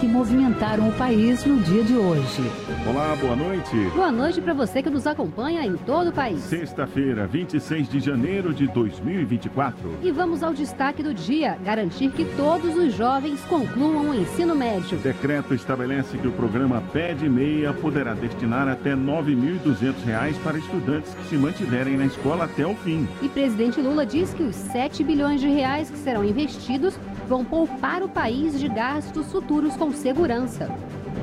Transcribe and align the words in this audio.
que 0.00 0.08
movimentaram 0.08 0.88
o 0.88 0.92
país 0.92 1.44
no 1.44 1.60
dia 1.60 1.84
de 1.84 1.94
hoje. 1.94 2.42
Olá, 2.88 3.14
boa 3.20 3.36
noite. 3.36 3.76
Boa 3.94 4.10
noite 4.10 4.40
para 4.40 4.54
você 4.54 4.82
que 4.82 4.88
nos 4.88 5.06
acompanha 5.06 5.62
em 5.66 5.76
todo 5.76 6.08
o 6.08 6.12
país. 6.12 6.40
Sexta-feira, 6.40 7.26
26 7.26 7.86
de 7.86 8.00
janeiro 8.00 8.54
de 8.54 8.66
2024. 8.66 9.98
E 10.02 10.10
vamos 10.10 10.42
ao 10.42 10.54
destaque 10.54 11.02
do 11.02 11.12
dia: 11.12 11.58
garantir 11.62 12.10
que 12.12 12.24
todos 12.34 12.74
os 12.76 12.94
jovens 12.94 13.42
concluam 13.42 14.08
o 14.08 14.14
ensino 14.14 14.56
médio. 14.56 14.98
O 14.98 15.02
decreto 15.02 15.52
estabelece 15.54 16.16
que 16.16 16.26
o 16.26 16.32
programa 16.32 16.82
PED 16.92 17.28
Meia 17.28 17.74
poderá 17.74 18.14
destinar 18.14 18.68
até 18.68 18.94
R$ 18.94 19.00
9.200 19.00 20.42
para 20.42 20.56
estudantes 20.56 21.12
que 21.12 21.24
se 21.26 21.36
mantiverem 21.36 21.98
na 21.98 22.06
escola 22.06 22.46
até 22.46 22.66
o 22.66 22.74
fim. 22.74 23.06
E 23.20 23.28
presidente 23.28 23.82
Lula 23.82 24.06
diz 24.06 24.32
que 24.32 24.44
os 24.44 24.56
7 24.56 25.04
bilhões 25.04 25.42
de 25.42 25.48
reais 25.48 25.90
que 25.90 25.98
serão 25.98 26.24
investidos 26.24 26.98
vão 27.30 27.44
poupar 27.44 28.02
o 28.02 28.08
país 28.08 28.58
de 28.58 28.68
gastos 28.68 29.30
futuros 29.30 29.76
com 29.76 29.92
segurança. 29.92 30.68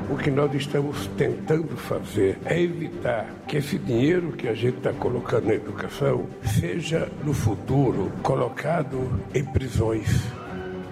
O 0.10 0.16
que 0.16 0.32
nós 0.32 0.54
estamos 0.54 1.06
tentando 1.18 1.76
fazer 1.76 2.40
é 2.46 2.62
evitar 2.62 3.26
que 3.46 3.58
esse 3.58 3.78
dinheiro 3.78 4.32
que 4.32 4.48
a 4.48 4.54
gente 4.54 4.78
está 4.78 4.94
colocando 4.94 5.48
na 5.48 5.54
educação 5.54 6.26
seja, 6.44 7.12
no 7.26 7.34
futuro, 7.34 8.10
colocado 8.24 9.20
em 9.36 9.44
prisões. 9.44 10.24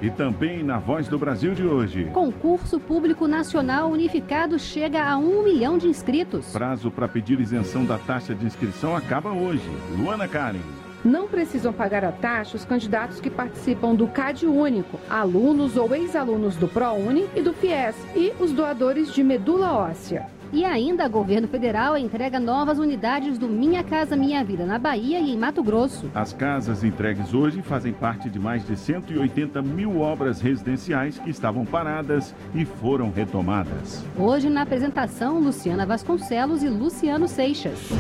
E 0.02 0.10
também 0.10 0.62
na 0.62 0.80
Voz 0.80 1.08
do 1.08 1.18
Brasil 1.18 1.56
de 1.56 1.64
hoje. 1.66 2.10
Concurso 2.14 2.78
Público 2.78 3.26
Nacional 3.26 3.90
Unificado 3.90 4.60
chega 4.60 5.02
a 5.02 5.18
um 5.18 5.46
milhão 5.46 5.78
de 5.78 5.88
inscritos. 5.88 6.52
Prazo 6.52 6.92
para 6.92 7.08
pedir 7.08 7.40
isenção 7.40 7.86
da 7.86 7.98
taxa 7.98 8.36
de 8.36 8.46
inscrição 8.46 8.94
acaba 8.94 9.32
hoje. 9.32 9.64
Luana 9.98 10.28
Karen. 10.28 10.85
Não 11.06 11.28
precisam 11.28 11.72
pagar 11.72 12.04
a 12.04 12.12
taxa 12.12 12.58
os 12.58 12.66
candidatos 12.66 13.22
que 13.22 13.30
participam 13.30 13.94
do 13.94 14.08
CAD 14.08 14.48
Único, 14.48 15.00
alunos 15.08 15.78
ou 15.78 15.94
ex-alunos 15.94 16.56
do 16.56 16.68
ProUni 16.68 17.30
e 17.36 17.44
do 17.44 17.54
FIES, 17.54 17.96
e 18.16 18.34
os 18.40 18.52
doadores 18.52 19.14
de 19.14 19.24
medula 19.24 19.72
óssea. 19.72 20.26
E 20.52 20.66
ainda, 20.66 21.06
o 21.06 21.10
governo 21.10 21.48
federal 21.48 21.96
entrega 21.96 22.40
novas 22.40 22.80
unidades 22.80 23.38
do 23.38 23.48
Minha 23.48 23.84
Casa 23.84 24.16
Minha 24.16 24.44
Vida 24.44 24.66
na 24.66 24.80
Bahia 24.80 25.20
e 25.20 25.32
em 25.32 25.38
Mato 25.38 25.62
Grosso. 25.62 26.10
As 26.16 26.34
casas 26.34 26.84
entregues 26.84 27.36
hoje 27.36 27.62
fazem 27.62 27.94
parte 27.94 28.28
de 28.28 28.40
mais 28.40 28.66
de 28.66 28.76
180 28.76 29.62
mil 29.62 30.00
obras 30.00 30.42
residenciais 30.42 31.20
que 31.20 31.30
estavam 31.30 31.66
paradas 31.66 32.34
e 32.56 32.66
foram 32.66 33.12
retomadas. 33.12 34.04
Hoje, 34.18 34.50
na 34.50 34.64
apresentação, 34.64 35.40
Luciana 35.40 35.86
Vasconcelos 35.86 36.64
e 36.64 36.70
Luciano 36.70 37.28
Seixas. 37.28 37.92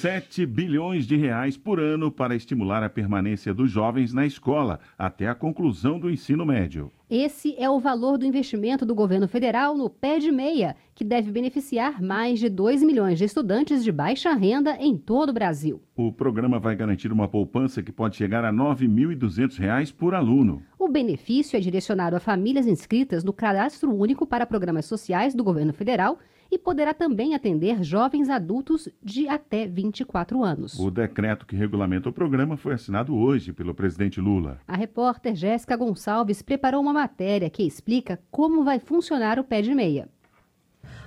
7 0.00 0.46
bilhões 0.46 1.06
de 1.06 1.14
reais 1.14 1.58
por 1.58 1.78
ano 1.78 2.10
para 2.10 2.34
estimular 2.34 2.82
a 2.82 2.88
permanência 2.88 3.52
dos 3.52 3.70
jovens 3.70 4.14
na 4.14 4.24
escola 4.24 4.80
até 4.96 5.28
a 5.28 5.34
conclusão 5.34 6.00
do 6.00 6.10
ensino 6.10 6.46
médio. 6.46 6.90
Esse 7.10 7.54
é 7.58 7.68
o 7.68 7.78
valor 7.78 8.16
do 8.16 8.24
investimento 8.24 8.86
do 8.86 8.94
governo 8.94 9.28
federal 9.28 9.76
no 9.76 9.90
pé 9.90 10.18
de 10.18 10.32
meia, 10.32 10.74
que 10.94 11.04
deve 11.04 11.30
beneficiar 11.30 12.00
mais 12.00 12.40
de 12.40 12.48
2 12.48 12.82
milhões 12.82 13.18
de 13.18 13.26
estudantes 13.26 13.84
de 13.84 13.92
baixa 13.92 14.32
renda 14.32 14.74
em 14.80 14.96
todo 14.96 15.28
o 15.28 15.34
Brasil. 15.34 15.82
O 15.94 16.10
programa 16.10 16.58
vai 16.58 16.74
garantir 16.74 17.12
uma 17.12 17.28
poupança 17.28 17.82
que 17.82 17.92
pode 17.92 18.16
chegar 18.16 18.42
a 18.42 18.50
R$ 18.50 18.56
9.200 18.56 19.92
por 19.92 20.14
aluno. 20.14 20.62
O 20.78 20.88
benefício 20.88 21.58
é 21.58 21.60
direcionado 21.60 22.16
a 22.16 22.20
famílias 22.20 22.66
inscritas 22.66 23.22
no 23.22 23.34
Cadastro 23.34 23.94
Único 23.94 24.26
para 24.26 24.46
Programas 24.46 24.86
Sociais 24.86 25.34
do 25.34 25.44
governo 25.44 25.74
federal 25.74 26.18
e 26.50 26.58
poderá 26.58 26.92
também 26.92 27.34
atender 27.34 27.82
jovens 27.82 28.28
adultos 28.28 28.88
de 29.02 29.28
até 29.28 29.66
24 29.66 30.42
anos. 30.42 30.78
O 30.78 30.90
decreto 30.90 31.46
que 31.46 31.54
regulamenta 31.54 32.08
o 32.08 32.12
programa 32.12 32.56
foi 32.56 32.74
assinado 32.74 33.14
hoje 33.14 33.52
pelo 33.52 33.74
presidente 33.74 34.20
Lula. 34.20 34.60
A 34.66 34.76
repórter 34.76 35.34
Jéssica 35.34 35.76
Gonçalves 35.76 36.42
preparou 36.42 36.80
uma 36.80 36.92
matéria 36.92 37.48
que 37.48 37.62
explica 37.62 38.20
como 38.30 38.64
vai 38.64 38.78
funcionar 38.78 39.38
o 39.38 39.44
pé 39.44 39.62
de 39.62 39.74
meia. 39.74 40.08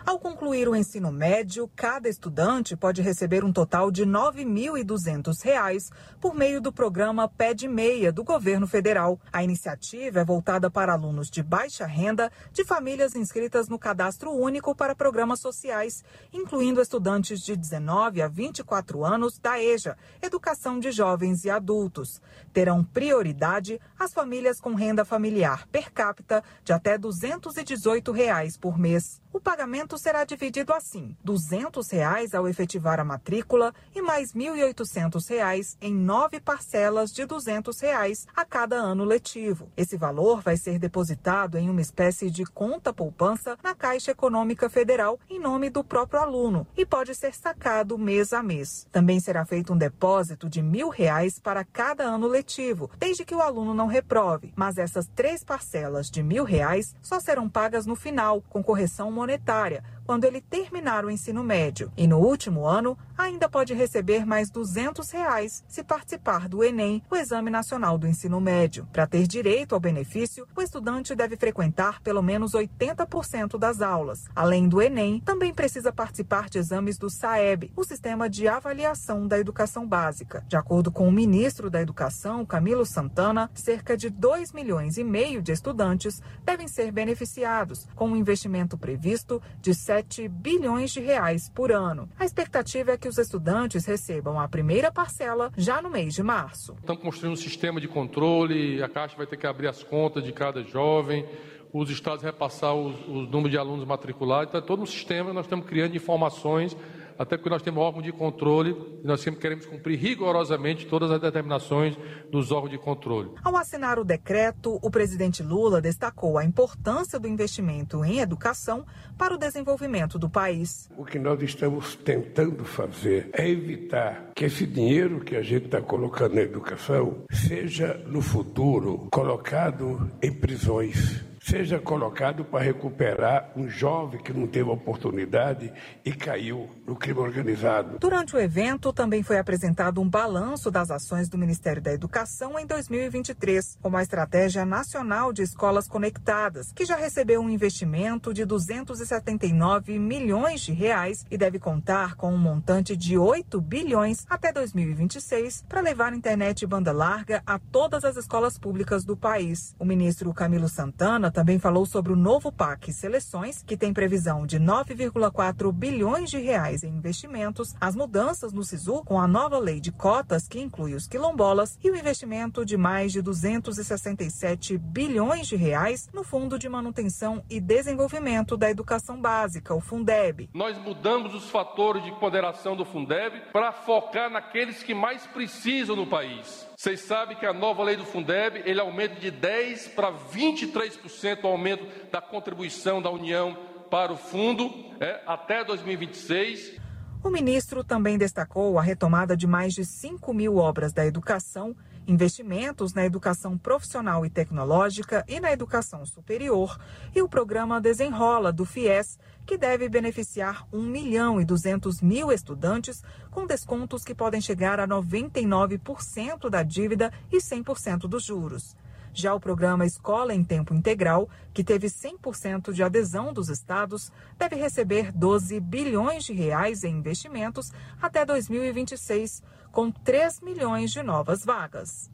Ao 0.05 0.19
concluir 0.19 0.67
o 0.67 0.75
ensino 0.75 1.13
médio, 1.13 1.71
cada 1.77 2.09
estudante 2.09 2.75
pode 2.75 3.01
receber 3.01 3.45
um 3.45 3.53
total 3.53 3.89
de 3.89 4.03
R$ 4.03 4.09
9.200 4.09 5.89
por 6.19 6.35
meio 6.35 6.59
do 6.59 6.73
programa 6.73 7.29
Pé 7.29 7.53
de 7.53 7.69
Meia 7.69 8.11
do 8.11 8.21
governo 8.21 8.67
federal. 8.67 9.17
A 9.31 9.45
iniciativa 9.45 10.19
é 10.19 10.25
voltada 10.25 10.69
para 10.69 10.91
alunos 10.91 11.29
de 11.29 11.41
baixa 11.41 11.85
renda 11.85 12.29
de 12.51 12.65
famílias 12.65 13.15
inscritas 13.15 13.69
no 13.69 13.79
Cadastro 13.79 14.31
Único 14.33 14.75
para 14.75 14.93
Programas 14.93 15.39
Sociais, 15.39 16.03
incluindo 16.33 16.81
estudantes 16.81 17.39
de 17.39 17.55
19 17.55 18.21
a 18.21 18.27
24 18.27 19.05
anos 19.05 19.39
da 19.39 19.57
EJA, 19.57 19.97
Educação 20.21 20.81
de 20.81 20.91
Jovens 20.91 21.45
e 21.45 21.49
Adultos. 21.49 22.21
Terão 22.51 22.83
prioridade 22.83 23.79
as 23.97 24.11
famílias 24.11 24.59
com 24.59 24.73
renda 24.73 25.05
familiar 25.05 25.65
per 25.71 25.93
capita 25.93 26.43
de 26.61 26.73
até 26.73 26.97
218 26.97 28.11
reais 28.11 28.57
por 28.57 28.77
mês. 28.77 29.23
O 29.31 29.39
pagamento 29.39 29.92
será 29.97 30.23
dividido 30.23 30.73
assim: 30.73 31.15
200 31.23 31.89
reais 31.91 32.33
ao 32.33 32.47
efetivar 32.47 32.99
a 32.99 33.03
matrícula 33.03 33.73
e 33.93 34.01
mais 34.01 34.33
1.800 34.33 35.29
reais 35.29 35.77
em 35.81 35.93
nove 35.93 36.39
parcelas 36.39 37.11
de 37.11 37.25
200 37.25 37.79
reais 37.79 38.27
a 38.35 38.45
cada 38.45 38.75
ano 38.75 39.03
letivo. 39.03 39.69
Esse 39.75 39.97
valor 39.97 40.41
vai 40.41 40.57
ser 40.57 40.79
depositado 40.79 41.57
em 41.57 41.69
uma 41.69 41.81
espécie 41.81 42.29
de 42.29 42.45
conta 42.45 42.93
poupança 42.93 43.57
na 43.63 43.75
Caixa 43.75 44.11
Econômica 44.11 44.69
Federal 44.69 45.19
em 45.29 45.39
nome 45.39 45.69
do 45.69 45.83
próprio 45.83 46.19
aluno 46.19 46.67
e 46.77 46.85
pode 46.85 47.13
ser 47.15 47.33
sacado 47.33 47.97
mês 47.97 48.33
a 48.33 48.41
mês. 48.41 48.87
Também 48.91 49.19
será 49.19 49.45
feito 49.45 49.73
um 49.73 49.77
depósito 49.77 50.49
de 50.49 50.61
1.000 50.61 50.89
reais 50.89 51.39
para 51.39 51.63
cada 51.63 52.03
ano 52.03 52.27
letivo, 52.27 52.89
desde 52.97 53.25
que 53.25 53.35
o 53.35 53.41
aluno 53.41 53.73
não 53.73 53.87
reprove. 53.87 54.53
Mas 54.55 54.77
essas 54.77 55.07
três 55.07 55.43
parcelas 55.43 56.09
de 56.09 56.23
1.000 56.23 56.43
reais 56.43 56.95
só 57.01 57.19
serão 57.19 57.49
pagas 57.49 57.85
no 57.85 57.95
final, 57.95 58.41
com 58.49 58.63
correção 58.63 59.11
monetária 59.11 59.82
quando 60.05 60.25
ele 60.25 60.41
terminar 60.41 61.05
o 61.05 61.11
ensino 61.11 61.43
médio. 61.43 61.91
E 61.95 62.07
no 62.07 62.19
último 62.19 62.67
ano, 62.67 62.97
ainda 63.17 63.47
pode 63.47 63.73
receber 63.73 64.25
mais 64.25 64.49
200 64.49 65.09
reais 65.11 65.63
se 65.67 65.83
participar 65.83 66.47
do 66.47 66.63
Enem, 66.63 67.03
o 67.09 67.15
Exame 67.15 67.49
Nacional 67.49 67.97
do 67.97 68.07
Ensino 68.07 68.39
Médio. 68.41 68.87
Para 68.91 69.07
ter 69.07 69.27
direito 69.27 69.73
ao 69.73 69.79
benefício, 69.79 70.47
o 70.55 70.61
estudante 70.61 71.15
deve 71.15 71.35
frequentar 71.35 72.01
pelo 72.01 72.21
menos 72.21 72.53
80% 72.53 73.57
das 73.57 73.81
aulas. 73.81 74.25
Além 74.35 74.67
do 74.67 74.81
Enem, 74.81 75.19
também 75.19 75.53
precisa 75.53 75.91
participar 75.91 76.49
de 76.49 76.57
exames 76.57 76.97
do 76.97 77.09
SAEB, 77.09 77.71
o 77.75 77.83
Sistema 77.83 78.29
de 78.29 78.47
Avaliação 78.47 79.27
da 79.27 79.39
Educação 79.39 79.87
Básica. 79.87 80.43
De 80.47 80.55
acordo 80.55 80.91
com 80.91 81.07
o 81.07 81.11
ministro 81.11 81.69
da 81.69 81.81
Educação, 81.81 82.45
Camilo 82.45 82.85
Santana, 82.85 83.49
cerca 83.53 83.95
de 83.95 84.09
2 84.09 84.51
milhões 84.51 84.97
e 84.97 85.03
meio 85.03 85.41
de 85.41 85.51
estudantes 85.51 86.21
devem 86.43 86.67
ser 86.67 86.91
beneficiados, 86.91 87.87
com 87.95 88.09
um 88.09 88.15
investimento 88.15 88.77
previsto 88.77 89.41
de 89.61 89.73
7 89.73 90.27
bilhões 90.27 90.91
de 90.91 90.99
reais 90.99 91.49
por 91.49 91.71
ano. 91.71 92.09
A 92.19 92.25
expectativa 92.25 92.91
é 92.91 92.97
que 93.03 93.09
os 93.09 93.17
estudantes 93.17 93.85
recebam 93.85 94.39
a 94.39 94.47
primeira 94.47 94.89
parcela 94.89 95.51
já 95.57 95.81
no 95.81 95.89
mês 95.89 96.13
de 96.13 96.23
março. 96.23 96.73
Estamos 96.79 97.03
construindo 97.03 97.33
um 97.33 97.35
sistema 97.35 97.81
de 97.81 97.87
controle, 97.89 98.81
a 98.81 98.87
Caixa 98.87 99.17
vai 99.17 99.27
ter 99.27 99.35
que 99.35 99.45
abrir 99.45 99.67
as 99.67 99.83
contas 99.83 100.23
de 100.23 100.31
cada 100.31 100.63
jovem, 100.63 101.25
os 101.73 101.89
estados 101.89 102.23
repassar 102.23 102.73
os, 102.73 102.95
os 103.01 103.29
números 103.29 103.51
de 103.51 103.57
alunos 103.57 103.83
matriculados, 103.83 104.47
então 104.47 104.61
é 104.61 104.63
todo 104.63 104.81
um 104.81 104.85
sistema 104.85 105.31
que 105.31 105.35
nós 105.35 105.45
estamos 105.45 105.65
criando 105.65 105.97
informações 105.97 106.77
até 107.17 107.37
porque 107.37 107.49
nós 107.49 107.61
temos 107.61 107.83
órgão 107.83 108.01
de 108.01 108.11
controle 108.11 108.75
e 109.03 109.07
nós 109.07 109.21
sempre 109.21 109.39
queremos 109.39 109.65
cumprir 109.65 109.97
rigorosamente 109.97 110.85
todas 110.85 111.11
as 111.11 111.21
determinações 111.21 111.97
dos 112.31 112.51
órgãos 112.51 112.71
de 112.71 112.77
controle. 112.77 113.31
Ao 113.43 113.55
assinar 113.55 113.99
o 113.99 114.03
decreto, 114.03 114.79
o 114.81 114.89
presidente 114.89 115.43
Lula 115.43 115.81
destacou 115.81 116.37
a 116.37 116.45
importância 116.45 117.19
do 117.19 117.27
investimento 117.27 118.03
em 118.03 118.19
educação 118.19 118.85
para 119.17 119.33
o 119.33 119.37
desenvolvimento 119.37 120.17
do 120.17 120.29
país. 120.29 120.89
O 120.97 121.05
que 121.05 121.19
nós 121.19 121.41
estamos 121.41 121.95
tentando 121.95 122.65
fazer 122.65 123.29
é 123.33 123.47
evitar 123.47 124.31
que 124.35 124.45
esse 124.45 124.65
dinheiro 124.65 125.19
que 125.21 125.35
a 125.35 125.41
gente 125.41 125.65
está 125.65 125.81
colocando 125.81 126.35
na 126.35 126.41
educação 126.41 127.23
seja, 127.31 128.01
no 128.07 128.21
futuro, 128.21 129.07
colocado 129.11 130.11
em 130.21 130.31
prisões 130.31 131.23
seja 131.43 131.77
colocado 131.77 132.45
para 132.45 132.63
recuperar 132.63 133.51
um 133.55 133.67
jovem 133.67 134.21
que 134.21 134.31
não 134.31 134.47
teve 134.47 134.69
oportunidade 134.69 135.73
e 136.05 136.13
caiu 136.13 136.69
no 136.87 136.95
crime 136.95 137.19
organizado. 137.19 137.99
Durante 137.99 138.35
o 138.35 138.39
evento, 138.39 138.93
também 138.93 139.21
foi 139.21 139.37
apresentado 139.37 139.99
um 139.99 140.07
balanço 140.07 140.71
das 140.71 140.89
ações 140.89 141.27
do 141.27 141.37
Ministério 141.37 141.81
da 141.81 141.91
Educação 141.91 142.57
em 142.57 142.65
2023, 142.65 143.77
como 143.81 143.97
a 143.97 144.01
Estratégia 144.01 144.65
Nacional 144.65 145.33
de 145.33 145.41
Escolas 145.41 145.87
Conectadas, 145.87 146.71
que 146.71 146.85
já 146.85 146.95
recebeu 146.95 147.41
um 147.41 147.49
investimento 147.49 148.33
de 148.33 148.45
279 148.45 149.99
milhões 149.99 150.61
de 150.61 150.71
reais 150.71 151.25
e 151.29 151.37
deve 151.37 151.59
contar 151.59 152.15
com 152.15 152.33
um 152.33 152.37
montante 152.37 152.95
de 152.95 153.17
8 153.17 153.59
bilhões 153.59 154.25
até 154.29 154.53
2026 154.53 155.65
para 155.67 155.81
levar 155.81 156.13
internet 156.13 156.65
banda 156.65 156.93
larga 156.93 157.43
a 157.45 157.59
todas 157.59 158.05
as 158.05 158.15
escolas 158.15 158.57
públicas 158.57 159.03
do 159.03 159.17
país. 159.17 159.75
O 159.77 159.83
ministro 159.83 160.33
Camilo 160.33 160.69
Santana 160.69 161.32
também 161.33 161.57
falou 161.57 161.85
sobre 161.85 162.13
o 162.13 162.15
novo 162.15 162.51
PAC 162.51 162.93
Seleções, 162.93 163.63
que 163.63 163.75
tem 163.75 163.91
previsão 163.91 164.45
de 164.45 164.59
9,4 164.59 165.71
bilhões 165.73 166.29
de 166.29 166.37
reais 166.37 166.83
em 166.83 166.89
investimentos, 166.89 167.73
as 167.81 167.95
mudanças 167.95 168.53
no 168.53 168.63
SISU 168.63 169.03
com 169.03 169.19
a 169.19 169.27
nova 169.27 169.57
lei 169.57 169.81
de 169.81 169.91
cotas 169.91 170.47
que 170.47 170.61
inclui 170.61 170.93
os 170.93 171.07
quilombolas 171.07 171.77
e 171.83 171.89
o 171.89 171.95
investimento 171.95 172.63
de 172.63 172.77
mais 172.77 173.11
de 173.11 173.21
267 173.21 174.77
bilhões 174.77 175.47
de 175.47 175.55
reais 175.55 176.07
no 176.13 176.23
Fundo 176.23 176.59
de 176.59 176.69
Manutenção 176.69 177.43
e 177.49 177.59
Desenvolvimento 177.59 178.55
da 178.55 178.69
Educação 178.69 179.19
Básica, 179.19 179.73
o 179.73 179.81
Fundeb. 179.81 180.49
Nós 180.53 180.77
mudamos 180.77 181.33
os 181.33 181.49
fatores 181.49 182.03
de 182.03 182.11
ponderação 182.19 182.75
do 182.75 182.85
Fundeb 182.85 183.51
para 183.51 183.71
focar 183.71 184.29
naqueles 184.29 184.83
que 184.83 184.93
mais 184.93 185.25
precisam 185.25 185.95
no 185.95 186.05
país. 186.05 186.71
Vocês 186.83 186.99
sabem 186.99 187.37
que 187.37 187.45
a 187.45 187.53
nova 187.53 187.81
lei 187.81 187.95
do 187.95 188.03
Fundeb, 188.03 188.61
ele 188.65 188.81
aumenta 188.81 189.15
de 189.15 189.31
10 189.31 189.87
para 189.95 190.11
23% 190.11 191.45
o 191.45 191.47
aumento 191.47 191.87
da 192.11 192.19
contribuição 192.19 193.01
da 193.01 193.09
União 193.09 193.57
para 193.89 194.11
o 194.11 194.17
fundo 194.17 194.69
é, 194.99 195.21
até 195.25 195.63
2026. 195.63 196.82
O 197.23 197.29
ministro 197.29 197.85
também 197.85 198.17
destacou 198.17 198.77
a 198.77 198.81
retomada 198.81 199.35
de 199.37 199.47
mais 199.47 199.73
de 199.73 199.85
5 199.85 200.33
mil 200.33 200.57
obras 200.57 200.91
da 200.91 201.05
educação, 201.05 201.73
investimentos 202.05 202.93
na 202.93 203.05
educação 203.05 203.57
profissional 203.57 204.25
e 204.25 204.29
tecnológica 204.29 205.23
e 205.25 205.39
na 205.39 205.49
educação 205.49 206.05
superior 206.05 206.77
e 207.15 207.21
o 207.21 207.29
programa 207.29 207.79
Desenrola 207.79 208.51
do 208.51 208.65
FIES, 208.65 209.17
que 209.45 209.57
deve 209.57 209.87
beneficiar 209.87 210.67
1 210.73 210.81
milhão 210.83 211.39
e 211.39 211.45
200 211.45 212.01
mil 212.01 212.29
estudantes 212.29 213.01
com 213.31 213.47
descontos 213.47 214.03
que 214.03 214.13
podem 214.13 214.41
chegar 214.41 214.77
a 214.77 214.85
99% 214.85 216.49
da 216.49 216.61
dívida 216.61 217.09
e 217.31 217.37
100% 217.37 217.99
dos 217.99 218.25
juros. 218.25 218.75
Já 219.13 219.33
o 219.33 219.39
programa 219.39 219.85
Escola 219.85 220.33
em 220.33 220.43
Tempo 220.43 220.73
Integral, 220.73 221.29
que 221.53 221.63
teve 221.63 221.87
100% 221.87 222.73
de 222.73 222.81
adesão 222.81 223.31
dos 223.31 223.47
estados, 223.47 224.11
deve 224.37 224.55
receber 224.55 225.11
12 225.11 225.59
bilhões 225.59 226.23
de 226.23 226.33
reais 226.33 226.83
em 226.83 226.97
investimentos 226.97 227.71
até 228.01 228.25
2026, 228.25 229.43
com 229.71 229.91
3 229.91 230.41
milhões 230.41 230.91
de 230.91 231.03
novas 231.03 231.45
vagas. 231.45 232.09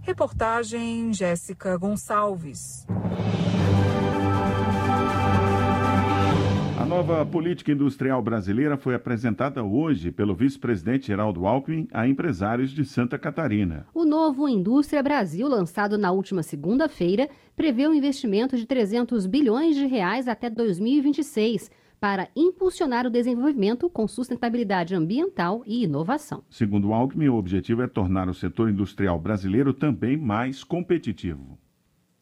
Reportagem 0.00 1.12
Jéssica 1.12 1.76
Gonçalves. 1.76 2.86
Nova 6.88 7.24
política 7.26 7.70
industrial 7.70 8.22
brasileira 8.22 8.74
foi 8.78 8.94
apresentada 8.94 9.62
hoje 9.62 10.10
pelo 10.10 10.34
vice-presidente 10.34 11.08
Geraldo 11.08 11.46
Alckmin 11.46 11.86
a 11.92 12.08
empresários 12.08 12.70
de 12.70 12.82
Santa 12.82 13.18
Catarina. 13.18 13.86
O 13.92 14.06
novo 14.06 14.48
Indústria 14.48 15.02
Brasil, 15.02 15.46
lançado 15.46 15.98
na 15.98 16.10
última 16.10 16.42
segunda-feira, 16.42 17.28
prevê 17.54 17.86
um 17.86 17.92
investimento 17.92 18.56
de 18.56 18.64
300 18.64 19.26
bilhões 19.26 19.76
de 19.76 19.84
reais 19.84 20.26
até 20.26 20.48
2026 20.48 21.70
para 22.00 22.28
impulsionar 22.34 23.06
o 23.06 23.10
desenvolvimento 23.10 23.90
com 23.90 24.08
sustentabilidade 24.08 24.94
ambiental 24.94 25.62
e 25.66 25.84
inovação. 25.84 26.42
Segundo 26.48 26.94
Alckmin, 26.94 27.28
o 27.28 27.34
objetivo 27.34 27.82
é 27.82 27.86
tornar 27.86 28.30
o 28.30 28.34
setor 28.34 28.70
industrial 28.70 29.20
brasileiro 29.20 29.74
também 29.74 30.16
mais 30.16 30.64
competitivo. 30.64 31.58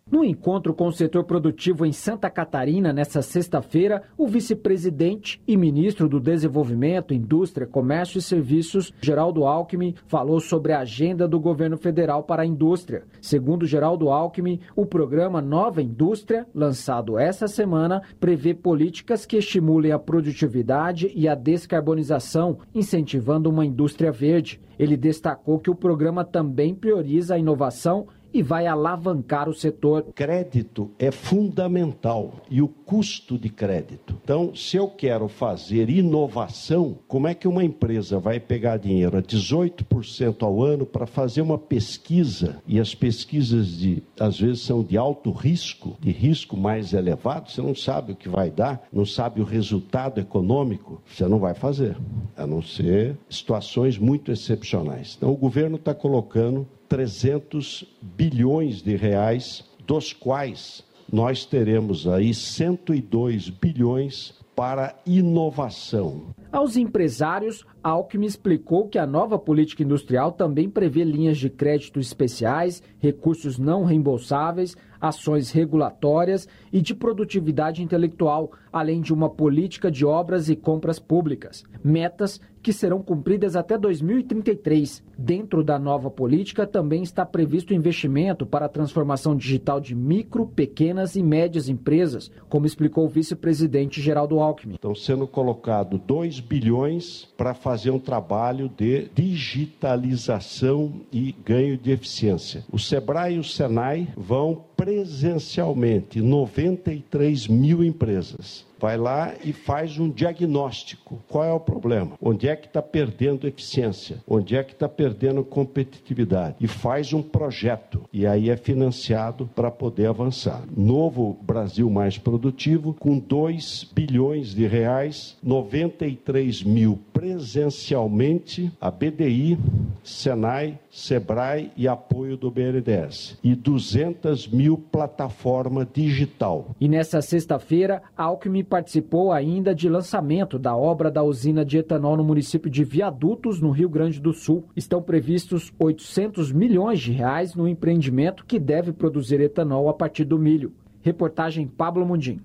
No 0.08 0.24
encontro 0.24 0.72
com 0.72 0.86
o 0.86 0.92
setor 0.92 1.24
produtivo 1.24 1.84
em 1.84 1.90
Santa 1.90 2.30
Catarina, 2.30 2.92
nesta 2.92 3.20
sexta-feira, 3.20 4.04
o 4.16 4.28
vice-presidente 4.28 5.42
e 5.48 5.56
ministro 5.56 6.08
do 6.08 6.20
Desenvolvimento, 6.20 7.12
Indústria, 7.12 7.66
Comércio 7.66 8.20
e 8.20 8.22
Serviços, 8.22 8.92
Geraldo 9.00 9.44
Alckmin, 9.44 9.96
falou 10.06 10.38
sobre 10.38 10.72
a 10.72 10.78
agenda 10.78 11.26
do 11.26 11.40
governo 11.40 11.76
federal 11.76 12.22
para 12.22 12.42
a 12.42 12.46
indústria. 12.46 13.02
Segundo 13.20 13.66
Geraldo 13.66 14.08
Alckmin, 14.08 14.60
o 14.76 14.86
programa 14.86 15.42
Nova 15.42 15.82
Indústria, 15.82 16.46
lançado 16.54 17.18
esta 17.18 17.48
semana, 17.48 18.00
prevê 18.20 18.54
políticas 18.54 19.26
que 19.26 19.36
estimulem 19.36 19.90
a 19.90 19.98
produtividade 19.98 21.10
e 21.16 21.26
a 21.26 21.34
descarbonização, 21.34 22.58
incentivando 22.72 23.50
uma 23.50 23.66
indústria 23.66 24.12
verde. 24.12 24.60
Ele 24.78 24.96
destacou 24.96 25.58
que 25.58 25.70
o 25.70 25.74
programa 25.74 26.24
também 26.24 26.74
prioriza 26.74 27.34
a 27.34 27.38
inovação 27.38 28.06
e 28.36 28.42
vai 28.42 28.66
alavancar 28.66 29.48
o 29.48 29.54
setor. 29.54 30.04
Crédito 30.14 30.90
é 30.98 31.10
fundamental 31.10 32.34
e 32.50 32.60
o 32.60 32.68
custo 32.68 33.38
de 33.38 33.48
crédito. 33.48 34.14
Então, 34.22 34.54
se 34.54 34.76
eu 34.76 34.88
quero 34.88 35.26
fazer 35.26 35.88
inovação, 35.88 36.98
como 37.08 37.28
é 37.28 37.34
que 37.34 37.48
uma 37.48 37.64
empresa 37.64 38.18
vai 38.18 38.38
pegar 38.38 38.76
dinheiro 38.76 39.16
a 39.16 39.22
18% 39.22 40.42
ao 40.42 40.62
ano 40.62 40.84
para 40.84 41.06
fazer 41.06 41.40
uma 41.40 41.56
pesquisa 41.56 42.60
e 42.66 42.78
as 42.78 42.94
pesquisas 42.94 43.78
de 43.78 44.02
às 44.20 44.38
vezes 44.38 44.60
são 44.60 44.82
de 44.82 44.98
alto 44.98 45.30
risco, 45.30 45.96
de 45.98 46.10
risco 46.10 46.56
mais 46.56 46.92
elevado, 46.92 47.50
você 47.50 47.62
não 47.62 47.74
sabe 47.74 48.12
o 48.12 48.16
que 48.16 48.28
vai 48.28 48.50
dar, 48.50 48.86
não 48.92 49.06
sabe 49.06 49.40
o 49.40 49.44
resultado 49.44 50.20
econômico, 50.20 51.00
você 51.06 51.26
não 51.26 51.38
vai 51.38 51.54
fazer, 51.54 51.96
a 52.36 52.46
não 52.46 52.60
ser 52.60 53.16
situações 53.30 53.98
muito 53.98 54.30
excepcionais. 54.30 55.14
Então, 55.16 55.30
o 55.30 55.36
governo 55.36 55.76
está 55.76 55.94
colocando 55.94 56.66
300 56.88 57.84
bilhões 58.00 58.82
de 58.82 58.96
reais, 58.96 59.64
dos 59.86 60.12
quais 60.12 60.84
nós 61.12 61.44
teremos 61.44 62.06
aí 62.08 62.34
102 62.34 63.48
bilhões 63.50 64.34
para 64.56 64.96
inovação. 65.06 66.34
Aos 66.50 66.76
empresários, 66.76 67.62
Alckmin 67.82 68.26
explicou 68.26 68.88
que 68.88 68.98
a 68.98 69.06
nova 69.06 69.38
política 69.38 69.82
industrial 69.82 70.32
também 70.32 70.70
prevê 70.70 71.04
linhas 71.04 71.36
de 71.36 71.50
crédito 71.50 72.00
especiais, 72.00 72.82
recursos 72.98 73.58
não 73.58 73.84
reembolsáveis, 73.84 74.74
ações 74.98 75.50
regulatórias 75.50 76.48
e 76.72 76.80
de 76.80 76.94
produtividade 76.94 77.82
intelectual, 77.82 78.50
além 78.78 79.00
de 79.00 79.12
uma 79.12 79.30
política 79.30 79.90
de 79.90 80.04
obras 80.04 80.48
e 80.48 80.56
compras 80.56 80.98
públicas. 80.98 81.64
Metas 81.82 82.40
que 82.66 82.72
serão 82.72 83.00
cumpridas 83.00 83.54
até 83.54 83.78
2033. 83.78 85.00
Dentro 85.16 85.62
da 85.62 85.78
nova 85.78 86.10
política 86.10 86.66
também 86.66 87.00
está 87.00 87.24
previsto 87.24 87.72
investimento 87.72 88.44
para 88.44 88.66
a 88.66 88.68
transformação 88.68 89.36
digital 89.36 89.80
de 89.80 89.94
micro, 89.94 90.48
pequenas 90.48 91.14
e 91.14 91.22
médias 91.22 91.68
empresas, 91.68 92.28
como 92.48 92.66
explicou 92.66 93.04
o 93.04 93.08
vice-presidente 93.08 94.02
Geraldo 94.02 94.40
Alckmin. 94.40 94.74
Estão 94.74 94.96
sendo 94.96 95.28
colocados 95.28 96.00
2 96.08 96.40
bilhões 96.40 97.28
para 97.36 97.54
fazer 97.54 97.92
um 97.92 98.00
trabalho 98.00 98.68
de 98.76 99.10
digitalização 99.14 101.02
e 101.12 101.36
ganho 101.44 101.78
de 101.78 101.92
eficiência. 101.92 102.64
O 102.72 102.80
Sebrae 102.80 103.36
e 103.36 103.38
o 103.38 103.44
Senai 103.44 104.08
vão 104.16 104.64
presencialmente 104.76 106.20
93 106.20 107.46
mil 107.46 107.84
empresas 107.84 108.65
vai 108.78 108.96
lá 108.96 109.34
e 109.44 109.52
faz 109.52 109.98
um 109.98 110.10
diagnóstico. 110.10 111.22
Qual 111.28 111.44
é 111.44 111.52
o 111.52 111.60
problema? 111.60 112.12
Onde 112.20 112.48
é 112.48 112.56
que 112.56 112.66
está 112.66 112.82
perdendo 112.82 113.46
eficiência? 113.46 114.18
Onde 114.26 114.56
é 114.56 114.62
que 114.62 114.72
está 114.72 114.88
perdendo 114.88 115.44
competitividade? 115.44 116.56
E 116.60 116.66
faz 116.66 117.12
um 117.12 117.22
projeto. 117.22 118.02
E 118.12 118.26
aí 118.26 118.50
é 118.50 118.56
financiado 118.56 119.48
para 119.54 119.70
poder 119.70 120.06
avançar. 120.06 120.62
Novo 120.76 121.38
Brasil 121.42 121.88
mais 121.90 122.18
produtivo, 122.18 122.94
com 122.94 123.18
2 123.18 123.90
bilhões 123.94 124.54
de 124.54 124.66
reais, 124.66 125.36
93 125.42 126.62
mil 126.62 126.98
presencialmente, 127.12 128.70
a 128.80 128.90
BDI, 128.90 129.58
Senai, 130.04 130.78
Sebrae 130.96 131.70
e 131.76 131.86
apoio 131.86 132.38
do 132.38 132.50
BNDES. 132.50 133.38
E 133.44 133.54
200 133.54 134.48
mil 134.48 134.78
plataforma 134.78 135.86
digital. 135.92 136.74
E 136.80 136.88
nessa 136.88 137.20
sexta-feira, 137.20 138.02
Alckmin 138.16 138.64
participou 138.64 139.30
ainda 139.30 139.74
de 139.74 139.90
lançamento 139.90 140.58
da 140.58 140.74
obra 140.74 141.10
da 141.10 141.22
usina 141.22 141.66
de 141.66 141.76
etanol 141.76 142.16
no 142.16 142.24
município 142.24 142.70
de 142.70 142.82
Viadutos, 142.82 143.60
no 143.60 143.70
Rio 143.70 143.90
Grande 143.90 144.18
do 144.18 144.32
Sul. 144.32 144.64
Estão 144.74 145.02
previstos 145.02 145.70
800 145.78 146.50
milhões 146.50 146.98
de 146.98 147.12
reais 147.12 147.54
no 147.54 147.68
empreendimento 147.68 148.46
que 148.46 148.58
deve 148.58 148.90
produzir 148.90 149.38
etanol 149.38 149.90
a 149.90 149.94
partir 149.94 150.24
do 150.24 150.38
milho. 150.38 150.72
Reportagem 151.02 151.66
Pablo 151.66 152.06
Mundim. 152.06 152.40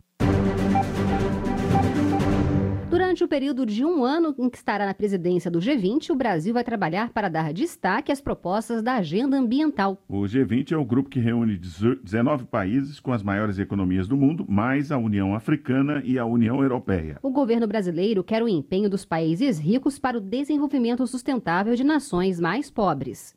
Durante 3.12 3.25
o 3.25 3.27
período 3.27 3.65
de 3.65 3.84
um 3.84 4.06
ano 4.06 4.34
em 4.39 4.50
que 4.50 4.56
estará 4.56 4.86
na 4.86 4.94
presidência 4.94 5.51
do 5.51 5.60
G20, 5.60 6.12
o 6.12 6.15
Brasil 6.15 6.53
vai 6.53 6.63
trabalhar 6.63 7.12
para 7.12 7.27
dar 7.27 7.51
destaque 7.51 8.10
às 8.10 8.22
propostas 8.22 8.82
da 8.82 8.96
agenda 8.96 9.38
ambiental. 9.38 10.01
O 10.08 10.22
G20 10.22 10.72
é 10.72 10.77
o 10.77 10.86
grupo 10.86 11.10
que 11.10 11.20
reúne 11.20 11.58
19 11.58 12.46
países 12.46 13.01
com 13.01 13.12
as 13.12 13.22
maiores 13.22 13.60
economias 13.60 14.08
do 14.08 14.15
mundo, 14.15 14.46
mais 14.48 14.94
a 14.94 14.98
União 14.98 15.36
Africana 15.36 16.01
e 16.06 16.18
a 16.18 16.25
União 16.25 16.63
Europeia. 16.63 17.20
O 17.22 17.32
governo 17.32 17.68
brasileiro 17.68 18.24
quer 18.24 18.41
o 18.41 18.48
empenho 18.48 18.89
dos 18.89 19.03
países 19.03 19.60
ricos 19.60 20.00
para 20.00 20.18
o 20.18 20.22
desenvolvimento 20.22 21.06
sustentável 21.06 21.75
de 21.75 21.84
nações 21.84 22.39
mais 22.39 22.72
pobres. 22.72 23.36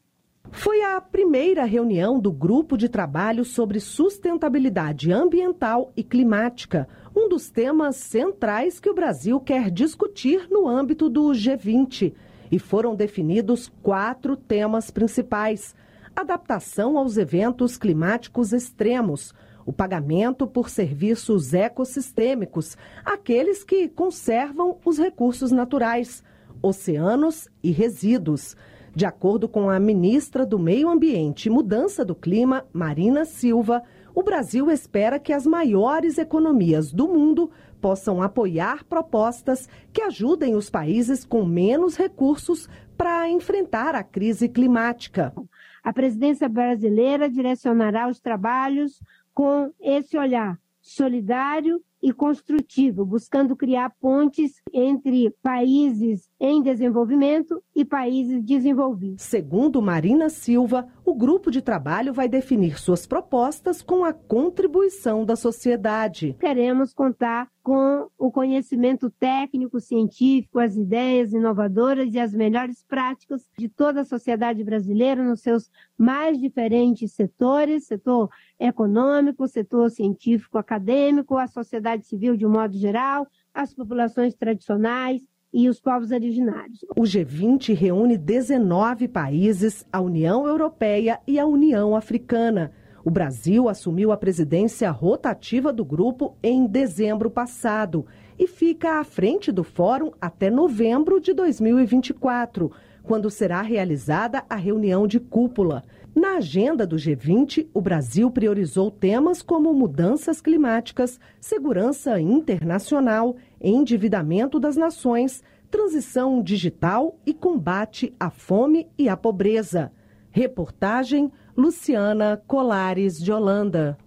Foi 0.52 0.83
a 0.83 1.00
primeira 1.00 1.64
reunião 1.64 2.21
do 2.21 2.31
Grupo 2.31 2.76
de 2.76 2.88
Trabalho 2.88 3.45
sobre 3.45 3.81
Sustentabilidade 3.81 5.11
Ambiental 5.11 5.93
e 5.97 6.04
Climática, 6.04 6.87
um 7.25 7.28
dos 7.28 7.50
temas 7.50 7.97
centrais 7.97 8.78
que 8.78 8.90
o 8.90 8.95
Brasil 8.95 9.40
quer 9.40 9.71
discutir 9.71 10.47
no 10.50 10.69
âmbito 10.69 11.09
do 11.09 11.23
G20. 11.31 12.12
E 12.52 12.59
foram 12.59 12.95
definidos 12.95 13.73
quatro 13.83 14.37
temas 14.37 14.90
principais: 14.90 15.75
adaptação 16.14 16.99
aos 16.99 17.16
eventos 17.16 17.78
climáticos 17.78 18.52
extremos, 18.52 19.33
o 19.64 19.73
pagamento 19.73 20.47
por 20.47 20.69
serviços 20.69 21.54
ecossistêmicos, 21.54 22.76
aqueles 23.02 23.64
que 23.64 23.88
conservam 23.88 24.76
os 24.85 24.99
recursos 24.99 25.50
naturais, 25.50 26.23
oceanos 26.61 27.49
e 27.62 27.71
resíduos. 27.71 28.54
De 28.95 29.07
acordo 29.07 29.49
com 29.49 29.71
a 29.71 29.81
ministra 29.81 30.45
do 30.45 30.59
Meio 30.59 30.90
Ambiente 30.90 31.47
e 31.47 31.50
Mudança 31.50 32.04
do 32.04 32.14
Clima, 32.14 32.66
Marina 32.73 33.25
Silva, 33.25 33.83
o 34.14 34.23
Brasil 34.23 34.71
espera 34.71 35.18
que 35.18 35.33
as 35.33 35.44
maiores 35.44 36.18
economias 36.18 36.92
do 36.92 37.09
mundo 37.09 37.50
possam 37.80 38.23
apoiar 38.23 38.85
propostas 38.85 39.68
que 39.92 40.00
ajudem 40.02 40.54
os 40.54 40.71
países 40.71 41.25
com 41.25 41.44
menos 41.44 41.97
recursos 41.97 42.68
para 42.97 43.28
enfrentar 43.28 43.94
a 43.94 44.04
crise 44.04 44.49
climática. 44.49 45.35
A 45.83 45.92
presidência 45.92 46.49
brasileira 46.49 47.28
direcionará 47.28 48.09
os 48.09 48.21
trabalhos 48.21 49.02
com 49.35 49.73
esse 49.80 50.16
olhar 50.16 50.59
solidário 50.80 51.83
e 52.02 52.12
construtivo, 52.12 53.06
buscando 53.06 53.56
criar 53.56 53.88
pontes 53.99 54.61
entre 54.71 55.30
países 55.42 56.28
em 56.38 56.62
desenvolvimento 56.62 57.62
e 57.75 57.83
países 57.83 58.42
desenvolvidos. 58.42 59.23
Segundo 59.23 59.80
Marina 59.80 60.28
Silva, 60.28 60.87
o 61.04 61.14
grupo 61.14 61.50
de 61.50 61.61
trabalho 61.61 62.12
vai 62.12 62.28
definir 62.28 62.78
suas 62.78 63.06
propostas 63.06 63.82
com 63.82 64.04
a 64.04 64.12
contribuição 64.12 65.25
da 65.25 65.37
sociedade. 65.37 66.34
Queremos 66.40 66.94
contar 66.94 67.49
com 67.62 68.08
o 68.18 68.30
conhecimento 68.30 69.11
técnico, 69.11 69.80
científico, 69.80 70.58
as 70.58 70.76
ideias 70.76 71.32
inovadoras 71.32 72.12
e 72.12 72.18
as 72.18 72.34
melhores 72.34 72.82
práticas 72.88 73.49
de 73.58 73.68
toda 73.68 74.00
a 74.00 74.04
sociedade 74.04 74.64
brasileira 74.64 75.23
nos 75.23 75.40
seus 75.40 75.70
mais 75.96 76.38
diferentes 76.38 77.12
setores, 77.12 77.87
setor 77.87 78.30
econômico, 78.58 79.46
setor 79.46 79.90
científico, 79.90 80.58
acadêmico, 80.58 81.37
a 81.37 81.46
sociedade 81.46 82.06
civil 82.06 82.37
de 82.37 82.46
um 82.46 82.50
modo 82.50 82.76
geral, 82.76 83.26
as 83.52 83.73
populações 83.75 84.34
tradicionais, 84.34 85.23
e 85.54 85.68
os 85.68 85.78
povos 85.78 86.11
originários. 86.11 86.80
O 86.96 87.02
G20 87.02 87.73
reúne 87.76 88.18
19 88.18 89.06
países, 89.06 89.87
a 89.92 90.00
União 90.00 90.49
Europeia 90.49 91.20
e 91.28 91.38
a 91.38 91.46
União 91.46 91.94
Africana. 91.94 92.73
O 93.04 93.11
Brasil 93.11 93.68
assumiu 93.68 94.11
a 94.11 94.16
presidência 94.16 94.90
rotativa 94.90 95.73
do 95.73 95.84
grupo 95.84 96.37
em 96.42 96.66
dezembro 96.66 97.30
passado 97.30 98.04
e 98.37 98.49
fica 98.49 98.99
à 98.99 99.04
frente 99.04 99.52
do 99.52 99.62
fórum 99.62 100.11
até 100.20 100.50
novembro 100.50 101.20
de 101.20 101.32
2024, 101.32 102.73
quando 103.04 103.30
será 103.30 103.62
realizada 103.62 104.42
a 104.50 104.56
reunião 104.56 105.06
de 105.06 105.20
cúpula. 105.20 105.84
Na 106.14 106.37
agenda 106.37 106.87
do 106.87 106.94
G20, 106.94 107.66
o 107.75 107.80
Brasil 107.80 108.30
priorizou 108.30 108.88
temas 108.88 109.42
como 109.42 109.75
mudanças 109.75 110.40
climáticas, 110.40 111.18
segurança 111.40 112.21
internacional, 112.21 113.35
endividamento 113.61 114.61
das 114.61 114.76
nações, 114.76 115.42
transição 115.68 116.40
digital 116.40 117.18
e 117.26 117.35
combate 117.35 118.14
à 118.18 118.30
fome 118.30 118.87
e 118.97 119.09
à 119.09 119.16
pobreza. 119.16 119.90
Reportagem 120.30 121.33
Luciana 121.56 122.40
Colares 122.47 123.18
de 123.18 123.33
Holanda. 123.33 123.99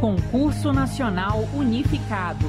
Concurso 0.00 0.72
Nacional 0.72 1.44
Unificado. 1.56 2.46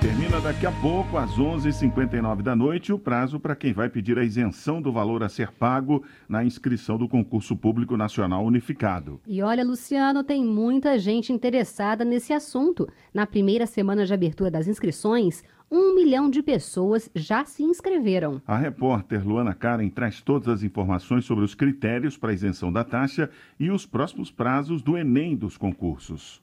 Termina 0.00 0.40
daqui 0.40 0.64
a 0.64 0.70
pouco, 0.80 1.18
às 1.18 1.32
11h59 1.32 2.40
da 2.40 2.54
noite, 2.54 2.92
o 2.92 2.98
prazo 3.00 3.40
para 3.40 3.56
quem 3.56 3.72
vai 3.72 3.88
pedir 3.88 4.16
a 4.16 4.22
isenção 4.22 4.80
do 4.80 4.92
valor 4.92 5.24
a 5.24 5.28
ser 5.28 5.50
pago 5.50 6.04
na 6.28 6.44
inscrição 6.44 6.96
do 6.96 7.08
concurso 7.08 7.56
público 7.56 7.96
nacional 7.96 8.44
unificado. 8.44 9.20
E 9.26 9.42
olha, 9.42 9.64
Luciano, 9.64 10.22
tem 10.22 10.44
muita 10.44 11.00
gente 11.00 11.32
interessada 11.32 12.04
nesse 12.04 12.32
assunto. 12.32 12.88
Na 13.12 13.26
primeira 13.26 13.66
semana 13.66 14.06
de 14.06 14.14
abertura 14.14 14.52
das 14.52 14.68
inscrições, 14.68 15.42
um 15.68 15.96
milhão 15.96 16.30
de 16.30 16.44
pessoas 16.44 17.10
já 17.12 17.44
se 17.44 17.64
inscreveram. 17.64 18.40
A 18.46 18.56
repórter 18.56 19.26
Luana 19.26 19.52
Karen 19.52 19.88
traz 19.88 20.20
todas 20.20 20.46
as 20.46 20.62
informações 20.62 21.24
sobre 21.24 21.44
os 21.44 21.56
critérios 21.56 22.16
para 22.16 22.32
isenção 22.32 22.72
da 22.72 22.84
taxa 22.84 23.28
e 23.58 23.68
os 23.68 23.84
próximos 23.84 24.30
prazos 24.30 24.80
do 24.80 24.96
Enem 24.96 25.34
dos 25.34 25.56
concursos. 25.56 26.40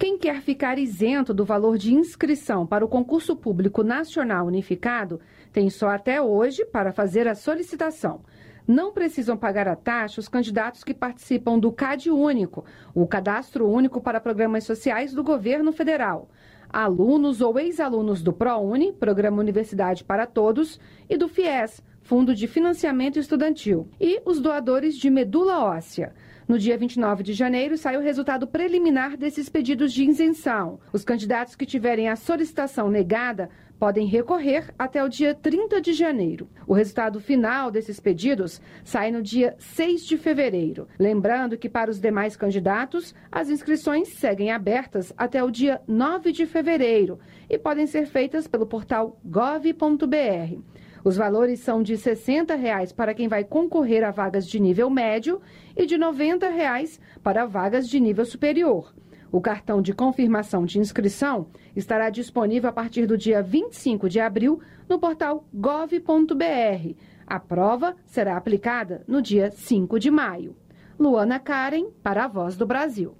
Quem 0.00 0.16
quer 0.16 0.40
ficar 0.40 0.78
isento 0.78 1.34
do 1.34 1.44
valor 1.44 1.76
de 1.76 1.92
inscrição 1.92 2.66
para 2.66 2.82
o 2.82 2.88
concurso 2.88 3.36
público 3.36 3.82
nacional 3.82 4.46
unificado 4.46 5.20
tem 5.52 5.68
só 5.68 5.90
até 5.90 6.22
hoje 6.22 6.64
para 6.64 6.90
fazer 6.90 7.28
a 7.28 7.34
solicitação. 7.34 8.22
Não 8.66 8.94
precisam 8.94 9.36
pagar 9.36 9.68
a 9.68 9.76
taxa 9.76 10.18
os 10.18 10.26
candidatos 10.26 10.82
que 10.82 10.94
participam 10.94 11.58
do 11.58 11.70
CAD 11.70 12.10
Único, 12.10 12.64
o 12.94 13.06
Cadastro 13.06 13.68
Único 13.68 14.00
para 14.00 14.22
Programas 14.22 14.64
Sociais 14.64 15.12
do 15.12 15.22
Governo 15.22 15.70
Federal 15.70 16.30
alunos 16.72 17.40
ou 17.40 17.58
ex-alunos 17.58 18.22
do 18.22 18.32
ProUni, 18.32 18.92
Programa 18.92 19.40
Universidade 19.40 20.04
para 20.04 20.26
Todos, 20.26 20.78
e 21.08 21.16
do 21.16 21.28
FIES, 21.28 21.82
Fundo 22.02 22.34
de 22.34 22.46
Financiamento 22.46 23.18
Estudantil, 23.18 23.88
e 24.00 24.22
os 24.24 24.40
doadores 24.40 24.96
de 24.96 25.10
medula 25.10 25.64
óssea. 25.64 26.14
No 26.50 26.58
dia 26.58 26.76
29 26.76 27.22
de 27.22 27.32
janeiro, 27.32 27.78
sai 27.78 27.96
o 27.96 28.00
resultado 28.00 28.44
preliminar 28.44 29.16
desses 29.16 29.48
pedidos 29.48 29.92
de 29.92 30.02
isenção. 30.02 30.80
Os 30.92 31.04
candidatos 31.04 31.54
que 31.54 31.64
tiverem 31.64 32.08
a 32.08 32.16
solicitação 32.16 32.90
negada 32.90 33.48
podem 33.78 34.04
recorrer 34.04 34.74
até 34.76 35.04
o 35.04 35.08
dia 35.08 35.32
30 35.32 35.80
de 35.80 35.92
janeiro. 35.92 36.50
O 36.66 36.74
resultado 36.74 37.20
final 37.20 37.70
desses 37.70 38.00
pedidos 38.00 38.60
sai 38.82 39.12
no 39.12 39.22
dia 39.22 39.54
6 39.60 40.04
de 40.04 40.16
fevereiro. 40.16 40.88
Lembrando 40.98 41.56
que 41.56 41.68
para 41.68 41.88
os 41.88 42.00
demais 42.00 42.36
candidatos, 42.36 43.14
as 43.30 43.48
inscrições 43.48 44.08
seguem 44.08 44.50
abertas 44.50 45.12
até 45.16 45.44
o 45.44 45.52
dia 45.52 45.80
9 45.86 46.32
de 46.32 46.46
fevereiro 46.46 47.20
e 47.48 47.56
podem 47.56 47.86
ser 47.86 48.06
feitas 48.06 48.48
pelo 48.48 48.66
portal 48.66 49.20
gov.br. 49.24 50.58
Os 51.04 51.16
valores 51.16 51.60
são 51.60 51.82
de 51.82 51.96
60 51.96 52.54
reais 52.54 52.92
para 52.92 53.14
quem 53.14 53.28
vai 53.28 53.44
concorrer 53.44 54.04
a 54.04 54.10
vagas 54.10 54.46
de 54.46 54.60
nível 54.60 54.90
médio 54.90 55.40
e 55.76 55.86
de 55.86 55.96
90 55.96 56.48
reais 56.48 57.00
para 57.22 57.46
vagas 57.46 57.88
de 57.88 57.98
nível 57.98 58.24
superior. 58.24 58.94
O 59.32 59.40
cartão 59.40 59.80
de 59.80 59.94
confirmação 59.94 60.64
de 60.64 60.78
inscrição 60.78 61.46
estará 61.74 62.10
disponível 62.10 62.68
a 62.68 62.72
partir 62.72 63.06
do 63.06 63.16
dia 63.16 63.42
25 63.42 64.08
de 64.08 64.18
abril 64.18 64.60
no 64.88 64.98
portal 64.98 65.46
gov.br. 65.54 66.94
A 67.26 67.38
prova 67.38 67.94
será 68.04 68.36
aplicada 68.36 69.04
no 69.06 69.22
dia 69.22 69.50
5 69.52 70.00
de 70.00 70.10
maio. 70.10 70.56
Luana 70.98 71.38
Karen, 71.38 71.90
para 72.02 72.24
a 72.24 72.28
Voz 72.28 72.56
do 72.56 72.66
Brasil. 72.66 73.19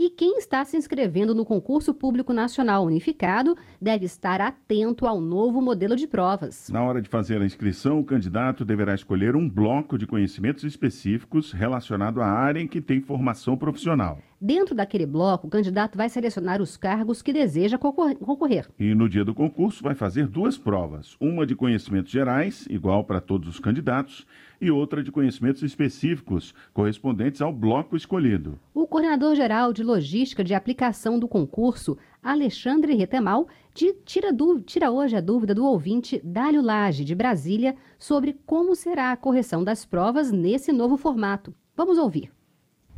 E 0.00 0.10
quem 0.10 0.38
está 0.38 0.64
se 0.64 0.76
inscrevendo 0.76 1.34
no 1.34 1.44
concurso 1.44 1.92
público 1.92 2.32
nacional 2.32 2.84
unificado 2.84 3.56
deve 3.82 4.04
estar 4.04 4.40
atento 4.40 5.08
ao 5.08 5.20
novo 5.20 5.60
modelo 5.60 5.96
de 5.96 6.06
provas. 6.06 6.70
Na 6.70 6.84
hora 6.84 7.02
de 7.02 7.08
fazer 7.08 7.42
a 7.42 7.44
inscrição, 7.44 7.98
o 7.98 8.04
candidato 8.04 8.64
deverá 8.64 8.94
escolher 8.94 9.34
um 9.34 9.50
bloco 9.50 9.98
de 9.98 10.06
conhecimentos 10.06 10.62
específicos 10.62 11.50
relacionado 11.50 12.22
à 12.22 12.26
área 12.26 12.60
em 12.60 12.68
que 12.68 12.80
tem 12.80 13.00
formação 13.00 13.56
profissional. 13.56 14.20
Dentro 14.40 14.72
daquele 14.72 15.04
bloco, 15.04 15.48
o 15.48 15.50
candidato 15.50 15.98
vai 15.98 16.08
selecionar 16.08 16.62
os 16.62 16.76
cargos 16.76 17.20
que 17.20 17.32
deseja 17.32 17.76
concorrer. 17.76 18.68
E 18.78 18.94
no 18.94 19.08
dia 19.08 19.24
do 19.24 19.34
concurso 19.34 19.82
vai 19.82 19.96
fazer 19.96 20.28
duas 20.28 20.56
provas: 20.56 21.16
uma 21.20 21.44
de 21.44 21.56
conhecimentos 21.56 22.12
gerais, 22.12 22.64
igual 22.70 23.02
para 23.02 23.20
todos 23.20 23.48
os 23.48 23.58
candidatos, 23.58 24.24
e 24.60 24.70
outra 24.70 25.02
de 25.02 25.12
conhecimentos 25.12 25.62
específicos, 25.62 26.54
correspondentes 26.72 27.40
ao 27.40 27.52
bloco 27.52 27.96
escolhido. 27.96 28.58
O 28.74 28.86
coordenador 28.86 29.34
geral 29.34 29.72
de 29.72 29.82
logística 29.82 30.42
de 30.42 30.54
aplicação 30.54 31.18
do 31.18 31.28
concurso, 31.28 31.96
Alexandre 32.22 32.94
Retemal, 32.94 33.46
tira, 33.74 34.34
tira 34.64 34.90
hoje 34.90 35.16
a 35.16 35.20
dúvida 35.20 35.54
do 35.54 35.64
ouvinte 35.64 36.20
Dálio 36.24 36.62
Lage, 36.62 37.04
de 37.04 37.14
Brasília, 37.14 37.76
sobre 37.98 38.36
como 38.46 38.74
será 38.74 39.12
a 39.12 39.16
correção 39.16 39.62
das 39.62 39.84
provas 39.84 40.32
nesse 40.32 40.72
novo 40.72 40.96
formato. 40.96 41.54
Vamos 41.76 41.98
ouvir 41.98 42.30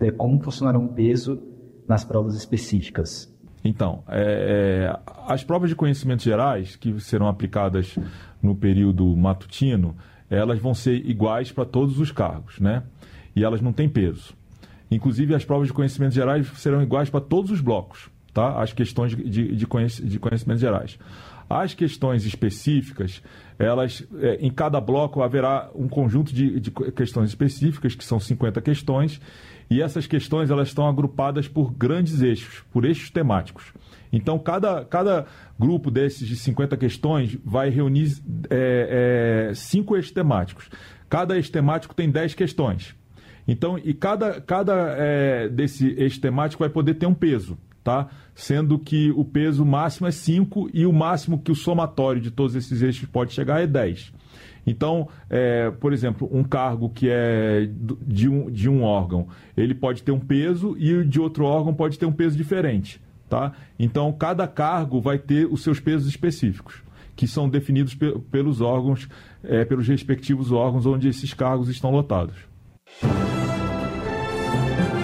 é, 0.00 0.10
como 0.10 0.42
funcionará 0.42 0.78
um 0.78 0.88
peso 0.88 1.40
nas 1.86 2.04
provas 2.04 2.34
específicas? 2.34 3.32
Então, 3.62 4.02
é, 4.08 4.88
é, 4.88 5.00
as 5.26 5.44
provas 5.44 5.68
de 5.68 5.76
conhecimentos 5.76 6.24
gerais 6.24 6.76
que 6.76 6.98
serão 6.98 7.28
aplicadas 7.28 7.94
no 8.42 8.56
período 8.56 9.14
matutino, 9.14 9.94
elas 10.30 10.60
vão 10.60 10.72
ser 10.72 11.04
iguais 11.04 11.50
para 11.50 11.64
todos 11.64 11.98
os 11.98 12.12
cargos, 12.12 12.60
né? 12.60 12.84
E 13.34 13.44
elas 13.44 13.60
não 13.60 13.72
têm 13.72 13.88
peso. 13.88 14.32
Inclusive, 14.90 15.34
as 15.34 15.44
provas 15.44 15.68
de 15.68 15.74
conhecimentos 15.74 16.14
gerais 16.14 16.46
serão 16.56 16.82
iguais 16.82 17.10
para 17.10 17.20
todos 17.20 17.50
os 17.50 17.60
blocos, 17.60 18.08
tá? 18.32 18.60
As 18.60 18.72
questões 18.72 19.14
de, 19.14 19.54
de, 19.54 19.66
conhecimentos 19.66 20.60
gerais. 20.60 20.98
As 21.48 21.74
questões 21.74 22.24
específicas, 22.24 23.22
elas, 23.58 24.06
é, 24.20 24.36
em 24.36 24.50
cada 24.50 24.80
bloco 24.80 25.20
haverá 25.22 25.68
um 25.74 25.88
conjunto 25.88 26.32
de, 26.32 26.60
de 26.60 26.70
questões 26.70 27.30
específicas, 27.30 27.94
que 27.94 28.04
são 28.04 28.20
50 28.20 28.60
questões, 28.60 29.20
e 29.68 29.82
essas 29.82 30.06
questões 30.06 30.50
elas 30.50 30.68
estão 30.68 30.88
agrupadas 30.88 31.48
por 31.48 31.72
grandes 31.72 32.22
eixos, 32.22 32.64
por 32.72 32.84
eixos 32.84 33.10
temáticos. 33.10 33.72
Então, 34.12 34.38
cada, 34.38 34.84
cada 34.84 35.26
grupo 35.58 35.90
desses 35.90 36.26
de 36.26 36.36
50 36.36 36.76
questões 36.76 37.38
vai 37.44 37.70
reunir 37.70 38.16
é, 38.48 39.48
é, 39.50 39.54
cinco 39.54 39.96
eixos 39.96 40.12
temáticos. 40.12 40.68
Cada 41.08 41.36
eixo 41.36 41.52
temático 41.52 41.94
tem 41.94 42.10
10 42.10 42.34
questões. 42.34 42.94
Então, 43.46 43.78
e 43.78 43.94
cada, 43.94 44.40
cada 44.40 44.94
é, 44.96 45.48
desse 45.48 45.94
eixo 45.98 46.20
temático 46.20 46.62
vai 46.62 46.70
poder 46.70 46.94
ter 46.94 47.06
um 47.06 47.14
peso, 47.14 47.58
tá? 47.82 48.08
Sendo 48.34 48.78
que 48.78 49.10
o 49.12 49.24
peso 49.24 49.64
máximo 49.64 50.06
é 50.06 50.10
5 50.10 50.70
e 50.72 50.86
o 50.86 50.92
máximo 50.92 51.38
que 51.38 51.50
o 51.50 51.54
somatório 51.54 52.20
de 52.20 52.30
todos 52.30 52.54
esses 52.54 52.82
eixos 52.82 53.08
pode 53.08 53.32
chegar 53.32 53.60
é 53.60 53.66
10. 53.66 54.12
Então, 54.66 55.08
é, 55.28 55.70
por 55.70 55.92
exemplo, 55.92 56.28
um 56.30 56.44
cargo 56.44 56.90
que 56.90 57.08
é 57.10 57.68
de 58.06 58.28
um, 58.28 58.50
de 58.50 58.68
um 58.68 58.82
órgão, 58.82 59.28
ele 59.56 59.74
pode 59.74 60.02
ter 60.02 60.12
um 60.12 60.20
peso 60.20 60.76
e 60.78 61.04
de 61.04 61.20
outro 61.20 61.44
órgão 61.44 61.74
pode 61.74 61.98
ter 61.98 62.06
um 62.06 62.12
peso 62.12 62.36
diferente. 62.36 63.00
Tá? 63.30 63.52
Então, 63.78 64.12
cada 64.12 64.48
cargo 64.48 65.00
vai 65.00 65.16
ter 65.16 65.46
os 65.46 65.62
seus 65.62 65.78
pesos 65.78 66.08
específicos, 66.08 66.82
que 67.14 67.28
são 67.28 67.48
definidos 67.48 67.94
pe 67.94 68.18
pelos 68.28 68.60
órgãos, 68.60 69.08
é, 69.44 69.64
pelos 69.64 69.86
respectivos 69.86 70.50
órgãos 70.50 70.84
onde 70.84 71.08
esses 71.08 71.32
cargos 71.32 71.68
estão 71.68 71.92
lotados. 71.92 72.34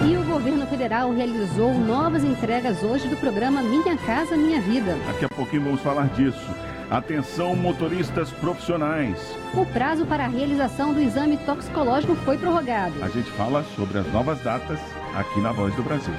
E 0.05 0.17
o 0.17 0.23
governo 0.25 0.67
federal 0.67 1.13
realizou 1.13 1.73
novas 1.73 2.25
entregas 2.25 2.83
hoje 2.83 3.07
do 3.07 3.15
programa 3.15 3.63
Minha 3.63 3.95
Casa 3.95 4.35
Minha 4.35 4.59
Vida. 4.59 4.97
Daqui 5.07 5.23
a 5.23 5.29
pouquinho 5.29 5.63
vamos 5.63 5.79
falar 5.79 6.09
disso. 6.09 6.45
Atenção, 6.91 7.55
motoristas 7.55 8.29
profissionais. 8.31 9.17
O 9.53 9.65
prazo 9.67 10.05
para 10.05 10.25
a 10.25 10.27
realização 10.27 10.93
do 10.93 11.01
exame 11.01 11.37
toxicológico 11.37 12.13
foi 12.15 12.37
prorrogado. 12.37 13.01
A 13.01 13.07
gente 13.07 13.29
fala 13.31 13.63
sobre 13.77 13.99
as 13.99 14.11
novas 14.11 14.41
datas 14.41 14.79
aqui 15.15 15.39
na 15.39 15.53
Voz 15.53 15.73
do 15.75 15.83
Brasil. 15.83 16.13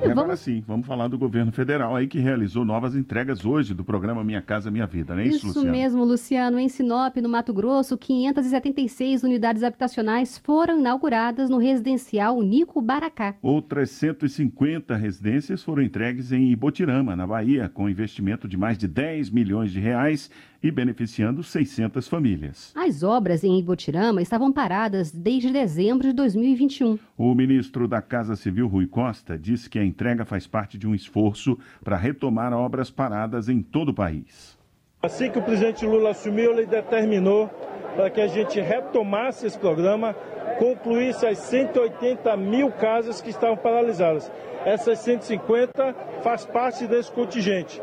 E 0.00 0.04
agora 0.04 0.28
vamos... 0.28 0.40
sim, 0.40 0.62
vamos 0.64 0.86
falar 0.86 1.08
do 1.08 1.18
governo 1.18 1.50
federal 1.50 1.96
aí 1.96 2.06
que 2.06 2.20
realizou 2.20 2.64
novas 2.64 2.94
entregas 2.94 3.44
hoje 3.44 3.74
do 3.74 3.84
programa 3.84 4.22
Minha 4.22 4.40
Casa 4.40 4.70
Minha 4.70 4.86
Vida, 4.86 5.14
não 5.14 5.22
é 5.22 5.26
isso, 5.26 5.38
isso 5.38 5.46
Luciano? 5.48 5.68
Isso 5.68 5.76
mesmo, 5.76 6.04
Luciano. 6.04 6.58
Em 6.58 6.68
Sinop, 6.68 7.16
no 7.16 7.28
Mato 7.28 7.52
Grosso, 7.52 7.98
576 7.98 9.24
unidades 9.24 9.64
habitacionais 9.64 10.38
foram 10.38 10.78
inauguradas 10.78 11.50
no 11.50 11.58
residencial 11.58 12.40
Nico 12.42 12.80
Baracá. 12.80 13.34
Outras 13.42 13.90
150 13.90 14.94
residências 14.94 15.64
foram 15.64 15.82
entregues 15.82 16.30
em 16.30 16.52
Ibotirama, 16.52 17.16
na 17.16 17.26
Bahia, 17.26 17.68
com 17.68 17.90
investimento 17.90 18.46
de 18.46 18.56
mais 18.56 18.78
de 18.78 18.86
10 18.86 19.30
milhões 19.30 19.72
de 19.72 19.80
reais 19.80 20.30
e 20.62 20.70
beneficiando 20.70 21.42
600 21.42 22.08
famílias. 22.08 22.72
As 22.74 23.02
obras 23.02 23.44
em 23.44 23.58
Ibotirama 23.58 24.20
estavam 24.20 24.52
paradas 24.52 25.12
desde 25.12 25.52
dezembro 25.52 26.08
de 26.08 26.12
2021. 26.12 26.98
O 27.16 27.34
ministro 27.34 27.86
da 27.86 28.02
Casa 28.02 28.34
Civil, 28.36 28.66
Rui 28.66 28.86
Costa, 28.86 29.38
disse 29.38 29.70
que 29.70 29.78
a 29.78 29.84
entrega 29.84 30.24
faz 30.24 30.46
parte 30.46 30.76
de 30.76 30.86
um 30.86 30.94
esforço 30.94 31.58
para 31.82 31.96
retomar 31.96 32.52
obras 32.52 32.90
paradas 32.90 33.48
em 33.48 33.62
todo 33.62 33.90
o 33.90 33.94
país. 33.94 34.58
Assim 35.00 35.30
que 35.30 35.38
o 35.38 35.42
presidente 35.42 35.86
Lula 35.86 36.10
assumiu, 36.10 36.52
ele 36.52 36.66
determinou 36.66 37.48
para 37.94 38.10
que 38.10 38.20
a 38.20 38.26
gente 38.26 38.60
retomasse 38.60 39.46
esse 39.46 39.58
programa, 39.58 40.14
concluísse 40.58 41.24
as 41.24 41.38
180 41.38 42.36
mil 42.36 42.70
casas 42.72 43.22
que 43.22 43.30
estavam 43.30 43.56
paralisadas. 43.56 44.30
Essas 44.64 44.98
150 44.98 45.94
faz 46.22 46.44
parte 46.44 46.86
desse 46.86 47.12
contingente. 47.12 47.80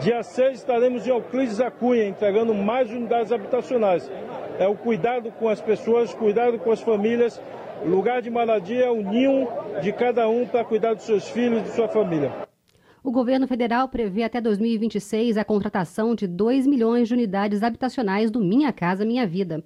Dia 0.00 0.22
6 0.22 0.58
estaremos 0.58 1.04
em 1.04 1.10
Euclides 1.10 1.56
da 1.56 1.72
Cunha, 1.72 2.06
entregando 2.06 2.54
mais 2.54 2.88
unidades 2.88 3.32
habitacionais. 3.32 4.08
É 4.56 4.66
o 4.68 4.76
cuidado 4.76 5.32
com 5.32 5.48
as 5.48 5.60
pessoas, 5.60 6.14
cuidado 6.14 6.56
com 6.58 6.70
as 6.70 6.80
famílias. 6.80 7.40
Lugar 7.84 8.22
de 8.22 8.30
moradia 8.30 8.84
é 8.84 8.90
o 8.90 9.02
ninho 9.02 9.48
de 9.82 9.92
cada 9.92 10.28
um 10.28 10.46
para 10.46 10.64
cuidar 10.64 10.94
dos 10.94 11.02
seus 11.02 11.28
filhos 11.28 11.60
e 11.60 11.64
de 11.64 11.70
sua 11.70 11.88
família. 11.88 12.32
O 13.02 13.10
governo 13.10 13.48
federal 13.48 13.88
prevê 13.88 14.22
até 14.22 14.40
2026 14.40 15.36
a 15.36 15.44
contratação 15.44 16.14
de 16.14 16.28
2 16.28 16.66
milhões 16.66 17.08
de 17.08 17.14
unidades 17.14 17.64
habitacionais 17.64 18.30
do 18.30 18.40
Minha 18.40 18.72
Casa 18.72 19.04
Minha 19.04 19.26
Vida. 19.26 19.64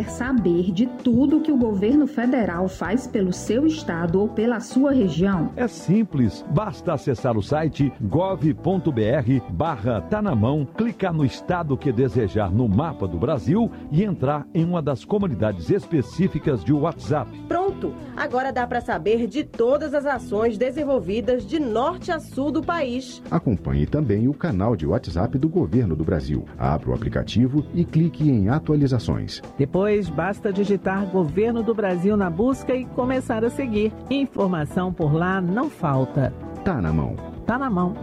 Quer 0.00 0.08
saber 0.08 0.72
de 0.72 0.86
tudo 0.86 1.42
que 1.42 1.52
o 1.52 1.58
governo 1.58 2.06
federal 2.06 2.66
faz 2.70 3.06
pelo 3.06 3.34
seu 3.34 3.66
estado 3.66 4.18
ou 4.18 4.30
pela 4.30 4.58
sua 4.58 4.92
região? 4.92 5.52
É 5.54 5.68
simples, 5.68 6.42
basta 6.48 6.94
acessar 6.94 7.36
o 7.36 7.42
site 7.42 7.92
gov.br 8.00 9.52
barra 9.52 10.00
tá 10.00 10.22
na 10.22 10.34
mão, 10.34 10.64
clicar 10.64 11.12
no 11.12 11.22
estado 11.22 11.76
que 11.76 11.92
desejar 11.92 12.50
no 12.50 12.66
mapa 12.66 13.06
do 13.06 13.18
Brasil 13.18 13.70
e 13.92 14.02
entrar 14.02 14.46
em 14.54 14.64
uma 14.64 14.80
das 14.80 15.04
comunidades 15.04 15.68
específicas 15.68 16.64
de 16.64 16.72
WhatsApp. 16.72 17.30
Pronto! 17.46 17.92
Agora 18.16 18.50
dá 18.50 18.66
para 18.66 18.80
saber 18.80 19.26
de 19.26 19.44
todas 19.44 19.92
as 19.92 20.06
ações 20.06 20.56
desenvolvidas 20.56 21.44
de 21.46 21.58
norte 21.58 22.10
a 22.10 22.18
sul 22.18 22.50
do 22.50 22.62
país. 22.62 23.22
Acompanhe 23.30 23.84
também 23.84 24.28
o 24.28 24.34
canal 24.34 24.74
de 24.74 24.86
WhatsApp 24.86 25.36
do 25.36 25.48
governo 25.48 25.94
do 25.94 26.04
Brasil. 26.04 26.46
Abra 26.58 26.90
o 26.90 26.94
aplicativo 26.94 27.66
e 27.74 27.84
clique 27.84 28.30
em 28.30 28.48
atualizações. 28.48 29.42
Depois 29.58 29.89
depois, 29.90 30.08
basta 30.08 30.52
digitar 30.52 31.04
Governo 31.06 31.64
do 31.64 31.74
Brasil 31.74 32.16
na 32.16 32.30
busca 32.30 32.72
e 32.72 32.86
começar 32.86 33.44
a 33.44 33.50
seguir. 33.50 33.92
Informação 34.08 34.92
por 34.92 35.12
lá 35.12 35.40
não 35.40 35.68
falta. 35.68 36.32
Tá 36.64 36.80
na 36.80 36.92
mão. 36.92 37.16
Tá 37.44 37.58
na 37.58 37.68
mão. 37.68 37.96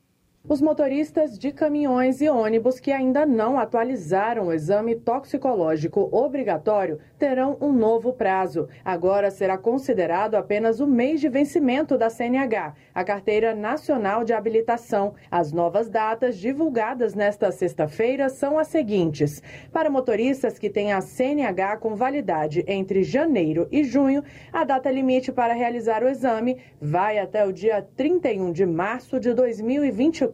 Os 0.48 0.60
motoristas 0.60 1.38
de 1.38 1.52
caminhões 1.52 2.20
e 2.20 2.28
ônibus 2.28 2.80
que 2.80 2.90
ainda 2.90 3.24
não 3.24 3.56
atualizaram 3.56 4.48
o 4.48 4.52
exame 4.52 4.96
toxicológico 4.96 6.08
obrigatório 6.10 6.98
terão 7.16 7.56
um 7.60 7.72
novo 7.72 8.12
prazo. 8.12 8.68
Agora 8.84 9.30
será 9.30 9.56
considerado 9.56 10.34
apenas 10.34 10.80
o 10.80 10.86
mês 10.86 11.20
de 11.20 11.28
vencimento 11.28 11.96
da 11.96 12.10
CNH, 12.10 12.74
a 12.92 13.04
Carteira 13.04 13.54
Nacional 13.54 14.24
de 14.24 14.32
Habilitação. 14.32 15.14
As 15.30 15.52
novas 15.52 15.88
datas 15.88 16.36
divulgadas 16.36 17.14
nesta 17.14 17.52
sexta-feira 17.52 18.28
são 18.28 18.58
as 18.58 18.66
seguintes: 18.66 19.40
para 19.72 19.88
motoristas 19.88 20.58
que 20.58 20.68
têm 20.68 20.92
a 20.92 21.00
CNH 21.00 21.76
com 21.76 21.94
validade 21.94 22.64
entre 22.66 23.04
janeiro 23.04 23.68
e 23.70 23.84
junho, 23.84 24.24
a 24.52 24.64
data 24.64 24.90
limite 24.90 25.30
para 25.30 25.54
realizar 25.54 26.02
o 26.02 26.08
exame 26.08 26.58
vai 26.80 27.20
até 27.20 27.46
o 27.46 27.52
dia 27.52 27.86
31 27.96 28.50
de 28.50 28.66
março 28.66 29.20
de 29.20 29.32
2024. 29.32 30.31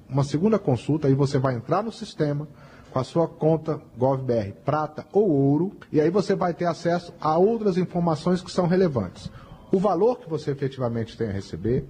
uma 0.08 0.24
segunda 0.24 0.58
consulta, 0.58 1.08
aí 1.08 1.14
você 1.14 1.38
vai 1.38 1.54
entrar 1.54 1.82
no 1.82 1.92
sistema 1.92 2.48
com 2.90 2.98
a 2.98 3.04
sua 3.04 3.28
conta 3.28 3.78
GovBR 3.98 4.54
prata 4.64 5.06
ou 5.12 5.28
ouro, 5.28 5.76
e 5.92 6.00
aí 6.00 6.08
você 6.08 6.34
vai 6.34 6.54
ter 6.54 6.64
acesso 6.64 7.12
a 7.20 7.36
outras 7.36 7.76
informações 7.76 8.40
que 8.40 8.50
são 8.50 8.66
relevantes. 8.66 9.30
O 9.70 9.78
valor 9.78 10.18
que 10.18 10.28
você 10.28 10.52
efetivamente 10.52 11.18
tem 11.18 11.28
a 11.28 11.32
receber, 11.32 11.84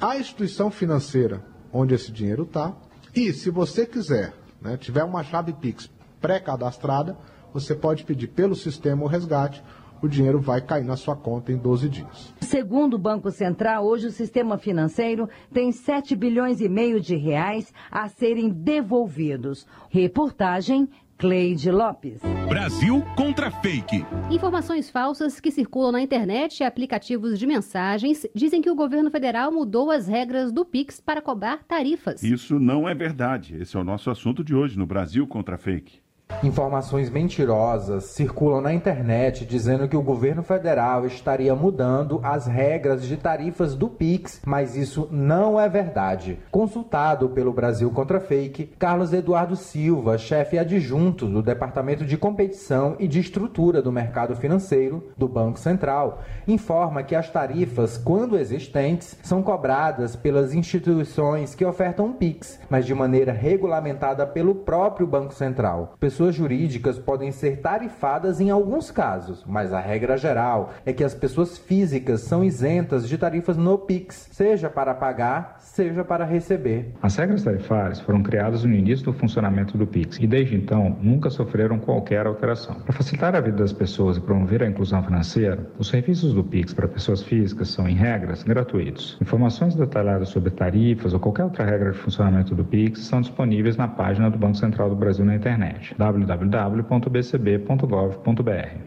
a 0.00 0.16
instituição 0.16 0.70
financeira 0.70 1.44
onde 1.72 1.92
esse 1.92 2.12
dinheiro 2.12 2.44
está, 2.44 2.72
e 3.12 3.32
se 3.32 3.50
você 3.50 3.84
quiser, 3.84 4.32
né, 4.64 4.76
tiver 4.76 5.04
uma 5.04 5.22
chave 5.22 5.52
Pix 5.52 5.90
pré-cadastrada, 6.20 7.16
você 7.52 7.74
pode 7.74 8.02
pedir 8.04 8.28
pelo 8.28 8.56
sistema 8.56 9.04
o 9.04 9.06
resgate 9.06 9.62
o 10.04 10.08
dinheiro 10.08 10.38
vai 10.38 10.60
cair 10.60 10.84
na 10.84 10.96
sua 10.96 11.16
conta 11.16 11.50
em 11.50 11.56
12 11.56 11.88
dias. 11.88 12.34
Segundo 12.42 12.94
o 12.94 12.98
Banco 12.98 13.30
Central, 13.30 13.86
hoje 13.86 14.08
o 14.08 14.12
sistema 14.12 14.58
financeiro 14.58 15.28
tem 15.50 15.72
7 15.72 16.14
bilhões 16.14 16.60
e 16.60 16.68
meio 16.68 17.00
de 17.00 17.16
reais 17.16 17.72
a 17.90 18.06
serem 18.08 18.50
devolvidos. 18.50 19.66
Reportagem 19.88 20.90
Cleide 21.24 21.70
Lopes. 21.70 22.20
Brasil 22.46 23.02
contra 23.16 23.50
fake. 23.50 24.04
Informações 24.30 24.90
falsas 24.90 25.40
que 25.40 25.50
circulam 25.50 25.90
na 25.90 26.02
internet 26.02 26.60
e 26.60 26.64
aplicativos 26.64 27.38
de 27.38 27.46
mensagens 27.46 28.26
dizem 28.34 28.60
que 28.60 28.68
o 28.68 28.74
governo 28.74 29.10
federal 29.10 29.50
mudou 29.50 29.90
as 29.90 30.06
regras 30.06 30.52
do 30.52 30.66
Pix 30.66 31.00
para 31.00 31.22
cobrar 31.22 31.64
tarifas. 31.64 32.22
Isso 32.22 32.60
não 32.60 32.86
é 32.86 32.94
verdade. 32.94 33.56
Esse 33.58 33.74
é 33.74 33.80
o 33.80 33.84
nosso 33.84 34.10
assunto 34.10 34.44
de 34.44 34.54
hoje 34.54 34.78
no 34.78 34.84
Brasil 34.84 35.26
contra 35.26 35.56
fake. 35.56 36.03
Informações 36.42 37.10
mentirosas 37.10 38.04
circulam 38.04 38.60
na 38.60 38.72
internet 38.72 39.44
dizendo 39.44 39.88
que 39.88 39.96
o 39.96 40.02
governo 40.02 40.42
federal 40.42 41.06
estaria 41.06 41.54
mudando 41.54 42.20
as 42.22 42.46
regras 42.46 43.04
de 43.04 43.16
tarifas 43.16 43.74
do 43.74 43.88
Pix, 43.88 44.40
mas 44.46 44.76
isso 44.76 45.08
não 45.10 45.58
é 45.58 45.68
verdade. 45.68 46.38
Consultado 46.50 47.28
pelo 47.30 47.52
Brasil 47.52 47.90
Contra 47.90 48.20
Fake, 48.20 48.72
Carlos 48.78 49.12
Eduardo 49.12 49.56
Silva, 49.56 50.18
chefe 50.18 50.58
adjunto 50.58 51.26
do 51.26 51.42
Departamento 51.42 52.04
de 52.04 52.16
Competição 52.16 52.96
e 52.98 53.06
de 53.06 53.20
Estrutura 53.20 53.80
do 53.80 53.92
Mercado 53.92 54.36
Financeiro 54.36 55.12
do 55.16 55.28
Banco 55.28 55.58
Central, 55.58 56.22
informa 56.46 57.02
que 57.02 57.14
as 57.14 57.30
tarifas, 57.30 57.96
quando 57.98 58.38
existentes, 58.38 59.16
são 59.22 59.42
cobradas 59.42 60.16
pelas 60.16 60.54
instituições 60.54 61.54
que 61.54 61.64
ofertam 61.64 62.12
Pix, 62.12 62.58
mas 62.70 62.86
de 62.86 62.94
maneira 62.94 63.32
regulamentada 63.32 64.26
pelo 64.26 64.54
próprio 64.54 65.06
Banco 65.06 65.34
Central. 65.34 65.94
Pessoas 65.98 66.23
pessoas 66.24 66.34
jurídicas 66.36 66.98
podem 66.98 67.30
ser 67.30 67.58
tarifadas 67.58 68.40
em 68.40 68.48
alguns 68.48 68.90
casos, 68.90 69.44
mas 69.46 69.72
a 69.72 69.80
regra 69.80 70.16
geral 70.16 70.72
é 70.86 70.92
que 70.92 71.04
as 71.04 71.14
pessoas 71.14 71.58
físicas 71.58 72.22
são 72.22 72.42
isentas 72.42 73.06
de 73.08 73.18
tarifas 73.18 73.56
no 73.56 73.76
Pix, 73.76 74.28
seja 74.32 74.70
para 74.70 74.94
pagar, 74.94 75.56
seja 75.58 76.04
para 76.04 76.24
receber. 76.24 76.92
As 77.02 77.16
regras 77.16 77.42
tarifárias 77.42 78.00
foram 78.00 78.22
criadas 78.22 78.64
no 78.64 78.72
início 78.72 79.04
do 79.04 79.12
funcionamento 79.12 79.76
do 79.76 79.86
Pix 79.86 80.18
e 80.18 80.26
desde 80.26 80.56
então 80.56 80.96
nunca 81.02 81.28
sofreram 81.28 81.78
qualquer 81.78 82.26
alteração. 82.26 82.76
Para 82.76 82.94
facilitar 82.94 83.34
a 83.34 83.40
vida 83.40 83.58
das 83.58 83.72
pessoas 83.72 84.16
e 84.16 84.20
promover 84.20 84.62
a 84.62 84.66
inclusão 84.66 85.02
financeira, 85.02 85.66
os 85.78 85.88
serviços 85.88 86.32
do 86.32 86.44
Pix 86.44 86.72
para 86.72 86.88
pessoas 86.88 87.22
físicas 87.22 87.68
são, 87.68 87.88
em 87.88 87.94
regras, 87.94 88.42
gratuitos. 88.42 89.18
Informações 89.20 89.74
detalhadas 89.74 90.28
sobre 90.30 90.50
tarifas 90.50 91.12
ou 91.12 91.20
qualquer 91.20 91.44
outra 91.44 91.64
regra 91.64 91.92
de 91.92 91.98
funcionamento 91.98 92.54
do 92.54 92.64
Pix 92.64 93.00
são 93.00 93.20
disponíveis 93.20 93.76
na 93.76 93.88
página 93.88 94.30
do 94.30 94.38
Banco 94.38 94.56
Central 94.56 94.88
do 94.88 94.96
Brasil 94.96 95.24
na 95.24 95.34
internet 95.34 95.94
www.bcb.gov.br. 96.12 96.90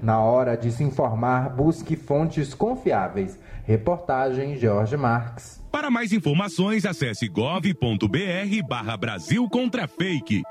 Na 0.01 0.19
hora 0.19 0.55
de 0.55 0.71
se 0.71 0.83
informar, 0.83 1.49
busque 1.49 1.95
fontes 1.95 2.53
confiáveis. 2.53 3.39
Reportagem 3.65 4.55
Jorge 4.57 4.95
Marques. 4.95 5.61
Para 5.71 5.89
mais 5.91 6.13
informações, 6.13 6.85
acesse 6.85 7.27
gov.br 7.27 8.67
barra 8.67 8.95
Brasil 8.95 9.47
contra 9.49 9.87
fake. 9.87 10.41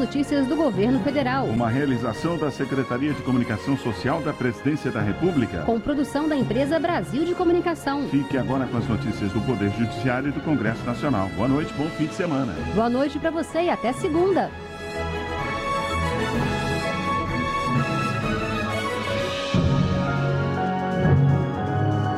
notícias 0.00 0.46
do 0.46 0.56
governo 0.56 0.98
federal. 1.00 1.44
Uma 1.44 1.68
realização 1.68 2.38
da 2.38 2.50
Secretaria 2.50 3.12
de 3.12 3.20
Comunicação 3.22 3.76
Social 3.76 4.22
da 4.22 4.32
Presidência 4.32 4.90
da 4.90 5.02
República. 5.02 5.60
Com 5.66 5.78
produção 5.78 6.26
da 6.26 6.34
empresa 6.34 6.78
Brasil 6.78 7.22
de 7.26 7.34
Comunicação. 7.34 8.08
Fique 8.08 8.38
agora 8.38 8.66
com 8.66 8.78
as 8.78 8.88
notícias 8.88 9.30
do 9.30 9.42
Poder 9.42 9.70
Judiciário 9.72 10.30
e 10.30 10.32
do 10.32 10.40
Congresso 10.40 10.82
Nacional. 10.86 11.28
Boa 11.36 11.46
noite, 11.46 11.74
bom 11.74 11.86
fim 11.90 12.06
de 12.06 12.14
semana. 12.14 12.54
Boa 12.74 12.88
noite 12.88 13.18
para 13.18 13.30
você 13.30 13.64
e 13.64 13.68
até 13.68 13.92
segunda. 13.92 14.50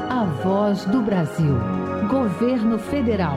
A 0.09 0.25
Voz 0.45 0.85
do 0.85 1.03
Brasil. 1.03 1.59
Governo 2.09 2.79
Federal. 2.79 3.37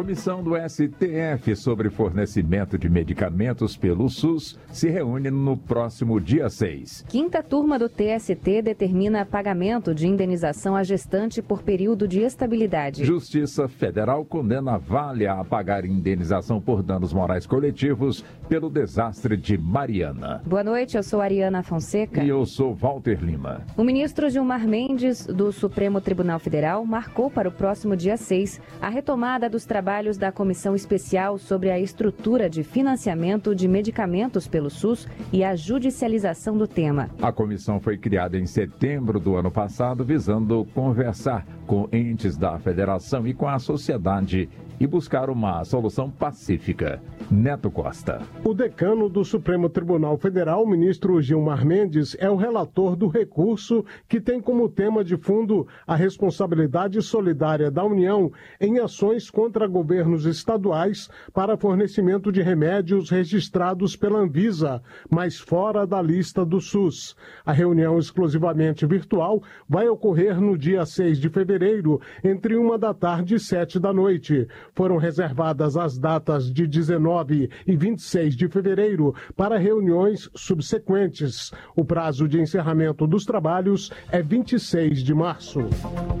Comissão 0.00 0.42
do 0.42 0.52
STF 0.56 1.54
sobre 1.54 1.90
fornecimento 1.90 2.78
de 2.78 2.88
medicamentos 2.88 3.76
pelo 3.76 4.08
SUS 4.08 4.58
se 4.72 4.88
reúne 4.88 5.30
no 5.30 5.58
próximo 5.58 6.18
dia 6.18 6.48
6. 6.48 7.04
Quinta 7.06 7.42
turma 7.42 7.78
do 7.78 7.86
TST 7.86 8.62
determina 8.62 9.26
pagamento 9.26 9.94
de 9.94 10.08
indenização 10.08 10.74
à 10.74 10.82
gestante 10.82 11.42
por 11.42 11.62
período 11.62 12.08
de 12.08 12.20
estabilidade. 12.20 13.04
Justiça 13.04 13.68
Federal 13.68 14.24
condena 14.24 14.76
a 14.76 14.78
Vale 14.78 15.26
a 15.26 15.44
pagar 15.44 15.84
indenização 15.84 16.62
por 16.62 16.82
danos 16.82 17.12
morais 17.12 17.46
coletivos 17.46 18.24
pelo 18.48 18.70
desastre 18.70 19.36
de 19.36 19.58
Mariana. 19.58 20.40
Boa 20.46 20.64
noite, 20.64 20.96
eu 20.96 21.02
sou 21.02 21.20
Ariana 21.20 21.62
Fonseca. 21.62 22.24
E 22.24 22.28
eu 22.30 22.46
sou 22.46 22.74
Walter 22.74 23.22
Lima. 23.22 23.66
O 23.76 23.84
ministro 23.84 24.30
Gilmar 24.30 24.66
Mendes, 24.66 25.26
do 25.26 25.52
Supremo 25.52 26.00
Tribunal 26.00 26.38
Federal, 26.38 26.86
marcou 26.86 27.30
para 27.30 27.50
o 27.50 27.52
próximo 27.52 27.94
dia 27.94 28.16
6 28.16 28.62
a 28.80 28.88
retomada 28.88 29.50
dos 29.50 29.66
trabalhos 29.66 29.89
trabalhos 29.90 30.16
da 30.16 30.30
Comissão 30.30 30.76
Especial 30.76 31.36
sobre 31.36 31.68
a 31.68 31.76
estrutura 31.76 32.48
de 32.48 32.62
financiamento 32.62 33.56
de 33.56 33.66
medicamentos 33.66 34.46
pelo 34.46 34.70
SUS 34.70 35.08
e 35.32 35.42
a 35.42 35.56
judicialização 35.56 36.56
do 36.56 36.68
tema. 36.68 37.10
A 37.20 37.32
comissão 37.32 37.80
foi 37.80 37.98
criada 37.98 38.38
em 38.38 38.46
setembro 38.46 39.18
do 39.18 39.34
ano 39.34 39.50
passado, 39.50 40.04
visando 40.04 40.64
conversar 40.74 41.44
com 41.66 41.88
entes 41.90 42.36
da 42.36 42.56
federação 42.60 43.26
e 43.26 43.34
com 43.34 43.48
a 43.48 43.58
sociedade 43.58 44.48
e 44.80 44.86
buscar 44.86 45.28
uma 45.28 45.62
solução 45.62 46.10
pacífica. 46.10 47.02
Neto 47.30 47.70
Costa. 47.70 48.22
O 48.42 48.54
decano 48.54 49.08
do 49.10 49.22
Supremo 49.22 49.68
Tribunal 49.68 50.16
Federal, 50.16 50.66
ministro 50.66 51.20
Gilmar 51.20 51.66
Mendes, 51.66 52.16
é 52.18 52.30
o 52.30 52.34
relator 52.34 52.96
do 52.96 53.06
recurso 53.06 53.84
que 54.08 54.20
tem 54.20 54.40
como 54.40 54.70
tema 54.70 55.04
de 55.04 55.18
fundo 55.18 55.68
a 55.86 55.94
responsabilidade 55.94 57.02
solidária 57.02 57.70
da 57.70 57.84
União 57.84 58.32
em 58.58 58.78
ações 58.78 59.28
contra 59.28 59.66
governos 59.66 60.24
estaduais 60.24 61.10
para 61.32 61.58
fornecimento 61.58 62.32
de 62.32 62.40
remédios 62.40 63.10
registrados 63.10 63.94
pela 63.94 64.20
Anvisa, 64.20 64.82
mas 65.10 65.38
fora 65.38 65.86
da 65.86 66.00
lista 66.00 66.44
do 66.44 66.60
SUS. 66.60 67.14
A 67.44 67.52
reunião 67.52 67.98
exclusivamente 67.98 68.86
virtual 68.86 69.42
vai 69.68 69.88
ocorrer 69.88 70.40
no 70.40 70.56
dia 70.56 70.86
6 70.86 71.18
de 71.18 71.28
fevereiro, 71.28 72.00
entre 72.24 72.56
uma 72.56 72.78
da 72.78 72.94
tarde 72.94 73.34
e 73.34 73.40
sete 73.40 73.78
da 73.78 73.92
noite. 73.92 74.48
Foram 74.74 74.96
reservadas 74.96 75.76
as 75.76 75.98
datas 75.98 76.52
de 76.52 76.66
19 76.66 77.50
e 77.66 77.76
26 77.76 78.36
de 78.36 78.48
fevereiro 78.48 79.14
para 79.36 79.58
reuniões 79.58 80.28
subsequentes. 80.34 81.52
O 81.76 81.84
prazo 81.84 82.28
de 82.28 82.40
encerramento 82.40 83.06
dos 83.06 83.24
trabalhos 83.24 83.90
é 84.10 84.22
26 84.22 85.02
de 85.02 85.14
março. 85.14 85.60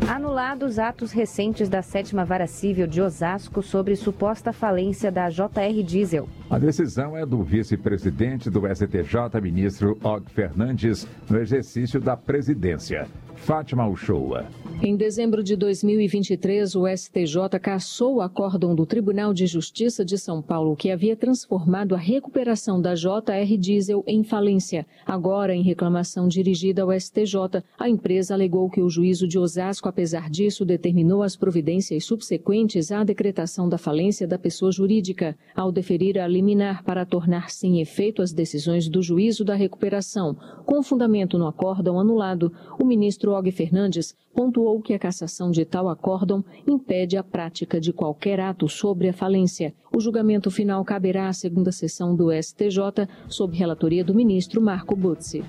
Anulados 0.08 0.78
atos 0.78 1.12
recentes 1.12 1.68
da 1.68 1.82
sétima 1.82 2.24
vara 2.24 2.46
civil 2.46 2.86
de 2.86 3.00
Osasco 3.00 3.62
sobre 3.62 3.96
suposta 3.96 4.52
falência 4.52 5.10
da 5.10 5.28
JR 5.28 5.82
Diesel. 5.84 6.28
A 6.48 6.58
decisão 6.58 7.16
é 7.16 7.24
do 7.24 7.42
vice-presidente 7.42 8.50
do 8.50 8.62
STJ, 8.66 9.40
ministro 9.40 9.98
Og 10.02 10.28
Fernandes, 10.30 11.06
no 11.28 11.38
exercício 11.38 12.00
da 12.00 12.16
presidência. 12.16 13.06
Fátima 13.40 13.88
Uchoa. 13.88 14.46
Em 14.82 14.96
dezembro 14.96 15.42
de 15.42 15.56
2023, 15.56 16.74
o 16.74 16.86
STJ 16.86 17.58
cassou 17.60 18.16
o 18.16 18.20
acórdão 18.20 18.74
do 18.74 18.86
Tribunal 18.86 19.34
de 19.34 19.46
Justiça 19.46 20.04
de 20.04 20.16
São 20.16 20.40
Paulo, 20.40 20.76
que 20.76 20.90
havia 20.90 21.16
transformado 21.16 21.94
a 21.94 21.98
recuperação 21.98 22.80
da 22.80 22.94
JR 22.94 23.58
Diesel 23.58 24.04
em 24.06 24.22
falência. 24.22 24.86
Agora, 25.04 25.54
em 25.54 25.62
reclamação 25.62 26.28
dirigida 26.28 26.82
ao 26.82 26.92
STJ, 26.98 27.62
a 27.78 27.88
empresa 27.88 28.34
alegou 28.34 28.70
que 28.70 28.80
o 28.80 28.88
juízo 28.88 29.26
de 29.26 29.38
Osasco, 29.38 29.88
apesar 29.88 30.30
disso, 30.30 30.64
determinou 30.64 31.22
as 31.22 31.36
providências 31.36 32.04
subsequentes 32.04 32.92
à 32.92 33.04
decretação 33.04 33.68
da 33.68 33.76
falência 33.76 34.26
da 34.26 34.38
pessoa 34.38 34.70
jurídica, 34.70 35.36
ao 35.54 35.72
deferir 35.72 36.18
a 36.18 36.26
liminar 36.26 36.84
para 36.84 37.04
tornar 37.04 37.50
sem 37.50 37.80
efeito 37.80 38.22
as 38.22 38.32
decisões 38.32 38.88
do 38.88 39.02
juízo 39.02 39.44
da 39.44 39.54
recuperação. 39.54 40.36
Com 40.64 40.82
fundamento 40.82 41.36
no 41.36 41.46
acórdão 41.46 42.00
anulado, 42.00 42.52
o 42.78 42.84
ministro 42.84 43.29
Og 43.32 43.50
Fernandes 43.52 44.14
pontuou 44.34 44.80
que 44.80 44.94
a 44.94 44.98
cassação 44.98 45.50
de 45.50 45.64
tal 45.64 45.88
acórdão 45.88 46.44
impede 46.66 47.16
a 47.16 47.22
prática 47.22 47.80
de 47.80 47.92
qualquer 47.92 48.40
ato 48.40 48.68
sobre 48.68 49.08
a 49.08 49.12
falência. 49.12 49.74
O 49.92 50.00
julgamento 50.00 50.50
final 50.50 50.84
caberá 50.84 51.28
à 51.28 51.32
segunda 51.32 51.72
sessão 51.72 52.14
do 52.14 52.30
STJ, 52.32 53.08
sob 53.28 53.56
relatoria 53.56 54.04
do 54.04 54.14
ministro 54.14 54.60
Marco 54.62 54.94
Butzi. 54.94 55.42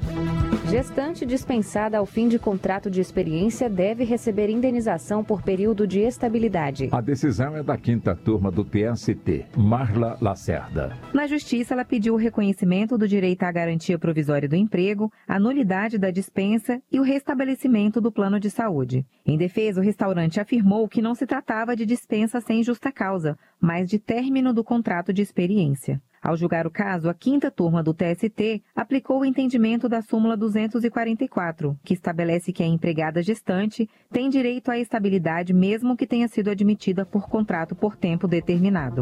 Gestante 0.69 1.25
dispensada 1.25 1.97
ao 1.97 2.05
fim 2.05 2.27
de 2.27 2.39
contrato 2.39 2.89
de 2.89 3.01
experiência 3.01 3.69
deve 3.69 4.03
receber 4.03 4.49
indenização 4.49 5.23
por 5.23 5.43
período 5.43 5.85
de 5.85 5.99
estabilidade. 5.99 6.89
A 6.91 7.01
decisão 7.01 7.55
é 7.55 7.61
da 7.61 7.77
quinta 7.77 8.15
turma 8.15 8.49
do 8.49 8.63
TST, 8.63 9.45
Marla 9.55 10.17
Lacerda. 10.21 10.97
Na 11.13 11.27
Justiça, 11.27 11.73
ela 11.73 11.85
pediu 11.85 12.13
o 12.13 12.17
reconhecimento 12.17 12.97
do 12.97 13.07
direito 13.07 13.43
à 13.43 13.51
garantia 13.51 13.99
provisória 13.99 14.47
do 14.47 14.55
emprego, 14.55 15.11
a 15.27 15.39
nulidade 15.39 15.97
da 15.97 16.09
dispensa 16.09 16.81
e 16.91 16.99
o 16.99 17.03
restabelecimento 17.03 17.70
do 18.01 18.11
plano 18.11 18.39
de 18.39 18.49
saúde. 18.49 19.05
Em 19.25 19.37
defesa, 19.37 19.79
o 19.79 19.83
restaurante 19.83 20.39
afirmou 20.39 20.87
que 20.87 21.01
não 21.01 21.15
se 21.15 21.25
tratava 21.25 21.75
de 21.75 21.85
dispensa 21.85 22.41
sem 22.41 22.61
justa 22.61 22.91
causa, 22.91 23.37
mas 23.59 23.89
de 23.89 23.97
término 23.97 24.53
do 24.53 24.63
contrato 24.63 25.13
de 25.13 25.21
experiência. 25.21 26.01
Ao 26.23 26.37
julgar 26.37 26.67
o 26.67 26.71
caso, 26.71 27.09
a 27.09 27.15
quinta 27.15 27.49
turma 27.49 27.81
do 27.81 27.95
TST 27.95 28.61
aplicou 28.75 29.21
o 29.21 29.25
entendimento 29.25 29.89
da 29.89 30.03
súmula 30.03 30.37
244, 30.37 31.75
que 31.83 31.95
estabelece 31.95 32.53
que 32.53 32.61
a 32.61 32.67
empregada 32.67 33.23
gestante 33.23 33.89
tem 34.11 34.29
direito 34.29 34.69
à 34.69 34.77
estabilidade 34.77 35.51
mesmo 35.51 35.97
que 35.97 36.05
tenha 36.05 36.27
sido 36.27 36.51
admitida 36.51 37.07
por 37.07 37.27
contrato 37.27 37.73
por 37.73 37.97
tempo 37.97 38.27
determinado. 38.27 39.01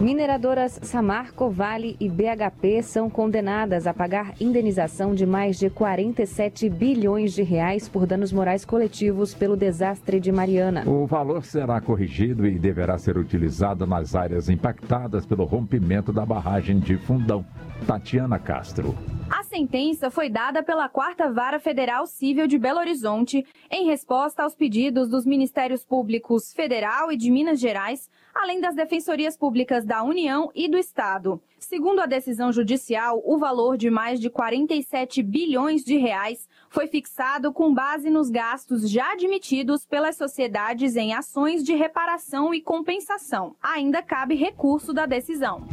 Mineradoras 0.00 0.80
Samarco, 0.82 1.50
Vale 1.50 1.94
e 2.00 2.08
BHP 2.08 2.82
são 2.82 3.10
condenadas 3.10 3.86
a 3.86 3.92
pagar 3.92 4.32
indenização 4.40 5.14
de 5.14 5.26
mais 5.26 5.58
de 5.58 5.68
47 5.68 6.70
bilhões 6.70 7.34
de 7.34 7.42
reais 7.42 7.86
por 7.86 8.06
danos 8.06 8.32
morais 8.32 8.64
coletivos 8.64 9.34
pelo 9.34 9.56
desastre 9.56 10.18
de 10.18 10.32
Mariana. 10.32 10.88
O 10.88 11.06
valor 11.06 11.44
será 11.44 11.80
corrigido 11.82 12.46
e 12.46 12.58
deverá 12.58 12.96
ser 12.96 13.18
utilizado 13.18 13.86
nas 13.86 14.14
áreas 14.14 14.48
impactadas 14.48 15.26
pelo 15.26 15.44
rompimento 15.44 16.12
da 16.14 16.24
barragem 16.24 16.39
de 16.80 16.96
Fundão. 16.96 17.44
Tatiana 17.86 18.38
Castro. 18.38 18.96
A 19.30 19.42
sentença 19.42 20.10
foi 20.10 20.28
dada 20.28 20.62
pela 20.62 20.88
Quarta 20.88 21.30
Vara 21.32 21.58
Federal 21.58 22.06
Civil 22.06 22.46
de 22.46 22.58
Belo 22.58 22.78
Horizonte 22.78 23.44
em 23.70 23.86
resposta 23.86 24.42
aos 24.42 24.54
pedidos 24.54 25.08
dos 25.08 25.24
Ministérios 25.24 25.84
Públicos 25.84 26.52
Federal 26.52 27.10
e 27.12 27.16
de 27.16 27.30
Minas 27.30 27.60
Gerais, 27.60 28.08
além 28.34 28.60
das 28.60 28.74
Defensorias 28.74 29.36
Públicas 29.36 29.84
da 29.84 30.02
União 30.02 30.50
e 30.54 30.68
do 30.68 30.76
Estado. 30.76 31.40
Segundo 31.58 32.00
a 32.00 32.06
decisão 32.06 32.52
judicial, 32.52 33.22
o 33.24 33.38
valor 33.38 33.76
de 33.76 33.90
mais 33.90 34.20
de 34.20 34.30
47 34.30 35.22
bilhões 35.22 35.82
de 35.82 35.96
reais 35.96 36.48
foi 36.68 36.86
fixado 36.86 37.52
com 37.52 37.72
base 37.72 38.10
nos 38.10 38.30
gastos 38.30 38.90
já 38.90 39.12
admitidos 39.12 39.86
pelas 39.86 40.16
sociedades 40.16 40.96
em 40.96 41.14
ações 41.14 41.62
de 41.62 41.74
reparação 41.74 42.52
e 42.54 42.60
compensação. 42.60 43.54
Ainda 43.62 44.02
cabe 44.02 44.34
recurso 44.34 44.92
da 44.92 45.06
decisão. 45.06 45.66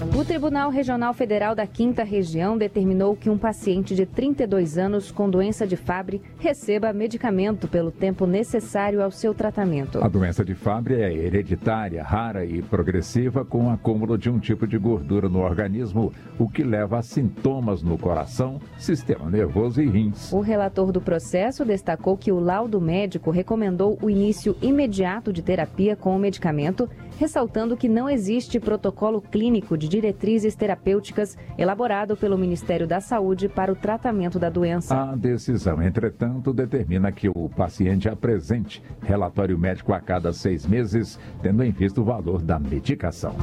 O 0.00 0.24
Tribunal 0.24 0.70
Regional 0.70 1.12
Federal 1.12 1.56
da 1.56 1.66
Quinta 1.66 2.04
Região 2.04 2.56
determinou 2.56 3.16
que 3.16 3.28
um 3.28 3.36
paciente 3.36 3.96
de 3.96 4.06
32 4.06 4.78
anos 4.78 5.10
com 5.10 5.28
doença 5.28 5.66
de 5.66 5.76
Fabry 5.76 6.22
receba 6.38 6.92
medicamento 6.92 7.66
pelo 7.66 7.90
tempo 7.90 8.24
necessário 8.24 9.02
ao 9.02 9.10
seu 9.10 9.34
tratamento. 9.34 10.02
A 10.02 10.06
doença 10.06 10.44
de 10.44 10.54
Fabry 10.54 11.02
é 11.02 11.12
hereditária, 11.12 12.00
rara 12.04 12.44
e 12.44 12.62
progressiva, 12.62 13.44
com 13.44 13.70
acúmulo 13.70 14.16
de 14.16 14.30
um 14.30 14.38
tipo 14.38 14.68
de 14.68 14.78
gordura 14.78 15.28
no 15.28 15.40
organismo, 15.40 16.12
o 16.38 16.48
que 16.48 16.62
leva 16.62 16.98
a 16.98 17.02
sintomas 17.02 17.82
no 17.82 17.98
coração, 17.98 18.60
sistema 18.78 19.28
nervoso 19.28 19.82
e 19.82 19.88
rins. 19.88 20.32
O 20.32 20.40
relator 20.40 20.92
do 20.92 21.00
processo 21.00 21.64
destacou 21.64 22.16
que 22.16 22.30
o 22.30 22.38
laudo 22.38 22.80
médico 22.80 23.32
recomendou 23.32 23.98
o 24.00 24.08
início 24.08 24.56
imediato 24.62 25.32
de 25.32 25.42
terapia 25.42 25.96
com 25.96 26.14
o 26.14 26.18
medicamento, 26.20 26.88
ressaltando 27.18 27.76
que 27.76 27.88
não 27.88 28.08
existe 28.08 28.60
protocolo 28.60 29.20
clínico 29.20 29.76
de 29.76 29.88
diretrizes 29.88 30.54
terapêuticas 30.54 31.36
elaborado 31.58 32.16
pelo 32.16 32.38
Ministério 32.38 32.86
da 32.86 33.00
Saúde 33.00 33.48
para 33.48 33.72
o 33.72 33.76
tratamento 33.76 34.38
da 34.38 34.48
doença. 34.48 34.94
A 34.94 35.16
decisão, 35.16 35.82
entretanto, 35.82 36.52
determina 36.52 37.10
que 37.10 37.28
o 37.28 37.48
paciente 37.48 38.08
apresente 38.08 38.80
relatório 39.02 39.58
médico 39.58 39.92
a 39.92 39.98
cada 40.00 40.32
seis 40.32 40.64
meses, 40.64 41.18
tendo 41.42 41.64
em 41.64 41.72
vista 41.72 42.00
o 42.00 42.04
valor 42.04 42.40
da 42.40 42.60
medicação. 42.60 43.34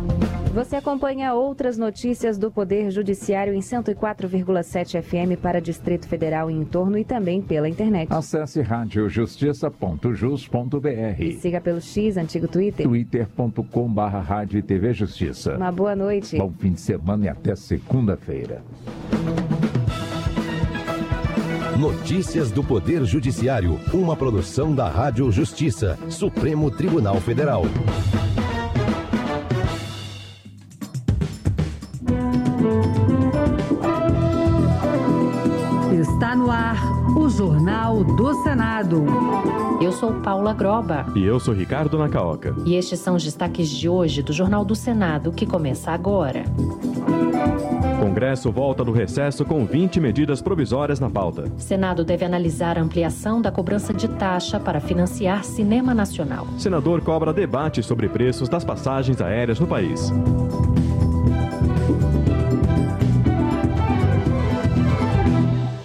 Você 0.54 0.78
acompanha 0.78 1.34
outras 1.34 1.78
notícias 1.78 2.38
do 2.38 2.50
Poder 2.50 2.90
Judiciário 2.92 3.54
em 3.54 3.60
104,7 3.60 5.02
FM 5.02 5.38
para 5.42 5.60
Distrito 5.60 6.08
Federal 6.08 6.50
e 6.50 6.54
em 6.54 6.64
torno 6.64 6.98
e 6.98 7.04
também 7.04 7.42
pela 7.42 7.68
internet. 7.68 8.08
Acesse 8.10 8.62
radiojustiça.jus.br 8.62 11.20
e 11.20 11.34
siga 11.34 11.60
pelo 11.60 11.82
X, 11.82 12.16
antigo 12.16 12.48
Twitter. 12.48 12.86
twitter.com 12.86 13.65
youtube.com 13.66 13.88
barra 13.92 14.20
rádio 14.20 14.60
e 14.60 14.62
TV 14.62 14.94
Justiça. 14.94 15.56
Uma 15.56 15.72
boa 15.72 15.96
noite. 15.96 16.38
Bom 16.38 16.52
fim 16.60 16.74
de 16.74 16.82
semana 16.82 17.26
e 17.26 17.30
até 17.30 17.56
segunda-feira. 17.56 18.62
Notícias 21.80 22.52
do 22.52 22.64
Poder 22.64 23.04
Judiciário, 23.04 23.78
uma 23.94 24.16
produção 24.16 24.74
da 24.74 24.88
Rádio 24.88 25.30
Justiça, 25.30 26.00
Supremo 26.10 26.72
Tribunal 26.72 27.20
Federal. 27.20 27.64
Jornal 37.96 38.04
do 38.04 38.34
Senado. 38.44 39.06
Eu 39.82 39.92
sou 39.92 40.12
Paula 40.16 40.54
Groba. 40.54 41.06
E 41.16 41.24
eu 41.24 41.40
sou 41.40 41.54
Ricardo 41.54 41.98
Nacaoca. 41.98 42.54
E 42.66 42.76
estes 42.76 43.00
são 43.00 43.16
os 43.16 43.24
destaques 43.24 43.70
de 43.70 43.88
hoje 43.88 44.22
do 44.22 44.34
Jornal 44.34 44.66
do 44.66 44.76
Senado, 44.76 45.32
que 45.32 45.46
começa 45.46 45.92
agora. 45.92 46.44
Congresso 48.00 48.52
volta 48.52 48.84
do 48.84 48.92
recesso 48.92 49.46
com 49.46 49.66
20 49.66 50.02
medidas 50.02 50.42
provisórias 50.42 51.00
na 51.00 51.10
pauta. 51.10 51.46
Senado 51.58 52.04
deve 52.04 52.26
analisar 52.26 52.78
a 52.78 52.82
ampliação 52.82 53.42
da 53.42 53.52
cobrança 53.52 53.94
de 53.94 54.10
taxa 54.10 54.60
para 54.60 54.82
financiar 54.82 55.46
cinema 55.46 55.94
nacional. 55.94 56.48
Senador 56.58 57.02
cobra 57.02 57.32
debate 57.32 57.82
sobre 57.82 58.10
preços 58.10 58.50
das 58.50 58.66
passagens 58.66 59.22
aéreas 59.22 59.60
no 59.60 59.68
país. 59.68 60.12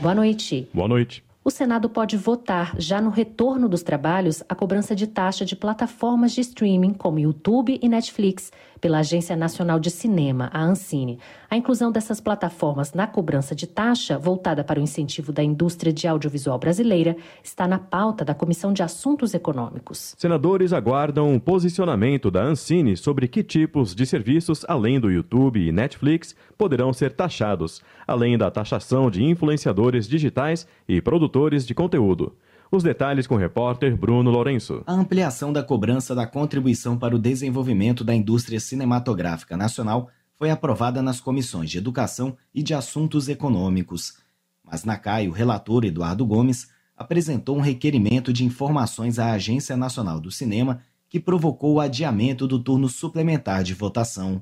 Boa 0.01 0.15
noite. 0.15 0.69
Boa 0.75 0.89
noite. 0.89 1.30
O 1.51 1.53
Senado 1.53 1.91
pode 1.91 2.17
votar, 2.17 2.77
já 2.79 3.01
no 3.01 3.11
retorno 3.11 3.69
dos 3.69 3.83
trabalhos, 3.83 4.41
a 4.49 4.55
cobrança 4.55 4.95
de 4.95 5.09
taxa 5.09 5.45
de 5.45 5.57
plataformas 5.57 6.31
de 6.31 6.43
streaming 6.43 6.95
como 6.95 7.19
YouTube 7.19 7.77
e 7.83 7.89
Netflix 7.89 8.53
pela 8.81 8.99
Agência 8.99 9.37
Nacional 9.37 9.79
de 9.79 9.91
Cinema, 9.91 10.51
a 10.53 10.63
Ancine. 10.63 11.19
A 11.51 11.57
inclusão 11.57 11.93
dessas 11.93 12.21
plataformas 12.21 12.93
na 12.93 13.07
cobrança 13.07 13.55
de 13.55 13.67
taxa, 13.67 14.19
voltada 14.19 14.65
para 14.65 14.81
o 14.81 14.83
incentivo 14.83 15.33
da 15.33 15.43
indústria 15.43 15.93
de 15.93 16.09
audiovisual 16.09 16.59
brasileira, 16.59 17.17
está 17.43 17.69
na 17.69 17.79
pauta 17.79 18.25
da 18.25 18.35
Comissão 18.35 18.73
de 18.73 18.83
Assuntos 18.83 19.35
Econômicos. 19.35 20.15
Senadores 20.17 20.73
aguardam 20.73 21.35
o 21.35 21.41
posicionamento 21.41 22.31
da 22.31 22.43
Ancine 22.43 22.97
sobre 22.97 23.29
que 23.29 23.43
tipos 23.43 23.95
de 23.95 24.07
serviços, 24.07 24.65
além 24.69 24.99
do 24.99 25.11
YouTube 25.11 25.61
e 25.61 25.73
Netflix, 25.73 26.35
poderão 26.57 26.93
ser 26.93 27.13
taxados, 27.13 27.83
além 28.07 28.39
da 28.39 28.51
taxação 28.51 29.11
de 29.11 29.23
influenciadores 29.25 30.09
digitais 30.09 30.67
e 30.89 31.01
produtores 31.01 31.67
de 31.67 31.75
conteúdo. 31.75 32.33
Os 32.73 32.85
detalhes 32.85 33.27
com 33.27 33.35
o 33.35 33.39
repórter 33.39 33.97
Bruno 33.97 34.31
Lourenço. 34.31 34.85
A 34.87 34.93
ampliação 34.93 35.53
da 35.53 35.61
cobrança 35.61 36.15
da 36.15 36.25
contribuição 36.25 36.97
para 36.97 37.17
o 37.17 37.19
desenvolvimento 37.19 38.05
da 38.05 38.15
indústria 38.15 38.61
cinematográfica 38.61 39.57
nacional 39.57 40.09
foi 40.37 40.51
aprovada 40.51 41.03
nas 41.03 41.21
comissões 41.21 41.69
de 41.69 41.79
Educação 41.79 42.37
e 42.55 42.63
de 42.63 42.73
Assuntos 42.73 43.29
Econômicos. 43.29 44.19
Mas 44.65 44.85
na 44.85 44.97
CAI, 44.97 45.27
o 45.27 45.33
relator 45.33 45.85
Eduardo 45.85 46.25
Gomes 46.25 46.71
apresentou 46.97 47.57
um 47.57 47.61
requerimento 47.61 48.33
de 48.33 48.45
informações 48.45 49.19
à 49.19 49.33
Agência 49.33 49.77
Nacional 49.77 50.21
do 50.21 50.31
Cinema 50.31 50.81
que 51.09 51.19
provocou 51.19 51.75
o 51.75 51.81
adiamento 51.81 52.47
do 52.47 52.61
turno 52.61 52.89
suplementar 52.89 53.65
de 53.65 53.75
votação. 53.75 54.41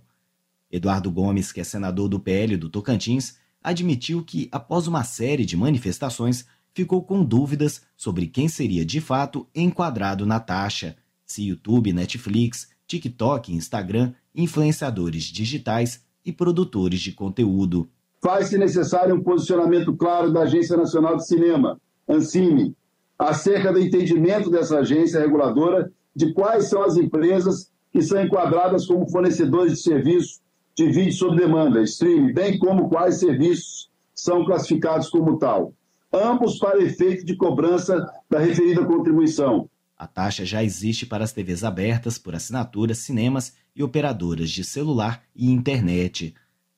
Eduardo 0.71 1.11
Gomes, 1.11 1.51
que 1.51 1.63
é 1.63 1.65
senador 1.65 2.11
do 2.11 2.21
PL 2.21 2.59
do 2.59 2.69
Tocantins, 2.69 3.39
admitiu 3.63 4.23
que, 4.23 4.51
após 4.53 4.87
uma 4.87 5.03
série 5.03 5.47
de 5.47 5.57
manifestações, 5.57 6.45
ficou 6.79 7.03
com 7.03 7.25
dúvidas 7.25 7.83
sobre 7.97 8.29
quem 8.29 8.47
seria 8.47 8.85
de 8.85 9.01
fato 9.01 9.49
enquadrado 9.53 10.25
na 10.25 10.39
taxa: 10.39 10.95
se 11.27 11.43
YouTube, 11.49 11.93
Netflix, 11.93 12.69
TikTok, 12.87 13.53
Instagram, 13.53 14.13
influenciadores 14.33 15.25
digitais 15.25 16.05
e 16.25 16.33
produtores 16.33 17.01
de 17.01 17.13
conteúdo. 17.13 17.89
Faz-se 18.23 18.57
necessário 18.57 19.17
um 19.17 19.23
posicionamento 19.23 19.93
claro 19.97 20.33
da 20.33 20.43
Agência 20.43 20.77
Nacional 20.77 21.17
de 21.17 21.27
Cinema, 21.27 21.81
Ancine, 22.09 22.77
acerca 23.19 23.73
do 23.73 23.81
entendimento 23.81 24.49
dessa 24.49 24.79
agência 24.79 25.19
reguladora 25.19 25.91
de 26.15 26.33
quais 26.33 26.69
são 26.69 26.85
as 26.85 26.97
empresas 26.97 27.73
que 27.93 28.03
são 28.03 28.23
enquadradas 28.23 28.87
como 28.87 29.11
fornecedores 29.11 29.73
de 29.73 29.83
serviços 29.83 30.41
de 30.77 30.93
vídeo 30.93 31.13
sob 31.13 31.37
demanda, 31.37 31.83
streaming, 31.83 32.33
bem 32.33 32.57
como 32.57 32.89
quais 32.89 33.19
serviços 33.19 33.91
são 34.15 34.45
classificados 34.45 35.09
como 35.09 35.39
tal 35.39 35.73
ambos 36.13 36.59
para 36.59 36.83
efeito 36.83 37.25
de 37.25 37.37
cobrança 37.37 38.05
da 38.31 38.39
referida 38.39 38.85
contribuição. 38.85 39.69
A 39.97 40.07
taxa 40.07 40.45
já 40.45 40.63
existe 40.63 41.05
para 41.05 41.25
as 41.25 41.33
TVs 41.33 41.65
abertas 41.65 42.19
por 42.19 42.35
assinatura, 42.35 42.95
cinemas 42.95 43.55
e 43.75 43.83
operadoras 43.83 44.51
de 44.51 44.63
celular 44.63 45.23
e 45.35 45.51
internet. 45.51 46.35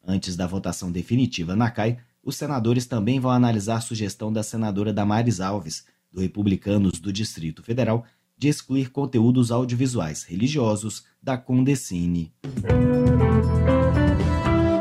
Antes 0.07 0.37
da 0.37 0.47
votação 0.47 0.91
definitiva 0.91 1.55
na 1.55 1.71
CAI, 1.71 1.99
os 2.23 2.37
senadores 2.37 2.87
também 2.87 3.21
vão 3.21 3.31
analisar 3.31 3.77
a 3.77 3.81
sugestão 3.81 4.33
da 4.33 4.43
senadora 4.43 4.93
Damares 4.93 5.41
Alves, 5.41 5.85
do 6.11 6.21
Republicanos 6.21 6.99
do 6.99 7.13
Distrito 7.13 7.63
Federal, 7.63 8.05
de 8.37 8.49
excluir 8.49 8.91
conteúdos 8.91 9.51
audiovisuais 9.51 10.23
religiosos 10.25 11.05
da 11.23 11.37
Condecine. 11.37 12.33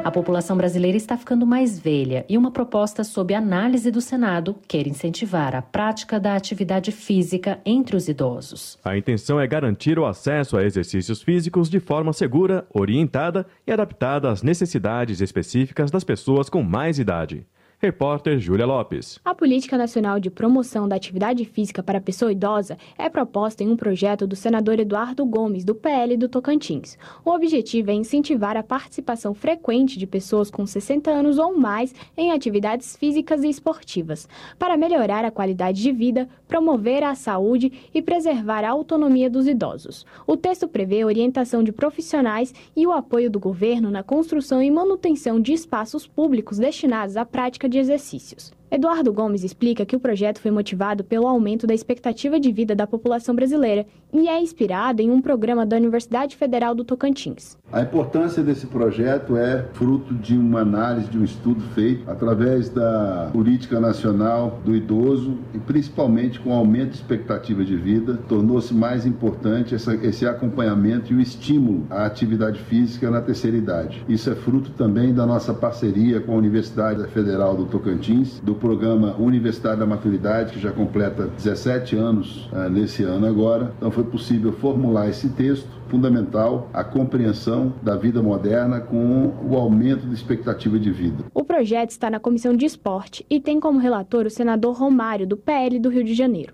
A 0.04 0.12
população 0.12 0.56
brasileira 0.56 0.98
está 0.98 1.18
ficando 1.18 1.46
mais 1.46 1.78
velha 1.78 2.26
e 2.30 2.38
uma 2.38 2.52
proposta 2.52 3.04
sob 3.04 3.34
análise 3.34 3.92
do 3.92 4.02
Senado 4.02 4.56
quer 4.68 4.88
incentivar 4.88 5.54
a 5.54 5.62
prática 5.62 6.20
da 6.20 6.36
atividade 6.36 6.92
física 6.92 7.60
entre 7.66 7.96
os 7.96 8.08
idosos. 8.08 8.80
A 8.84 8.98
intenção 8.98 9.40
é 9.40 9.46
garantir 9.46 10.00
o 10.00 10.06
acesso 10.06 10.58
a 10.58 10.64
exercícios 10.64 11.22
físicos 11.22 11.70
de 11.70 11.80
forma 11.80 12.14
segura, 12.14 12.66
orientada 12.74 13.46
e 13.68 13.72
adaptada 13.72 14.32
às 14.32 14.42
necessidades 14.42 15.22
específicas 15.22 15.92
das 15.92 16.04
pessoas 16.04 16.50
com 16.50 16.64
mais 16.64 16.98
idade. 16.98 17.46
Repórter 17.82 18.38
Júlia 18.42 18.66
Lopes. 18.66 19.22
A 19.24 19.34
Política 19.34 19.78
Nacional 19.78 20.20
de 20.20 20.30
Promoção 20.30 20.86
da 20.86 20.98
Atividade 20.98 21.46
Física 21.46 21.82
para 21.82 22.00
a 22.00 22.02
Pessoa 22.02 22.30
Idosa 22.30 22.78
é 22.98 23.10
proposta 23.10 23.64
em 23.64 23.70
um 23.70 23.78
projeto 23.78 24.28
do 24.28 24.36
senador 24.36 24.78
Eduardo 24.82 25.26
Gomes, 25.26 25.64
do 25.64 25.74
PL 25.74 26.18
do 26.18 26.28
Tocantins. 26.28 26.98
O 27.24 27.30
objetivo 27.30 27.90
é 27.90 27.94
incentivar 27.94 28.58
a 28.58 28.64
participação 28.64 29.34
frequente 29.34 29.98
de 29.98 30.06
pessoas 30.06 30.52
com 30.52 30.66
60 30.66 31.10
anos 31.10 31.38
ou 31.38 31.58
mais 31.58 31.96
em 32.18 32.34
atividades 32.34 32.98
físicas 32.98 33.46
e 33.46 33.50
esportivas, 33.50 34.28
para 34.58 34.76
melhorar 34.76 35.24
a 35.24 35.32
qualidade 35.32 35.82
de 35.82 35.94
vida, 35.94 36.28
promover 36.50 37.02
a 37.02 37.16
saúde 37.16 37.72
e 37.94 38.02
preservar 38.02 38.66
a 38.66 38.72
autonomia 38.72 39.30
dos 39.30 39.48
idosos. 39.48 40.06
O 40.28 40.36
texto 40.36 40.68
prevê 40.68 41.06
orientação 41.06 41.64
de 41.64 41.72
profissionais 41.72 42.54
e 42.76 42.86
o 42.86 42.92
apoio 42.92 43.30
do 43.30 43.40
governo 43.40 43.90
na 43.90 44.04
construção 44.04 44.62
e 44.62 44.70
manutenção 44.70 45.40
de 45.40 45.54
espaços 45.54 46.06
públicos 46.06 46.58
destinados 46.58 47.16
à 47.16 47.24
prática 47.24 47.69
de 47.70 47.80
exercícios. 47.80 48.54
Eduardo 48.72 49.12
Gomes 49.12 49.44
explica 49.44 49.84
que 49.84 49.96
o 49.96 50.00
projeto 50.00 50.40
foi 50.40 50.52
motivado 50.52 51.04
pelo 51.04 51.26
aumento 51.26 51.66
da 51.66 51.74
expectativa 51.74 52.40
de 52.40 52.52
vida 52.52 52.76
da 52.76 52.86
população 52.86 53.36
brasileira 53.36 53.84
e 54.14 54.28
é 54.28 54.40
inspirado 54.40 55.02
em 55.02 55.10
um 55.10 55.20
programa 55.20 55.66
da 55.66 55.76
Universidade 55.76 56.36
Federal 56.36 56.76
do 56.76 56.84
Tocantins. 56.84 57.58
A 57.72 57.82
importância 57.82 58.44
desse 58.44 58.68
projeto 58.68 59.36
é 59.36 59.66
fruto 59.74 60.14
de 60.14 60.38
uma 60.38 60.62
análise, 60.62 61.10
de 61.10 61.18
um 61.18 61.24
estudo 61.24 61.62
feito 61.74 62.10
através 62.10 62.70
da 62.70 63.30
política 63.34 63.80
nacional 63.80 64.60
do 64.64 64.76
idoso 64.76 65.40
e 65.54 65.58
principalmente 65.58 66.40
com 66.40 66.52
o 66.52 66.54
aumento 66.54 66.92
de 66.92 66.98
expectativa 66.98 67.64
de 67.66 67.76
vida, 67.76 68.20
tornou-se 68.28 68.74
mais 68.74 69.04
importante 69.04 69.76
esse 69.76 70.28
acompanhamento 70.28 71.12
e 71.12 71.16
o 71.16 71.22
estímulo 71.22 71.88
à 71.90 72.06
atividade 72.06 72.60
física 72.60 73.10
na 73.10 73.22
terceira 73.22 73.58
idade. 73.58 74.06
Isso 74.08 74.30
é 74.30 74.36
fruto 74.36 74.70
também 74.72 75.12
da 75.12 75.26
nossa 75.26 75.56
parceria 75.56 76.20
com 76.22 76.34
a 76.34 76.38
Universidade 76.38 77.04
Federal 77.08 77.56
do 77.56 77.66
Tocantins, 77.66 78.40
do 78.40 78.59
programa 78.60 79.16
Universidade 79.18 79.80
da 79.80 79.86
Maturidade, 79.86 80.54
que 80.54 80.60
já 80.60 80.72
completa 80.72 81.28
17 81.28 81.96
anos 81.96 82.48
uh, 82.52 82.70
nesse 82.70 83.04
ano 83.04 83.26
agora. 83.26 83.74
Então 83.78 83.90
foi 83.90 84.04
possível 84.04 84.52
formular 84.54 85.10
esse 85.10 85.30
texto 85.30 85.68
fundamental 85.88 86.70
a 86.72 86.84
compreensão 86.84 87.74
da 87.82 87.96
vida 87.96 88.22
moderna 88.22 88.80
com 88.80 89.34
o 89.44 89.56
aumento 89.56 90.06
da 90.06 90.14
expectativa 90.14 90.78
de 90.78 90.92
vida. 90.92 91.26
O 91.34 91.44
projeto 91.44 91.90
está 91.90 92.10
na 92.10 92.20
Comissão 92.20 92.56
de 92.56 92.66
Esporte 92.66 93.26
e 93.30 93.40
tem 93.40 93.60
como 93.60 93.80
relator 93.80 94.26
o 94.26 94.30
senador 94.30 94.78
Romário, 94.78 95.26
do 95.26 95.36
PL 95.36 95.80
do 95.80 95.90
Rio 95.90 96.04
de 96.04 96.14
Janeiro. 96.14 96.54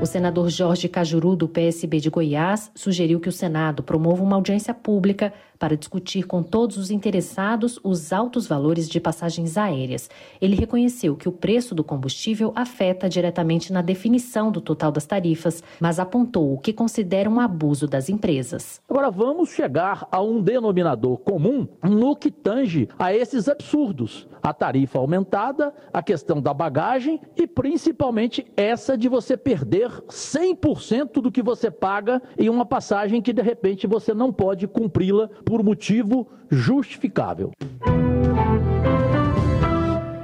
O 0.00 0.06
senador 0.06 0.48
Jorge 0.48 0.88
Cajuru, 0.88 1.36
do 1.36 1.46
PSB 1.46 2.00
de 2.00 2.08
Goiás, 2.08 2.70
sugeriu 2.74 3.20
que 3.20 3.28
o 3.28 3.32
Senado 3.32 3.82
promova 3.82 4.22
uma 4.22 4.34
audiência 4.34 4.72
pública 4.72 5.30
para 5.60 5.76
discutir 5.76 6.26
com 6.26 6.42
todos 6.42 6.78
os 6.78 6.90
interessados 6.90 7.78
os 7.84 8.14
altos 8.14 8.46
valores 8.46 8.88
de 8.88 8.98
passagens 8.98 9.58
aéreas. 9.58 10.08
Ele 10.40 10.56
reconheceu 10.56 11.14
que 11.14 11.28
o 11.28 11.32
preço 11.32 11.74
do 11.74 11.84
combustível 11.84 12.50
afeta 12.56 13.10
diretamente 13.10 13.70
na 13.70 13.82
definição 13.82 14.50
do 14.50 14.62
total 14.62 14.90
das 14.90 15.04
tarifas, 15.04 15.62
mas 15.78 16.00
apontou 16.00 16.54
o 16.54 16.58
que 16.58 16.72
considera 16.72 17.28
um 17.28 17.38
abuso 17.38 17.86
das 17.86 18.08
empresas. 18.08 18.80
Agora 18.88 19.10
vamos 19.10 19.50
chegar 19.50 20.08
a 20.10 20.22
um 20.22 20.40
denominador 20.40 21.18
comum 21.18 21.68
no 21.82 22.16
que 22.16 22.30
tange 22.30 22.88
a 22.98 23.14
esses 23.14 23.46
absurdos. 23.46 24.26
A 24.42 24.54
tarifa 24.54 24.98
aumentada, 24.98 25.74
a 25.92 26.02
questão 26.02 26.40
da 26.40 26.54
bagagem 26.54 27.20
e 27.36 27.46
principalmente 27.46 28.50
essa 28.56 28.96
de 28.96 29.06
você 29.06 29.36
perder 29.36 29.90
100% 30.08 31.20
do 31.20 31.30
que 31.30 31.42
você 31.42 31.70
paga 31.70 32.22
em 32.38 32.48
uma 32.48 32.64
passagem 32.64 33.20
que 33.20 33.34
de 33.34 33.42
repente 33.42 33.86
você 33.86 34.14
não 34.14 34.32
pode 34.32 34.66
cumpri-la 34.66 35.28
por 35.50 35.64
motivo 35.64 36.28
justificável. 36.48 37.50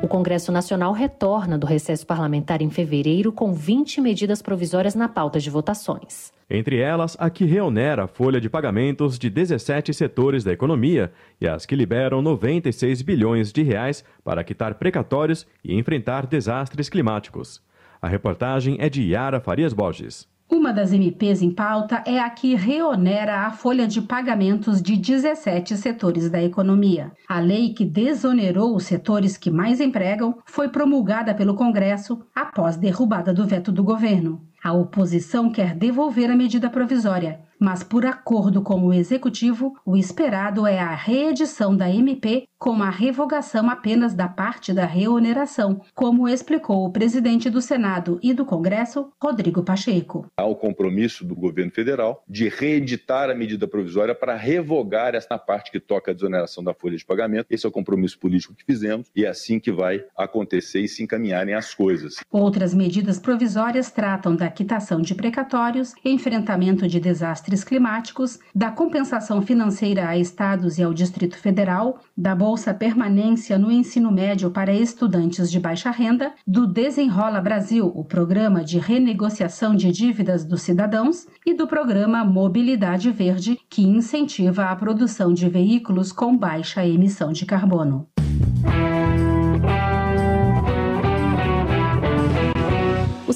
O 0.01 0.07
Congresso 0.07 0.53
Nacional 0.53 0.93
retorna 0.93 1.59
do 1.59 1.67
recesso 1.67 2.07
parlamentar 2.07 2.63
em 2.63 2.71
fevereiro 2.71 3.33
com 3.33 3.53
20 3.53 4.01
medidas 4.01 4.41
provisórias 4.41 4.95
na 4.95 5.09
pauta 5.09 5.41
de 5.41 5.51
votações. 5.51 6.33
Entre 6.49 6.79
elas, 6.79 7.17
a 7.19 7.29
que 7.29 7.45
reonera 7.45 8.05
a 8.05 8.07
folha 8.07 8.41
de 8.41 8.49
pagamentos 8.49 9.19
de 9.19 9.29
17 9.29 9.93
setores 9.93 10.45
da 10.45 10.53
economia 10.53 11.11
e 11.41 11.49
as 11.49 11.67
que 11.67 11.75
liberam 11.75 12.23
96 12.23 13.03
bilhões 13.03 13.53
de 13.53 13.65
reais 13.65 14.05
para 14.23 14.45
quitar 14.45 14.75
precatórios 14.75 15.45
e 15.65 15.75
enfrentar 15.75 16.25
desastres 16.25 16.89
climáticos. 16.89 17.61
A 18.01 18.07
reportagem 18.07 18.77
é 18.79 18.89
de 18.89 19.03
Yara 19.03 19.41
Farias 19.41 19.73
Borges. 19.73 20.29
Uma 20.49 20.73
das 20.73 20.93
MPs 20.93 21.43
em 21.43 21.51
pauta 21.51 22.05
é 22.07 22.21
a 22.21 22.31
que 22.31 22.55
reonera 22.55 23.41
a 23.41 23.51
folha 23.51 23.85
de 23.85 24.01
pagamentos 24.01 24.81
de 24.81 24.97
17 24.97 25.77
setores 25.77 26.31
da 26.31 26.41
economia. 26.41 27.11
A 27.29 27.41
lei 27.41 27.75
que 27.75 27.85
desonerou 27.85 28.77
os 28.77 28.85
setores 28.85 29.37
que 29.37 29.51
mais 29.51 29.81
empregam 29.81 30.39
foi 30.45 30.69
promulgada 30.69 31.35
pelo 31.35 31.57
Congresso 31.57 32.25
após 32.33 32.77
derrubada 32.77 33.35
do 33.35 33.45
veto 33.45 33.73
do 33.73 33.83
governo. 33.83 34.41
A 34.63 34.73
oposição 34.73 35.51
quer 35.51 35.75
devolver 35.75 36.31
a 36.31 36.37
medida 36.37 36.71
provisória 36.71 37.41
mas 37.59 37.83
por 37.83 38.05
acordo 38.05 38.63
com 38.63 38.81
o 38.87 38.93
executivo, 38.93 39.75
o 39.85 39.97
esperado 39.97 40.67
é 40.67 40.79
a 40.79 40.95
reedição 40.95 41.77
da 41.77 41.91
MP 41.91 42.49
com 42.59 42.83
a 42.83 42.91
revogação 42.91 43.69
apenas 43.69 44.15
da 44.15 44.29
parte 44.29 44.73
da 44.73 44.87
reoneração, 44.87 45.81
como 45.95 46.29
explicou 46.29 46.87
o 46.87 46.91
presidente 46.91 47.51
do 47.51 47.61
Senado 47.61 48.19
e 48.23 48.33
do 48.33 48.45
Congresso, 48.45 49.13
Rodrigo 49.23 49.63
Pacheco. 49.63 50.27
Há 50.37 50.45
o 50.45 50.57
compromisso 50.57 51.25
do 51.25 51.35
governo 51.35 51.71
federal 51.71 52.25
de 52.29 52.49
reeditar 52.49 53.31
a 53.31 53.35
medida 53.35 53.69
provisória 53.69 54.15
para 54.15 54.35
revogar 54.37 55.15
essa 55.15 55.39
parte 55.39 55.71
que 55.71 55.81
toca 55.81 56.11
a 56.11 56.15
desoneração 56.15 56.65
da 56.65 56.75
folha 56.75 56.97
de 56.97 57.05
pagamento. 57.05 57.47
Esse 57.51 57.67
é 57.67 57.69
o 57.69 57.73
compromisso 57.73 58.19
político 58.19 58.55
que 58.55 58.65
fizemos 58.65 59.11
e 59.15 59.25
é 59.25 59.29
assim 59.29 59.61
que 59.61 59.71
vai 59.71 60.05
acontecer 60.17 60.81
e 60.81 60.89
se 60.89 61.03
encaminharem 61.03 61.55
as 61.55 61.75
coisas. 61.75 62.17
Outras 62.31 62.73
medidas 62.73 63.19
provisórias 63.19 63.91
tratam 63.91 64.35
da 64.35 64.49
quitação 64.49 65.01
de 65.01 65.15
precatórios, 65.15 65.95
enfrentamento 66.05 66.89
de 66.89 66.99
desastres 66.99 67.46
desastres 67.47 67.65
climáticos, 67.65 68.39
da 68.55 68.71
compensação 68.71 69.41
financeira 69.41 70.09
a 70.09 70.19
estados 70.19 70.79
e 70.79 70.83
ao 70.83 70.93
Distrito 70.93 71.39
Federal, 71.39 72.01
da 72.17 72.35
Bolsa 72.35 72.75
Permanência 72.75 73.59
no 73.59 73.71
ensino 73.71 74.11
médio 74.11 74.51
para 74.51 74.73
estudantes 74.73 75.51
de 75.51 75.61
baixa 75.61 75.91
renda, 75.91 76.33
do 76.47 76.67
Desenrola 76.67 77.41
Brasil, 77.41 77.91
o 77.95 78.05
programa 78.05 78.65
de 78.65 78.79
renegociação 78.79 79.75
de 79.75 79.91
dívidas 79.93 80.45
dos 80.45 80.63
cidadãos, 80.63 81.27
e 81.45 81.55
do 81.55 81.67
programa 81.67 82.25
Mobilidade 82.25 83.11
Verde, 83.11 83.59
que 83.71 83.83
incentiva 83.83 84.67
a 84.67 84.77
produção 84.77 85.33
de 85.33 85.49
veículos 85.49 86.13
com 86.13 86.37
baixa 86.37 86.85
emissão 86.85 87.33
de 87.33 87.47
carbono. 87.47 88.09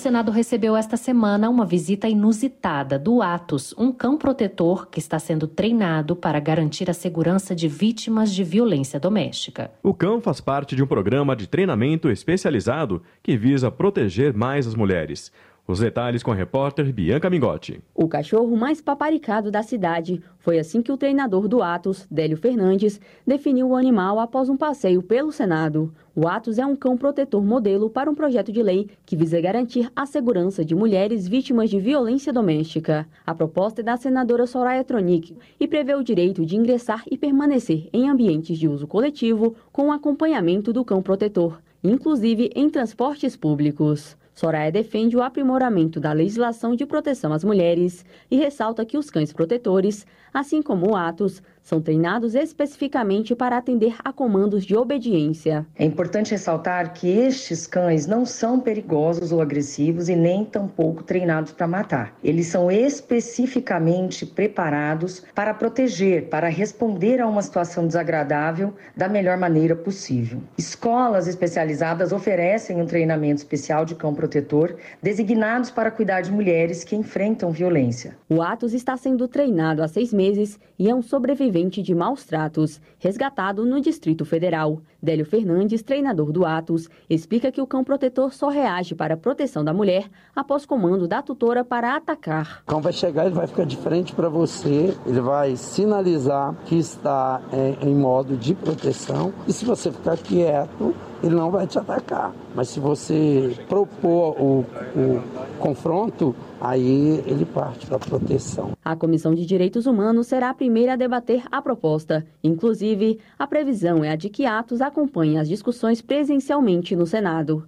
Senado 0.01 0.33
recebeu 0.33 0.75
esta 0.75 0.97
semana 0.97 1.51
uma 1.51 1.67
visita 1.67 2.09
inusitada 2.09 2.99
do 2.99 3.21
Atos, 3.21 3.75
um 3.77 3.93
cão 3.93 4.17
protetor 4.17 4.89
que 4.89 4.99
está 4.99 5.19
sendo 5.19 5.47
treinado 5.47 6.17
para 6.17 6.41
garantir 6.41 6.89
a 6.89 6.95
segurança 6.95 7.55
de 7.55 7.69
vítimas 7.69 8.33
de 8.33 8.43
violência 8.43 8.99
doméstica. 8.99 9.71
O 9.83 9.93
cão 9.93 10.19
faz 10.19 10.41
parte 10.41 10.75
de 10.75 10.83
um 10.83 10.87
programa 10.87 11.37
de 11.37 11.47
treinamento 11.47 12.09
especializado 12.09 13.03
que 13.23 13.37
visa 13.37 13.71
proteger 13.71 14.33
mais 14.33 14.67
as 14.67 14.75
mulheres. 14.75 15.31
Os 15.71 15.79
detalhes 15.79 16.21
com 16.21 16.33
a 16.33 16.35
repórter 16.35 16.93
Bianca 16.93 17.31
Mingotti. 17.31 17.81
O 17.95 18.09
cachorro 18.09 18.57
mais 18.57 18.83
paparicado 18.83 19.53
da 19.53 19.63
cidade 19.63 20.21
foi 20.41 20.59
assim 20.59 20.83
que 20.83 20.91
o 20.91 20.97
treinador 20.97 21.47
do 21.47 21.63
Atos, 21.63 22.09
Délio 22.11 22.37
Fernandes, 22.37 23.01
definiu 23.25 23.69
o 23.69 23.77
animal 23.77 24.19
após 24.19 24.49
um 24.49 24.57
passeio 24.57 25.01
pelo 25.01 25.31
Senado. 25.31 25.95
O 26.13 26.27
Atos 26.27 26.59
é 26.59 26.67
um 26.67 26.75
cão 26.75 26.97
protetor 26.97 27.45
modelo 27.45 27.89
para 27.89 28.11
um 28.11 28.17
projeto 28.17 28.51
de 28.51 28.61
lei 28.61 28.89
que 29.07 29.15
visa 29.15 29.41
garantir 29.41 29.89
a 29.95 30.07
segurança 30.07 30.65
de 30.65 30.75
mulheres 30.75 31.29
vítimas 31.29 31.71
de 31.71 31.79
violência 31.79 32.33
doméstica. 32.33 33.07
A 33.25 33.33
proposta 33.33 33.81
é 33.81 33.85
da 33.85 33.97
senadora 33.97 34.49
Soraya 34.49 34.83
Tronic 34.83 35.37
e 35.61 35.69
prevê 35.69 35.95
o 35.95 36.03
direito 36.03 36.45
de 36.45 36.57
ingressar 36.57 37.05
e 37.09 37.17
permanecer 37.17 37.89
em 37.93 38.11
ambientes 38.11 38.59
de 38.59 38.67
uso 38.67 38.89
coletivo 38.89 39.55
com 39.71 39.87
o 39.87 39.93
acompanhamento 39.93 40.73
do 40.73 40.85
cão 40.85 41.01
protetor, 41.01 41.61
inclusive 41.85 42.51
em 42.57 42.69
transportes 42.69 43.37
públicos. 43.37 44.19
Soraya 44.41 44.73
defende 44.73 45.19
o 45.19 45.23
aprimoramento 45.23 46.01
da 46.01 46.15
legislação 46.15 46.75
de 46.75 46.87
proteção 46.87 47.31
às 47.31 47.45
mulheres 47.45 48.07
e 48.31 48.39
ressalta 48.39 48.87
que 48.87 48.97
os 48.97 49.11
cães 49.11 49.35
protetores, 49.35 50.07
assim 50.33 50.63
como 50.63 50.93
o 50.93 50.97
Atos, 50.97 51.43
são 51.71 51.81
treinados 51.81 52.35
especificamente 52.35 53.33
para 53.33 53.57
atender 53.57 53.95
a 54.05 54.13
comandos 54.13 54.67
de 54.67 54.77
obediência. 54.77 55.65
É 55.77 55.85
importante 55.85 56.33
ressaltar 56.33 56.93
que 56.93 57.09
estes 57.09 57.65
cães 57.65 58.09
não 58.09 58.27
são 58.27 58.59
perigosos 58.59 59.31
ou 59.31 59.41
agressivos 59.41 60.09
e 60.09 60.17
nem 60.17 60.45
tampouco 60.45 61.05
treinados 61.05 61.53
para 61.53 61.69
matar. 61.69 62.13
Eles 62.25 62.49
são 62.49 62.73
especificamente 62.73 64.27
preparados 64.27 65.23
para 65.33 65.55
proteger, 65.55 66.29
para 66.29 66.49
responder 66.49 67.21
a 67.21 67.29
uma 67.29 67.41
situação 67.41 67.87
desagradável 67.87 68.75
da 68.97 69.09
melhor 69.09 69.39
maneira 69.39 69.77
possível. 69.77 70.41
Escolas 70.59 71.29
especializadas 71.29 72.11
oferecem 72.11 72.83
um 72.83 72.87
treinamento 72.87 73.43
especial 73.43 73.85
de 73.85 73.95
cão 73.95 74.13
protetor 74.13 74.75
designados 75.01 75.71
para 75.71 75.93
cuidar 75.93 76.23
de 76.23 76.33
mulheres 76.33 76.83
que 76.83 76.97
enfrentam 76.97 77.53
violência. 77.53 78.17
O 78.29 78.43
Atos 78.43 78.75
está 78.75 78.97
sendo 78.97 79.29
treinado 79.29 79.85
há 79.85 79.87
seis 79.87 80.13
meses 80.13 80.59
e 80.77 80.91
é 80.91 80.95
um 80.95 81.03
sobrevivente 81.03 81.60
de 81.69 81.95
maus 81.95 82.25
tratos, 82.25 82.81
resgatado 82.99 83.65
no 83.65 83.81
Distrito 83.81 84.25
Federal. 84.25 84.81
Délio 85.03 85.25
Fernandes, 85.25 85.83
treinador 85.83 86.31
do 86.31 86.45
Atos, 86.45 86.89
explica 87.09 87.51
que 87.51 87.61
o 87.61 87.67
cão 87.67 87.83
protetor 87.83 88.33
só 88.33 88.49
reage 88.49 88.95
para 88.95 89.15
a 89.15 89.17
proteção 89.17 89.65
da 89.65 89.73
mulher 89.73 90.09
após 90.35 90.67
comando 90.67 91.09
da 91.09 91.23
tutora 91.23 91.65
para 91.65 91.97
atacar. 91.97 92.63
O 92.63 92.71
cão 92.71 92.81
vai 92.81 92.93
chegar, 92.93 93.27
ele 93.27 93.35
vai 93.35 93.47
ficar 93.47 93.65
de 93.65 93.77
frente 93.77 94.15
para 94.15 94.29
você, 94.29 94.95
ele 95.07 95.21
vai 95.21 95.57
sinalizar 95.57 96.55
que 96.67 96.77
está 96.77 97.41
é, 97.53 97.87
em 97.87 97.95
modo 97.95 98.37
de 98.37 98.55
proteção 98.55 99.33
e 99.47 99.53
se 99.53 99.65
você 99.65 99.91
ficar 99.91 100.17
quieto, 100.19 100.95
ele 101.23 101.35
não 101.35 101.51
vai 101.51 101.67
te 101.67 101.79
atacar. 101.79 102.33
Mas 102.55 102.69
se 102.69 102.81
você 102.81 103.57
propor 103.69 104.41
o, 104.41 104.67
o 104.97 105.23
confronto, 105.59 106.35
aí 106.61 107.23
ele 107.27 107.45
parte 107.45 107.87
para 107.87 107.97
a 107.97 108.01
proteção. 108.01 108.73
A 108.85 108.97
Comissão 108.97 109.35
de 109.35 109.47
Direitos 109.47 109.87
Humanos 109.87 110.27
será 110.27 110.51
a 110.51 110.55
primeira 110.55 110.95
a 110.95 110.97
debater 110.97 111.45
a 111.51 111.63
proposta. 111.63 112.27
Inclusive, 112.43 113.19
a 113.39 113.47
previsão 113.47 114.05
é 114.05 114.11
a 114.11 114.17
de 114.17 114.29
que 114.29 114.45
Atos 114.45 114.81
acompanhe 114.81 115.39
as 115.39 115.49
discussões 115.49 116.03
presencialmente 116.03 116.97
no 116.97 117.07
Senado. 117.07 117.65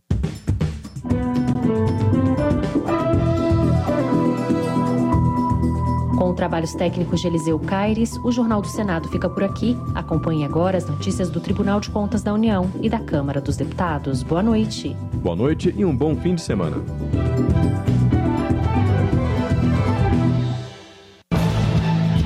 Com 6.22 6.32
trabalhos 6.32 6.72
técnicos 6.72 7.20
de 7.20 7.26
Eliseu 7.26 7.58
Caires, 7.58 8.16
o 8.18 8.30
Jornal 8.30 8.62
do 8.62 8.68
Senado 8.68 9.08
fica 9.08 9.28
por 9.28 9.42
aqui. 9.42 9.76
Acompanhe 9.92 10.44
agora 10.44 10.78
as 10.78 10.88
notícias 10.88 11.28
do 11.28 11.40
Tribunal 11.40 11.80
de 11.80 11.90
Contas 11.90 12.22
da 12.22 12.32
União 12.32 12.70
e 12.80 12.88
da 12.88 13.00
Câmara 13.00 13.40
dos 13.40 13.56
Deputados. 13.56 14.22
Boa 14.22 14.40
noite. 14.40 14.96
Boa 15.14 15.34
noite 15.34 15.74
e 15.76 15.84
um 15.84 15.96
bom 15.96 16.14
fim 16.14 16.36
de 16.36 16.40
semana. 16.40 16.76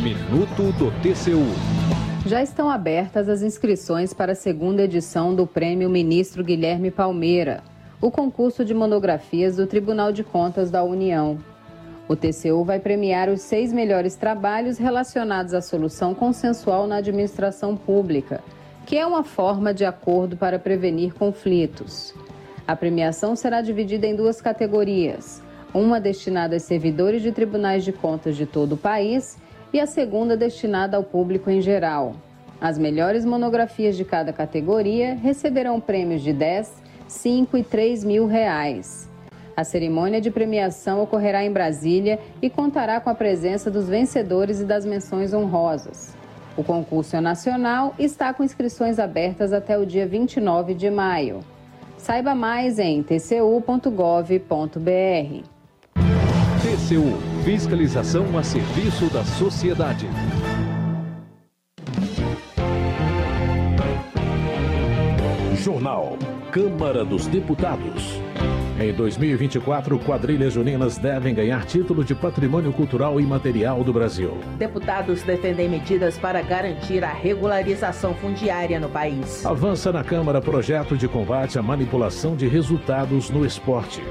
Minuto 0.03 0.73
do 0.77 0.91
TCU. 1.01 1.47
Já 2.27 2.43
estão 2.43 2.69
abertas 2.69 3.31
as 3.31 3.41
inscrições 3.41 4.13
para 4.13 4.33
a 4.33 4.37
segunda 4.37 4.83
edição 4.83 5.35
do 5.35 5.47
Prêmio 5.47 5.89
Ministro 5.89 6.45
Guilherme 6.45 6.91
Palmeira, 6.91 7.65
o 7.99 8.11
concurso 8.11 8.63
de 8.63 8.75
monografias 8.75 9.57
do 9.57 9.67
Tribunal 9.67 10.13
de 10.13 10.23
Contas 10.23 10.71
da 10.71 10.85
União. 10.85 11.39
O 12.09 12.15
TCU 12.15 12.63
vai 12.63 12.79
premiar 12.79 13.29
os 13.29 13.41
seis 13.41 13.73
melhores 13.73 14.15
trabalhos 14.15 14.79
relacionados 14.79 15.53
à 15.53 15.61
solução 15.61 16.15
consensual 16.15 16.87
na 16.87 16.97
administração 16.97 17.77
pública, 17.77 18.45
que 18.87 18.97
é 18.97 19.05
uma 19.05 19.25
forma 19.25 19.75
de 19.75 19.85
acordo 19.85 20.37
para 20.37 20.57
prevenir 20.57 21.15
conflitos. 21.15 22.15
A 22.67 22.77
premiação 22.77 23.35
será 23.35 23.61
dividida 23.61 24.07
em 24.07 24.15
duas 24.15 24.41
categorias: 24.41 25.43
uma 25.75 26.01
destinada 26.01 26.55
aos 26.55 26.63
servidores 26.63 27.23
de 27.23 27.33
tribunais 27.33 27.85
de 27.85 27.93
contas 27.93 28.37
de 28.37 28.47
todo 28.47 28.75
o 28.75 28.79
país 28.79 29.37
e 29.73 29.81
a 29.81 29.87
segunda 29.87 30.37
destinada 30.37 30.97
ao 30.97 31.03
público 31.03 31.51
em 31.51 31.61
geral. 31.61 32.15
As 32.61 32.79
melhores 32.79 33.25
monografias 33.25 33.97
de 33.97 34.05
cada 34.05 34.33
categoria 34.33 35.15
receberão 35.15 35.81
prêmios 35.81 36.23
de 36.23 36.33
10, 36.33 36.73
5 37.09 37.57
e 37.57 37.65
3 37.65 38.05
mil 38.05 38.27
reais. 38.27 39.11
A 39.57 39.65
cerimônia 39.65 40.21
de 40.21 40.31
premiação 40.31 41.03
ocorrerá 41.03 41.43
em 41.43 41.51
Brasília 41.51 42.21
e 42.43 42.51
contará 42.51 43.01
com 43.01 43.09
a 43.09 43.15
presença 43.15 43.71
dos 43.71 43.89
vencedores 43.89 44.61
e 44.61 44.65
das 44.67 44.85
menções 44.85 45.33
honrosas. 45.33 46.15
O 46.57 46.63
concurso 46.63 47.17
é 47.17 47.21
nacional 47.23 47.95
e 47.99 48.05
está 48.05 48.35
com 48.35 48.45
inscrições 48.45 48.99
abertas 48.99 49.55
até 49.55 49.79
o 49.79 49.87
dia 49.87 50.07
29 50.07 50.75
de 50.75 50.91
maio. 50.91 51.41
Saiba 51.97 52.35
mais 52.35 52.79
em 52.79 53.03
tcu.gov.br. 53.03 53.87
TCU 56.63 57.43
Fiscalização 57.43 58.37
a 58.37 58.43
serviço 58.43 59.07
da 59.11 59.25
sociedade. 59.25 60.07
Jornal 65.55 66.19
Câmara 66.53 67.05
dos 67.05 67.27
Deputados. 67.27 68.26
Em 68.79 68.93
2024, 68.93 69.99
quadrilhas 70.01 70.53
juninas 70.53 70.99
devem 70.99 71.35
ganhar 71.35 71.65
título 71.65 72.05
de 72.05 72.15
Patrimônio 72.15 72.71
Cultural 72.75 73.19
Imaterial 73.19 73.83
do 73.83 73.91
Brasil. 73.91 74.37
Deputados 74.59 75.23
defendem 75.23 75.67
medidas 75.67 76.19
para 76.19 76.43
garantir 76.43 77.03
a 77.03 77.11
regularização 77.11 78.15
fundiária 78.15 78.79
no 78.79 78.91
país. 78.91 79.47
Avança 79.47 79.91
na 79.91 80.05
Câmara 80.05 80.43
projeto 80.43 80.95
de 80.95 81.09
combate 81.09 81.59
à 81.59 81.63
manipulação 81.63 82.37
de 82.37 82.47
resultados 82.47 83.31
no 83.31 83.47
esporte. 83.47 84.03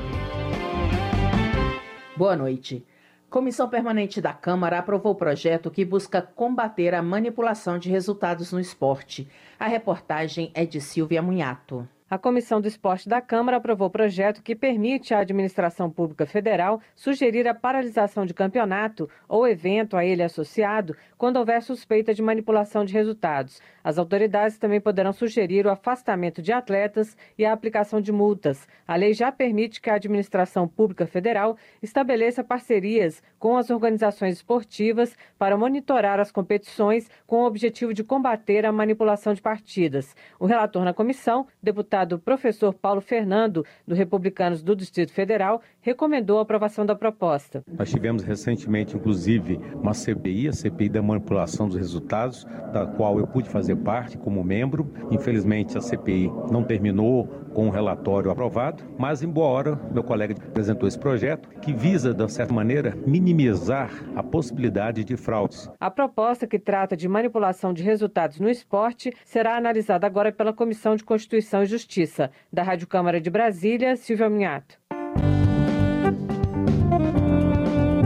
Boa 2.17 2.35
noite. 2.35 2.83
Comissão 3.29 3.69
Permanente 3.69 4.19
da 4.19 4.33
Câmara 4.33 4.79
aprovou 4.79 5.11
o 5.11 5.15
projeto 5.15 5.69
que 5.69 5.85
busca 5.85 6.23
combater 6.23 6.95
a 6.95 7.03
manipulação 7.03 7.77
de 7.77 7.91
resultados 7.91 8.51
no 8.51 8.59
esporte. 8.59 9.27
A 9.59 9.67
reportagem 9.67 10.49
é 10.55 10.65
de 10.65 10.81
Silvia 10.81 11.21
Munhato. 11.21 11.87
A 12.07 12.19
Comissão 12.19 12.61
do 12.61 12.67
Esporte 12.67 13.09
da 13.09 13.19
Câmara 13.19 13.57
aprovou 13.57 13.87
o 13.87 13.91
projeto 13.91 14.43
que 14.43 14.55
permite 14.55 15.11
à 15.11 15.21
Administração 15.21 15.89
Pública 15.89 16.27
Federal 16.27 16.79
sugerir 16.95 17.47
a 17.47 17.55
paralisação 17.55 18.27
de 18.27 18.33
campeonato 18.33 19.09
ou 19.27 19.47
evento 19.47 19.97
a 19.97 20.05
ele 20.05 20.21
associado 20.21 20.95
quando 21.17 21.37
houver 21.37 21.63
suspeita 21.63 22.13
de 22.13 22.21
manipulação 22.21 22.85
de 22.85 22.93
resultados. 22.93 23.59
As 23.83 23.97
autoridades 23.97 24.59
também 24.59 24.79
poderão 24.79 25.11
sugerir 25.11 25.65
o 25.65 25.71
afastamento 25.71 26.43
de 26.43 26.51
atletas 26.51 27.17
e 27.39 27.43
a 27.43 27.51
aplicação 27.51 27.99
de 27.99 28.11
multas. 28.11 28.67
A 28.87 28.95
lei 28.95 29.11
já 29.13 29.31
permite 29.31 29.81
que 29.81 29.89
a 29.89 29.95
Administração 29.95 30.67
Pública 30.67 31.07
Federal 31.07 31.57
estabeleça 31.81 32.43
parcerias 32.43 33.23
com 33.39 33.57
as 33.57 33.71
organizações 33.71 34.35
esportivas 34.35 35.17
para 35.39 35.57
monitorar 35.57 36.19
as 36.19 36.31
competições 36.31 37.09
com 37.25 37.37
o 37.37 37.47
objetivo 37.47 37.95
de 37.95 38.03
combater 38.03 38.63
a 38.63 38.71
manipulação 38.71 39.33
de 39.33 39.41
partidas. 39.41 40.15
O 40.39 40.45
relator 40.45 40.83
na 40.83 40.93
comissão, 40.93 41.47
deputado 41.63 41.94
deputado 41.95 42.19
professor 42.19 42.73
Paulo 42.73 42.99
Fernando, 42.99 43.65
do 43.87 43.95
Republicanos 43.95 44.61
do 44.61 44.75
Distrito 44.75 45.13
Federal, 45.13 45.61
recomendou 45.85 46.39
a 46.39 46.41
aprovação 46.41 46.85
da 46.85 46.95
proposta. 46.95 47.63
Nós 47.71 47.89
tivemos 47.89 48.23
recentemente, 48.23 48.97
inclusive, 48.97 49.59
uma 49.75 49.93
CPI, 49.93 50.49
a 50.49 50.53
CPI 50.53 50.89
da 50.89 51.01
manipulação 51.01 51.67
dos 51.67 51.77
resultados, 51.77 52.45
da 52.73 52.85
qual 52.85 53.19
eu 53.19 53.27
pude 53.27 53.49
fazer 53.49 53.75
parte 53.77 54.17
como 54.17 54.43
membro. 54.43 54.91
Infelizmente, 55.11 55.77
a 55.77 55.81
CPI 55.81 56.31
não 56.51 56.63
terminou 56.63 57.27
com 57.53 57.65
o 57.65 57.67
um 57.67 57.69
relatório 57.69 58.29
aprovado, 58.29 58.83
mas, 58.97 59.23
embora 59.23 59.79
meu 59.93 60.03
colega 60.03 60.33
apresentou 60.33 60.87
esse 60.87 60.99
projeto, 60.99 61.47
que 61.61 61.71
visa, 61.71 62.13
de 62.13 62.31
certa 62.31 62.53
maneira, 62.53 62.97
minimizar 63.05 63.91
a 64.15 64.23
possibilidade 64.23 65.05
de 65.05 65.15
fraudes. 65.15 65.69
A 65.79 65.89
proposta 65.89 66.45
que 66.45 66.59
trata 66.59 66.97
de 66.97 67.07
manipulação 67.07 67.71
de 67.71 67.83
resultados 67.83 68.39
no 68.39 68.49
esporte 68.49 69.13
será 69.23 69.55
analisada 69.55 70.05
agora 70.05 70.31
pela 70.31 70.51
Comissão 70.51 70.95
de 70.95 71.03
Constituição 71.03 71.63
e 71.63 71.65
Justiça 71.65 71.85
Justiça. 71.85 72.31
Da 72.51 72.63
Rádio 72.63 72.87
Câmara 72.87 73.21
de 73.21 73.29
Brasília, 73.29 73.95
Silvia 73.95 74.29
Minhato. 74.29 74.77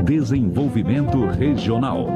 Desenvolvimento 0.09 1.23
Regional. 1.27 2.07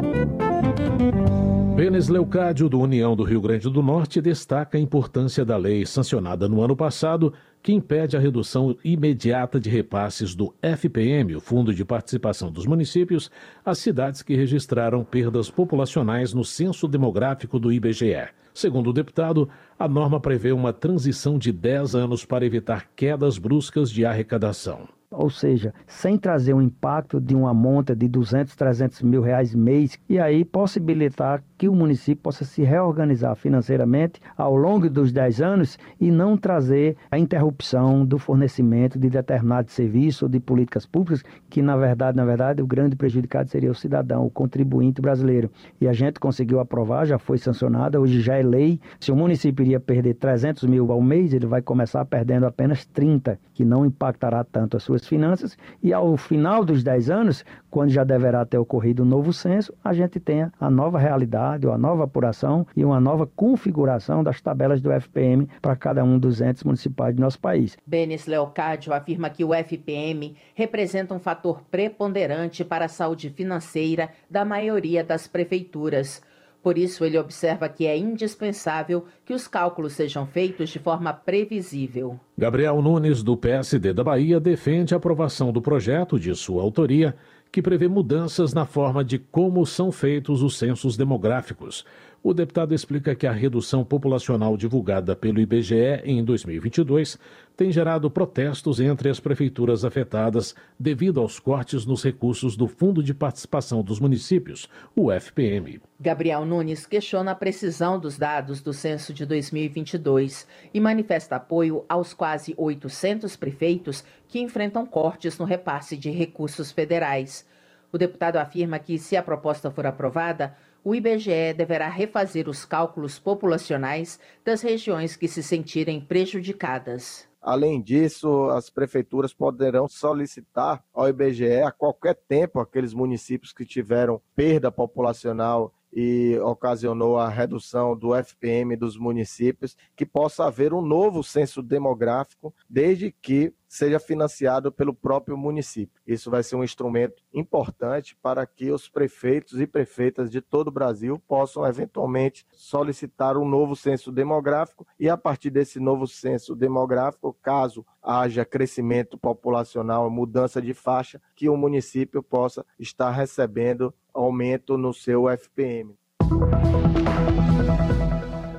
Benes 1.76 2.08
Leucádio, 2.08 2.68
do 2.68 2.80
União 2.80 3.16
do 3.16 3.24
Rio 3.24 3.40
Grande 3.40 3.70
do 3.70 3.84
Norte, 3.84 4.20
destaca 4.20 4.80
a 4.80 4.82
importância 4.82 5.46
da 5.46 5.58
lei 5.58 5.86
sancionada 5.86 6.50
no 6.50 6.64
ano 6.64 6.76
passado, 6.76 7.32
que 7.62 7.72
impede 7.72 8.18
a 8.18 8.20
redução 8.20 8.76
imediata 8.84 9.60
de 9.60 9.70
repasses 9.70 10.34
do 10.34 10.56
FPM, 10.60 11.36
o 11.36 11.40
Fundo 11.40 11.72
de 11.72 11.86
Participação 11.86 12.52
dos 12.52 12.66
Municípios, 12.66 13.30
às 13.64 13.78
cidades 13.78 14.24
que 14.24 14.36
registraram 14.36 15.04
perdas 15.04 15.52
populacionais 15.52 16.34
no 16.34 16.44
censo 16.44 16.88
demográfico 16.88 17.60
do 17.60 17.72
IBGE. 17.72 18.28
Segundo 18.56 18.90
o 18.90 18.94
deputado, 18.94 19.48
a 19.78 19.88
norma 19.88 20.20
prevê 20.20 20.52
uma 20.52 20.74
transição 20.74 21.38
de 21.38 21.52
10 21.52 21.94
anos 21.94 22.26
para 22.26 22.44
evitar 22.44 22.90
quedas 22.96 23.38
bruscas 23.38 23.92
de 23.92 24.04
arrecadação 24.04 24.88
ou 25.14 25.30
seja, 25.30 25.74
sem 25.88 26.18
trazer 26.18 26.54
um 26.54 26.62
impacto 26.62 27.22
de 27.22 27.36
uma 27.36 27.54
monta 27.54 27.96
de 27.96 28.08
200, 28.08 28.56
300 28.56 29.02
mil 29.04 29.22
reais 29.22 29.54
mês, 29.54 29.98
e 30.10 30.20
aí 30.20 30.44
possibilitar 30.44 31.44
que 31.58 31.70
o 31.70 31.76
município 31.76 32.24
possa 32.24 32.44
se 32.44 32.64
reorganizar 32.64 33.36
financeiramente 33.36 34.20
ao 34.36 34.56
longo 34.56 34.90
dos 34.90 35.12
10 35.12 35.42
anos 35.42 35.78
e 36.00 36.12
não 36.12 36.36
trazer 36.36 36.98
a 37.10 37.18
interrupção 37.18 38.06
do 38.06 38.18
fornecimento 38.18 39.00
de 39.00 39.10
determinado 39.10 39.72
serviço 39.72 40.26
ou 40.26 40.30
de 40.30 40.40
políticas 40.40 40.86
públicas, 40.86 41.24
que 41.50 41.62
na 41.62 41.78
verdade, 41.78 42.18
na 42.18 42.26
verdade, 42.26 42.62
o 42.62 42.68
grande 42.68 42.96
prejudicado 42.96 43.50
seria 43.50 43.72
o 43.72 43.76
cidadão, 43.76 44.26
o 44.26 44.30
contribuinte 44.30 45.02
brasileiro. 45.02 45.50
E 45.80 45.88
a 45.88 45.94
gente 45.94 46.20
conseguiu 46.20 46.60
aprovar, 46.60 47.06
já 47.06 47.20
foi 47.20 47.38
sancionada, 47.38 48.00
hoje 48.00 48.22
já 48.22 48.36
é 48.36 48.44
lei. 48.44 48.80
Se 49.00 49.12
o 49.12 49.16
município 49.16 49.64
iria 49.64 49.80
perder 49.80 50.16
300 50.16 50.64
mil 50.64 50.92
ao 50.92 51.02
mês, 51.02 51.34
ele 51.34 51.46
vai 51.46 51.62
começar 51.62 52.04
perdendo 52.06 52.46
apenas 52.46 52.86
30, 52.86 53.40
que 53.54 53.64
não 53.64 53.86
impactará 53.86 54.44
tanto 54.44 54.78
as 54.78 54.84
suas 54.84 55.03
Finanças, 55.08 55.58
e 55.82 55.94
ao 55.94 56.16
final 56.18 56.64
dos 56.64 56.84
10 56.84 57.10
anos, 57.10 57.46
quando 57.70 57.90
já 57.90 58.04
deverá 58.04 58.46
ter 58.46 58.58
ocorrido 58.58 59.04
o 59.04 59.06
um 59.06 59.10
novo 59.10 59.34
censo, 59.34 59.74
a 59.84 59.94
gente 59.94 60.20
tenha 60.20 60.52
a 60.60 60.70
nova 60.70 61.00
realidade, 61.00 61.66
ou 61.68 61.74
a 61.74 61.78
nova 61.78 62.04
apuração 62.04 62.66
e 62.76 62.86
uma 62.86 63.00
nova 63.00 63.26
configuração 63.26 64.24
das 64.24 64.42
tabelas 64.42 64.82
do 64.82 64.92
FPM 64.92 65.48
para 65.62 65.76
cada 65.76 66.04
um 66.04 66.20
dos 66.20 66.42
entes 66.42 66.64
municipais 66.64 67.16
do 67.16 67.22
nosso 67.22 67.40
país. 67.40 67.78
Benes 67.86 68.26
Leocádio 68.28 68.94
afirma 68.94 69.30
que 69.30 69.44
o 69.44 69.54
FPM 69.54 70.36
representa 70.54 71.14
um 71.14 71.20
fator 71.20 71.62
preponderante 71.70 72.64
para 72.64 72.86
a 72.86 72.90
saúde 72.90 73.30
financeira 73.30 74.10
da 74.30 74.46
maioria 74.46 75.04
das 75.04 75.28
prefeituras. 75.28 76.22
Por 76.64 76.78
isso, 76.78 77.04
ele 77.04 77.20
observa 77.20 77.68
que 77.68 77.86
é 77.86 77.98
indispensável 77.98 79.06
que 79.26 79.34
os 79.34 79.50
cálculos 79.50 79.92
sejam 79.92 80.26
feitos 80.26 80.70
de 80.70 80.80
forma 80.80 81.12
previsível. 81.12 82.18
Gabriel 82.38 82.82
Nunes, 82.82 83.22
do 83.22 83.36
PSD 83.36 83.92
da 83.92 84.02
Bahia, 84.02 84.40
defende 84.40 84.94
a 84.94 84.98
aprovação 84.98 85.52
do 85.52 85.62
projeto 85.62 86.18
de 86.18 86.34
sua 86.34 86.64
autoria, 86.64 87.14
que 87.52 87.62
prevê 87.62 87.90
mudanças 87.90 88.54
na 88.54 88.66
forma 88.66 89.04
de 89.04 89.20
como 89.20 89.66
são 89.66 89.92
feitos 89.92 90.42
os 90.42 90.58
censos 90.58 90.96
demográficos. 90.96 91.86
O 92.26 92.34
deputado 92.34 92.74
explica 92.74 93.14
que 93.14 93.28
a 93.28 93.34
redução 93.34 93.84
populacional 93.84 94.56
divulgada 94.56 95.14
pelo 95.14 95.42
IBGE 95.42 96.00
em 96.06 96.24
2022 96.24 97.20
tem 97.58 97.70
gerado 97.70 98.10
protestos 98.10 98.80
entre 98.80 99.10
as 99.10 99.20
prefeituras 99.20 99.84
afetadas 99.84 100.56
devido 100.80 101.20
aos 101.20 101.38
cortes 101.38 101.86
nos 101.86 102.02
recursos 102.02 102.56
do 102.56 102.66
Fundo 102.66 103.04
de 103.04 103.14
Participação 103.14 103.84
dos 103.84 104.00
Municípios, 104.00 104.70
o 104.96 105.12
FPM. 105.12 105.82
Gabriel 106.00 106.46
Nunes 106.46 106.86
questiona 106.86 107.32
a 107.32 107.36
precisão 107.36 108.00
dos 108.00 108.18
dados 108.18 108.62
do 108.62 108.72
censo 108.72 109.14
de 109.14 109.26
2022 109.26 110.48
e 110.74 110.80
manifesta 110.80 111.36
apoio 111.36 111.84
aos 111.90 112.14
quase 112.14 112.54
800 112.56 113.36
prefeitos 113.36 114.02
que 114.30 114.40
enfrentam 114.40 114.86
cortes 114.86 115.38
no 115.38 115.44
repasse 115.44 115.98
de 115.98 116.10
recursos 116.10 116.72
federais. 116.72 117.46
O 117.92 117.98
deputado 117.98 118.38
afirma 118.38 118.80
que, 118.80 118.98
se 118.98 119.18
a 119.18 119.22
proposta 119.22 119.70
for 119.70 119.86
aprovada, 119.86 120.56
o 120.84 120.94
IBGE 120.94 121.54
deverá 121.56 121.88
refazer 121.88 122.50
os 122.50 122.66
cálculos 122.66 123.18
populacionais 123.18 124.20
das 124.44 124.62
regiões 124.62 125.16
que 125.16 125.28
se 125.28 125.42
sentirem 125.42 126.02
prejudicadas. 126.02 127.28
Além 127.42 127.82
disso, 127.82 128.50
as 128.52 128.70
prefeituras 128.70 129.34
poderão 129.34 129.88
solicitar 129.88 130.84
ao 130.94 131.10
IBGE 131.10 131.62
a 131.62 131.72
qualquer 131.72 132.16
tempo 132.16 132.60
aqueles 132.60 132.94
municípios 132.94 133.52
que 133.52 133.66
tiveram 133.66 134.22
perda 134.36 134.72
populacional 134.72 135.74
e 135.96 136.38
ocasionou 136.40 137.18
a 137.18 137.30
redução 137.30 137.96
do 137.96 138.16
FPM 138.16 138.76
dos 138.76 138.98
municípios, 138.98 139.78
que 139.96 140.06
possa 140.06 140.46
haver 140.46 140.74
um 140.74 140.82
novo 140.82 141.24
censo 141.24 141.62
demográfico, 141.62 142.54
desde 142.68 143.12
que 143.12 143.54
seja 143.74 144.00
financiado 144.00 144.72
pelo 144.72 144.94
próprio 144.94 145.36
município. 145.36 146.00
Isso 146.06 146.30
vai 146.30 146.44
ser 146.44 146.56
um 146.56 146.64
instrumento 146.64 147.24
importante 147.34 148.16
para 148.22 148.46
que 148.46 148.70
os 148.70 148.88
prefeitos 148.88 149.60
e 149.60 149.66
prefeitas 149.66 150.30
de 150.30 150.42
todo 150.42 150.68
o 150.68 150.72
Brasil 150.72 151.20
possam 151.28 151.66
eventualmente 151.66 152.46
solicitar 152.52 153.36
um 153.36 153.50
novo 153.50 153.76
censo 153.76 154.12
demográfico 154.12 154.86
e 155.00 155.10
a 155.10 155.18
partir 155.18 155.50
desse 155.50 155.80
novo 155.80 156.06
censo 156.06 156.56
demográfico, 156.56 157.36
caso 157.42 157.84
haja 158.00 158.46
crescimento 158.46 159.18
populacional, 159.18 160.08
mudança 160.08 160.62
de 160.62 160.76
faixa, 160.76 161.20
que 161.36 161.50
o 161.50 161.58
município 161.58 162.22
possa 162.22 162.64
estar 162.78 163.10
recebendo 163.10 163.92
aumento 164.14 164.78
no 164.78 164.94
seu 164.94 165.28
FPM. 165.28 165.98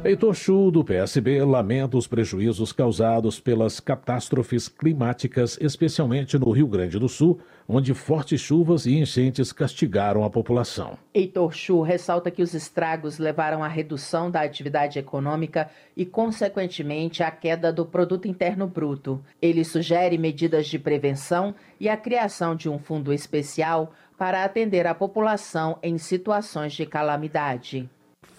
Heitor 0.06 0.34
Chu, 0.34 0.70
do 0.70 0.84
PSB, 0.84 1.42
lamenta 1.42 1.96
os 1.96 2.06
prejuízos 2.06 2.72
causados 2.72 3.40
pelas 3.40 3.80
catástrofes 3.80 4.68
climáticas, 4.68 5.56
especialmente 5.58 6.38
no 6.38 6.50
Rio 6.50 6.66
Grande 6.66 6.98
do 6.98 7.08
Sul, 7.08 7.40
onde 7.66 7.94
fortes 7.94 8.38
chuvas 8.38 8.84
e 8.84 8.98
enchentes 8.98 9.50
castigaram 9.50 10.22
a 10.22 10.28
população. 10.28 10.98
Heitor 11.14 11.54
Chu 11.54 11.80
ressalta 11.80 12.30
que 12.30 12.42
os 12.42 12.52
estragos 12.52 13.18
levaram 13.18 13.64
à 13.64 13.66
redução 13.66 14.30
da 14.30 14.42
atividade 14.42 14.98
econômica 14.98 15.70
e, 15.96 16.04
consequentemente, 16.04 17.22
à 17.22 17.30
queda 17.30 17.72
do 17.72 17.86
produto 17.86 18.28
interno 18.28 18.66
bruto. 18.66 19.24
Ele 19.40 19.64
sugere 19.64 20.18
medidas 20.18 20.66
de 20.66 20.78
prevenção 20.78 21.54
e 21.80 21.88
a 21.88 21.96
criação 21.96 22.54
de 22.54 22.68
um 22.68 22.78
fundo 22.78 23.10
especial 23.10 23.90
para 24.18 24.44
atender 24.44 24.86
a 24.86 24.94
população 24.94 25.78
em 25.82 25.96
situações 25.96 26.74
de 26.74 26.84
calamidade 26.84 27.88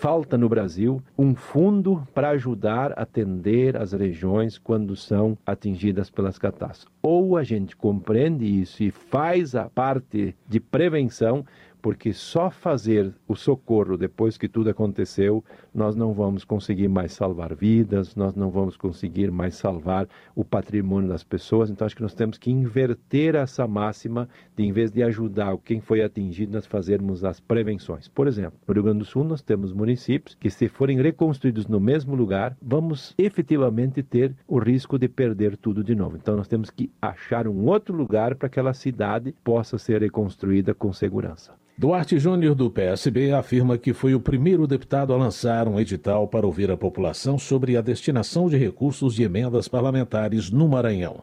falta 0.06 0.38
no 0.38 0.48
Brasil 0.48 1.02
um 1.18 1.34
fundo 1.34 2.08
para 2.14 2.30
ajudar 2.30 2.92
a 2.92 3.02
atender 3.02 3.76
as 3.76 3.92
regiões 3.92 4.56
quando 4.56 4.96
são 4.96 5.36
atingidas 5.44 6.12
pelas 6.12 6.38
catástrofes. 6.38 6.96
Ou 7.02 7.36
a 7.36 7.44
gente 7.44 7.76
compreende 7.76 8.46
isso 8.46 8.84
e 8.84 8.92
faz 8.92 9.56
a 9.56 9.68
parte 9.68 10.36
de 10.48 10.60
prevenção 10.60 11.44
porque 11.86 12.12
só 12.14 12.50
fazer 12.50 13.14
o 13.28 13.36
socorro 13.36 13.96
depois 13.96 14.40
que 14.40 14.50
tudo 14.50 14.72
aconteceu, 14.72 15.44
nós 15.72 15.96
não 15.96 16.14
vamos 16.14 16.44
conseguir 16.44 16.88
mais 16.88 17.14
salvar 17.14 17.54
vidas, 17.54 18.16
nós 18.16 18.34
não 18.34 18.50
vamos 18.50 18.76
conseguir 18.76 19.30
mais 19.30 19.54
salvar 19.54 20.08
o 20.34 20.44
patrimônio 20.44 21.08
das 21.08 21.24
pessoas. 21.24 21.70
Então, 21.70 21.86
acho 21.86 21.96
que 21.96 22.02
nós 22.02 22.16
temos 22.16 22.40
que 22.40 22.50
inverter 22.50 23.36
essa 23.36 23.68
máxima 23.68 24.28
de, 24.58 24.64
em 24.64 24.72
vez 24.72 24.92
de 24.92 25.04
ajudar 25.04 25.56
quem 25.60 25.80
foi 25.80 26.02
atingido, 26.02 26.54
nós 26.54 26.66
fazermos 26.66 27.24
as 27.24 27.40
prevenções. 27.40 28.08
Por 28.08 28.26
exemplo, 28.26 28.58
no 28.68 28.74
Rio 28.74 28.82
Grande 28.82 29.00
do 29.00 29.06
Sul, 29.06 29.24
nós 29.24 29.44
temos 29.44 29.72
municípios 29.72 30.36
que, 30.40 30.50
se 30.50 30.68
forem 30.68 31.00
reconstruídos 31.00 31.68
no 31.68 31.80
mesmo 31.80 32.16
lugar, 32.16 32.58
vamos 32.60 33.14
efetivamente 33.16 34.02
ter 34.02 34.36
o 34.48 34.58
risco 34.58 34.98
de 34.98 35.08
perder 35.08 35.56
tudo 35.56 35.84
de 35.84 35.94
novo. 35.94 36.18
Então, 36.18 36.36
nós 36.36 36.48
temos 36.48 36.72
que 36.72 36.90
achar 37.00 37.48
um 37.48 37.68
outro 37.68 37.96
lugar 37.96 38.34
para 38.34 38.50
que 38.50 38.56
aquela 38.56 38.74
cidade 38.74 39.36
possa 39.44 39.78
ser 39.78 40.02
reconstruída 40.02 40.74
com 40.74 40.92
segurança. 40.92 41.54
Duarte 41.78 42.18
Júnior, 42.18 42.56
do 42.56 42.72
PSB, 42.72 43.34
afirma 43.34 43.78
que 43.78 43.92
foi 43.92 44.16
o 44.16 44.20
primeiro 44.20 44.66
deputado 44.66 45.12
a 45.12 45.18
lançar 45.18 45.68
um 45.68 45.78
edital 45.78 46.26
para 46.26 46.46
ouvir 46.46 46.72
a 46.72 46.78
população 46.78 47.38
sobre 47.38 47.76
a 47.76 47.82
destinação 47.82 48.48
de 48.48 48.56
recursos 48.56 49.14
de 49.14 49.24
emendas 49.24 49.68
parlamentares 49.68 50.50
no 50.50 50.70
Maranhão. 50.70 51.22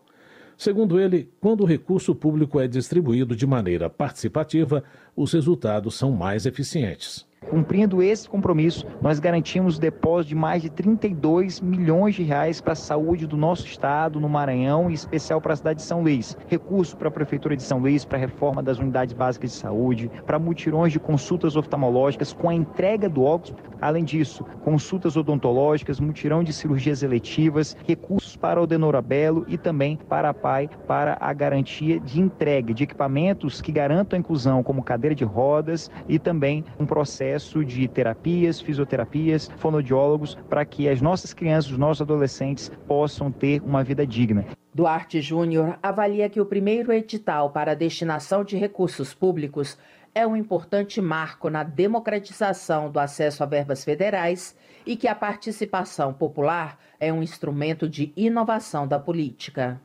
Segundo 0.54 1.00
ele, 1.00 1.30
quando 1.40 1.62
o 1.62 1.66
recurso 1.66 2.14
público 2.14 2.60
é 2.60 2.68
distribuído 2.68 3.34
de 3.34 3.46
maneira 3.46 3.88
participativa, 3.88 4.84
os 5.16 5.32
resultados 5.32 5.94
são 5.94 6.12
mais 6.12 6.44
eficientes. 6.44 7.26
Cumprindo 7.48 8.02
esse 8.02 8.28
compromisso, 8.28 8.86
nós 9.00 9.18
garantimos 9.18 9.76
o 9.76 9.80
depósito 9.80 10.28
de 10.28 10.34
mais 10.34 10.62
de 10.62 10.70
32 10.70 11.60
milhões 11.60 12.14
de 12.14 12.22
reais 12.22 12.60
para 12.60 12.72
a 12.72 12.76
saúde 12.76 13.26
do 13.26 13.36
nosso 13.36 13.66
estado, 13.66 14.20
no 14.20 14.28
Maranhão, 14.28 14.90
e 14.90 14.94
especial 14.94 15.40
para 15.40 15.52
a 15.52 15.56
cidade 15.56 15.80
de 15.80 15.84
São 15.84 16.02
Luís. 16.02 16.36
Recurso 16.48 16.96
para 16.96 17.08
a 17.08 17.10
Prefeitura 17.10 17.56
de 17.56 17.62
São 17.62 17.78
Luís, 17.78 18.04
para 18.04 18.16
a 18.16 18.20
reforma 18.20 18.62
das 18.62 18.78
unidades 18.78 19.12
básicas 19.12 19.50
de 19.50 19.56
saúde, 19.56 20.10
para 20.24 20.38
mutirões 20.38 20.92
de 20.92 21.00
consultas 21.00 21.56
oftalmológicas 21.56 22.32
com 22.32 22.48
a 22.48 22.54
entrega 22.54 23.08
do 23.08 23.22
óculos. 23.22 23.54
Além 23.80 24.04
disso, 24.04 24.44
consultas 24.64 25.16
odontológicas, 25.16 25.98
mutirão 25.98 26.44
de 26.44 26.52
cirurgias 26.52 27.02
eletivas, 27.02 27.76
recursos 27.84 28.36
para 28.36 28.62
o 28.62 28.66
Denorabelo 28.66 29.44
e 29.48 29.58
também 29.58 29.98
para 30.08 30.28
a 30.30 30.34
PAI, 30.34 30.70
para 30.86 31.18
a 31.20 31.32
garantia 31.32 31.98
de 31.98 32.20
entrega 32.20 32.72
de 32.72 32.84
equipamentos 32.84 33.60
que 33.60 33.72
garantam 33.72 34.16
a 34.16 34.20
inclusão, 34.20 34.62
como 34.62 34.82
cadeira 34.82 35.14
de 35.14 35.24
rodas 35.24 35.90
e 36.08 36.18
também 36.18 36.64
um 36.78 36.86
processo 36.86 37.31
acesso 37.32 37.64
de 37.64 37.88
terapias, 37.88 38.60
fisioterapias, 38.60 39.50
fonodiólogos, 39.56 40.36
para 40.48 40.64
que 40.64 40.88
as 40.88 41.00
nossas 41.00 41.32
crianças, 41.32 41.72
os 41.72 41.78
nossos 41.78 42.02
adolescentes 42.02 42.70
possam 42.86 43.30
ter 43.30 43.62
uma 43.62 43.82
vida 43.82 44.06
digna. 44.06 44.44
Duarte 44.74 45.20
Júnior 45.20 45.78
avalia 45.82 46.28
que 46.28 46.40
o 46.40 46.46
primeiro 46.46 46.92
edital 46.92 47.50
para 47.50 47.72
a 47.72 47.74
destinação 47.74 48.44
de 48.44 48.56
recursos 48.56 49.14
públicos 49.14 49.78
é 50.14 50.26
um 50.26 50.36
importante 50.36 51.00
marco 51.00 51.48
na 51.48 51.62
democratização 51.62 52.90
do 52.90 52.98
acesso 52.98 53.42
a 53.42 53.46
verbas 53.46 53.82
federais 53.82 54.54
e 54.84 54.96
que 54.96 55.08
a 55.08 55.14
participação 55.14 56.12
popular 56.12 56.78
é 57.00 57.12
um 57.12 57.22
instrumento 57.22 57.88
de 57.88 58.12
inovação 58.14 58.86
da 58.86 58.98
política. 58.98 59.80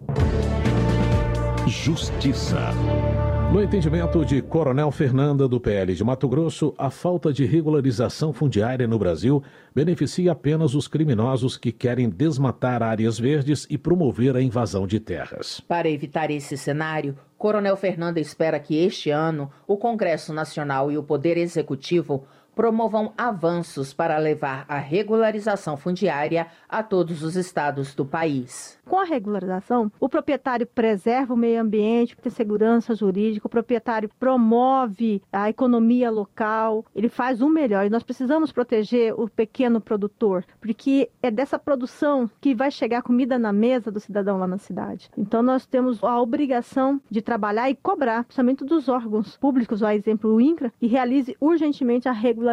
Justiça. 1.66 2.72
No 3.50 3.64
entendimento 3.64 4.26
de 4.26 4.42
Coronel 4.42 4.92
Fernanda 4.92 5.48
do 5.48 5.58
PL 5.58 5.96
de 5.96 6.04
Mato 6.04 6.28
Grosso, 6.28 6.76
a 6.78 6.90
falta 6.90 7.32
de 7.32 7.46
regularização 7.46 8.34
fundiária 8.34 8.86
no 8.86 9.00
Brasil 9.00 9.42
beneficia 9.74 10.34
apenas 10.34 10.76
os 10.76 10.86
criminosos 10.86 11.56
que 11.56 11.72
querem 11.72 12.10
desmatar 12.10 12.84
áreas 12.84 13.18
verdes 13.18 13.66
e 13.70 13.78
promover 13.78 14.36
a 14.36 14.42
invasão 14.42 14.86
de 14.86 15.00
terras. 15.00 15.62
Para 15.62 15.90
evitar 15.90 16.30
esse 16.30 16.58
cenário, 16.58 17.18
Coronel 17.38 17.78
Fernanda 17.78 18.20
espera 18.20 18.60
que 18.60 18.84
este 18.84 19.12
ano 19.12 19.50
o 19.66 19.78
Congresso 19.78 20.34
Nacional 20.34 20.92
e 20.92 20.98
o 20.98 21.04
Poder 21.04 21.38
Executivo 21.38 22.26
promovam 22.58 23.14
avanços 23.16 23.94
para 23.94 24.18
levar 24.18 24.66
a 24.68 24.80
regularização 24.80 25.78
fundiária 25.78 26.48
a 26.68 26.82
todos 26.82 27.22
os 27.22 27.36
estados 27.36 27.94
do 27.94 28.04
país. 28.04 28.80
Com 28.84 29.00
a 29.00 29.04
regularização, 29.04 29.92
o 30.00 30.10
proprietário 30.10 30.66
preserva 30.66 31.36
o 31.36 31.38
meio 31.38 31.62
ambiente, 31.62 32.18
tem 32.18 32.32
segurança 32.32 32.96
jurídica, 32.96 33.46
o 33.46 33.50
proprietário 33.50 34.10
promove 34.18 35.22
a 35.32 35.50
economia 35.50 36.10
local, 36.10 36.84
ele 36.96 37.10
faz 37.10 37.42
o 37.42 37.50
melhor. 37.50 37.86
E 37.86 37.90
nós 37.92 38.02
precisamos 38.02 38.52
proteger 38.52 39.14
o 39.14 39.30
pequeno 39.30 39.80
produtor, 39.80 40.44
porque 40.60 41.12
é 41.22 41.30
dessa 41.30 41.60
produção 41.60 42.28
que 42.42 42.56
vai 42.56 42.72
chegar 42.72 43.04
comida 43.04 43.38
na 43.38 43.54
mesa 43.54 43.92
do 43.92 44.00
cidadão 44.00 44.40
lá 44.40 44.48
na 44.48 44.58
cidade. 44.58 45.12
Então 45.16 45.44
nós 45.44 45.68
temos 45.68 46.04
a 46.04 46.20
obrigação 46.20 47.00
de 47.12 47.22
trabalhar 47.22 47.70
e 47.70 47.76
cobrar, 47.76 48.24
principalmente 48.24 48.66
dos 48.66 48.90
órgãos 48.90 49.38
públicos, 49.38 49.84
a 49.84 49.94
exemplo 49.94 50.34
o 50.34 50.42
INCRA, 50.42 50.74
que 50.80 50.88
realize 50.88 51.38
urgentemente 51.40 52.10
a 52.10 52.12
regularização. 52.12 52.47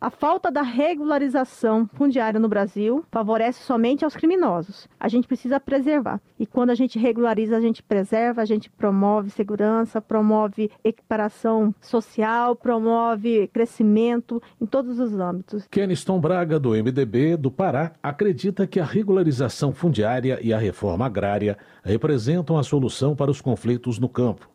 A 0.00 0.10
falta 0.10 0.50
da 0.50 0.62
regularização 0.62 1.88
fundiária 1.94 2.40
no 2.40 2.48
Brasil 2.48 3.04
favorece 3.10 3.62
somente 3.62 4.04
aos 4.04 4.16
criminosos. 4.16 4.88
A 4.98 5.08
gente 5.08 5.26
precisa 5.26 5.54
precisa 5.54 5.60
preservar. 5.60 6.20
E 6.38 6.46
quando 6.46 6.70
a 6.70 6.74
gente 6.74 6.98
regulariza, 6.98 7.56
a 7.56 7.60
gente 7.60 7.82
preserva, 7.82 8.42
a 8.42 8.44
gente 8.44 8.70
promove 8.70 9.30
segurança, 9.30 10.00
promove 10.00 10.70
equiparação 10.82 11.74
social, 11.80 12.56
promove 12.56 13.48
crescimento 13.48 14.42
em 14.60 14.66
todos 14.66 14.98
os 14.98 15.18
âmbitos. 15.18 15.66
Keniston 15.70 16.18
Braga, 16.18 16.58
do 16.58 16.70
MDB 16.70 17.36
do 17.36 17.50
Pará, 17.50 17.92
acredita 18.02 18.66
que 18.66 18.80
a 18.80 18.84
regularização 18.84 19.72
fundiária 19.72 20.38
e 20.42 20.52
a 20.52 20.58
reforma 20.58 21.06
agrária 21.06 21.56
representam 21.82 22.56
a 22.56 22.62
solução 22.62 23.14
para 23.14 23.30
os 23.30 23.40
conflitos 23.40 23.98
no 23.98 24.08
campo. 24.08 24.53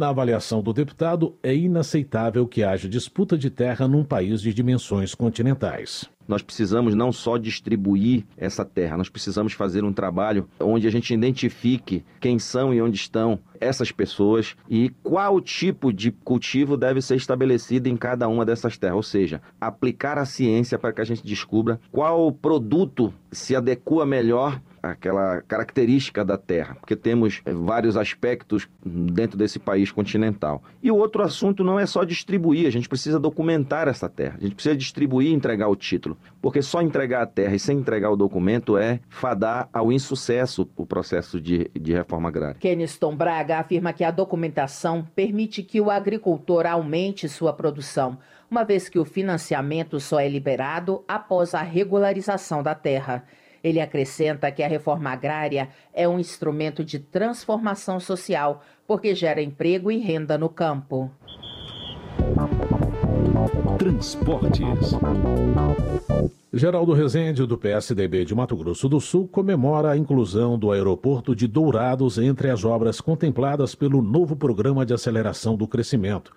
Na 0.00 0.08
avaliação 0.08 0.62
do 0.62 0.72
deputado, 0.72 1.36
é 1.42 1.54
inaceitável 1.54 2.48
que 2.48 2.64
haja 2.64 2.88
disputa 2.88 3.36
de 3.36 3.50
terra 3.50 3.86
num 3.86 4.02
país 4.02 4.40
de 4.40 4.54
dimensões 4.54 5.14
continentais. 5.14 6.08
Nós 6.26 6.40
precisamos 6.40 6.94
não 6.94 7.12
só 7.12 7.36
distribuir 7.36 8.24
essa 8.34 8.64
terra, 8.64 8.96
nós 8.96 9.10
precisamos 9.10 9.52
fazer 9.52 9.84
um 9.84 9.92
trabalho 9.92 10.48
onde 10.58 10.86
a 10.86 10.90
gente 10.90 11.12
identifique 11.12 12.02
quem 12.18 12.38
são 12.38 12.72
e 12.72 12.80
onde 12.80 12.96
estão 12.96 13.40
essas 13.60 13.92
pessoas 13.92 14.56
e 14.70 14.88
qual 15.02 15.38
tipo 15.38 15.92
de 15.92 16.10
cultivo 16.10 16.78
deve 16.78 17.02
ser 17.02 17.16
estabelecido 17.16 17.86
em 17.88 17.96
cada 17.96 18.26
uma 18.26 18.46
dessas 18.46 18.78
terras, 18.78 18.96
ou 18.96 19.02
seja, 19.02 19.42
aplicar 19.60 20.16
a 20.16 20.24
ciência 20.24 20.78
para 20.78 20.94
que 20.94 21.02
a 21.02 21.04
gente 21.04 21.22
descubra 21.22 21.78
qual 21.92 22.32
produto 22.32 23.12
se 23.30 23.54
adequa 23.54 24.06
melhor 24.06 24.62
aquela 24.82 25.40
característica 25.42 26.24
da 26.24 26.36
Terra, 26.36 26.76
porque 26.80 26.96
temos 26.96 27.42
eh, 27.44 27.52
vários 27.52 27.96
aspectos 27.96 28.68
dentro 28.84 29.36
desse 29.36 29.58
país 29.58 29.92
continental. 29.92 30.62
E 30.82 30.90
o 30.90 30.96
outro 30.96 31.22
assunto 31.22 31.62
não 31.62 31.78
é 31.78 31.86
só 31.86 32.04
distribuir, 32.04 32.66
a 32.66 32.70
gente 32.70 32.88
precisa 32.88 33.18
documentar 33.18 33.88
essa 33.88 34.08
terra, 34.08 34.36
a 34.38 34.42
gente 34.42 34.54
precisa 34.54 34.76
distribuir 34.76 35.28
e 35.28 35.34
entregar 35.34 35.68
o 35.68 35.76
título, 35.76 36.16
porque 36.40 36.62
só 36.62 36.80
entregar 36.82 37.22
a 37.22 37.26
terra 37.26 37.54
e 37.54 37.58
sem 37.58 37.78
entregar 37.78 38.10
o 38.10 38.16
documento 38.16 38.76
é 38.76 39.00
fadar 39.08 39.68
ao 39.72 39.92
insucesso 39.92 40.68
o 40.76 40.86
processo 40.86 41.40
de, 41.40 41.70
de 41.78 41.92
reforma 41.92 42.28
agrária. 42.28 42.56
Keniston 42.58 43.14
Braga 43.14 43.58
afirma 43.58 43.92
que 43.92 44.04
a 44.04 44.10
documentação 44.10 45.06
permite 45.14 45.62
que 45.62 45.80
o 45.80 45.90
agricultor 45.90 46.66
aumente 46.66 47.28
sua 47.28 47.52
produção, 47.52 48.18
uma 48.50 48.64
vez 48.64 48.88
que 48.88 48.98
o 48.98 49.04
financiamento 49.04 50.00
só 50.00 50.18
é 50.18 50.28
liberado 50.28 51.04
após 51.06 51.54
a 51.54 51.62
regularização 51.62 52.62
da 52.62 52.74
terra. 52.74 53.24
Ele 53.62 53.80
acrescenta 53.80 54.50
que 54.50 54.62
a 54.62 54.68
reforma 54.68 55.10
agrária 55.10 55.68
é 55.92 56.08
um 56.08 56.18
instrumento 56.18 56.84
de 56.84 56.98
transformação 56.98 58.00
social, 58.00 58.62
porque 58.86 59.14
gera 59.14 59.42
emprego 59.42 59.90
e 59.90 59.98
renda 59.98 60.38
no 60.38 60.48
campo. 60.48 61.10
Transportes. 63.78 64.98
Geraldo 66.52 66.92
Rezende, 66.92 67.46
do 67.46 67.56
PSDB 67.56 68.24
de 68.24 68.34
Mato 68.34 68.56
Grosso 68.56 68.88
do 68.88 69.00
Sul, 69.00 69.28
comemora 69.28 69.92
a 69.92 69.96
inclusão 69.96 70.58
do 70.58 70.72
aeroporto 70.72 71.34
de 71.34 71.46
Dourados 71.46 72.18
entre 72.18 72.50
as 72.50 72.64
obras 72.64 73.00
contempladas 73.00 73.74
pelo 73.74 74.02
novo 74.02 74.34
Programa 74.34 74.84
de 74.84 74.92
Aceleração 74.92 75.56
do 75.56 75.68
Crescimento. 75.68 76.34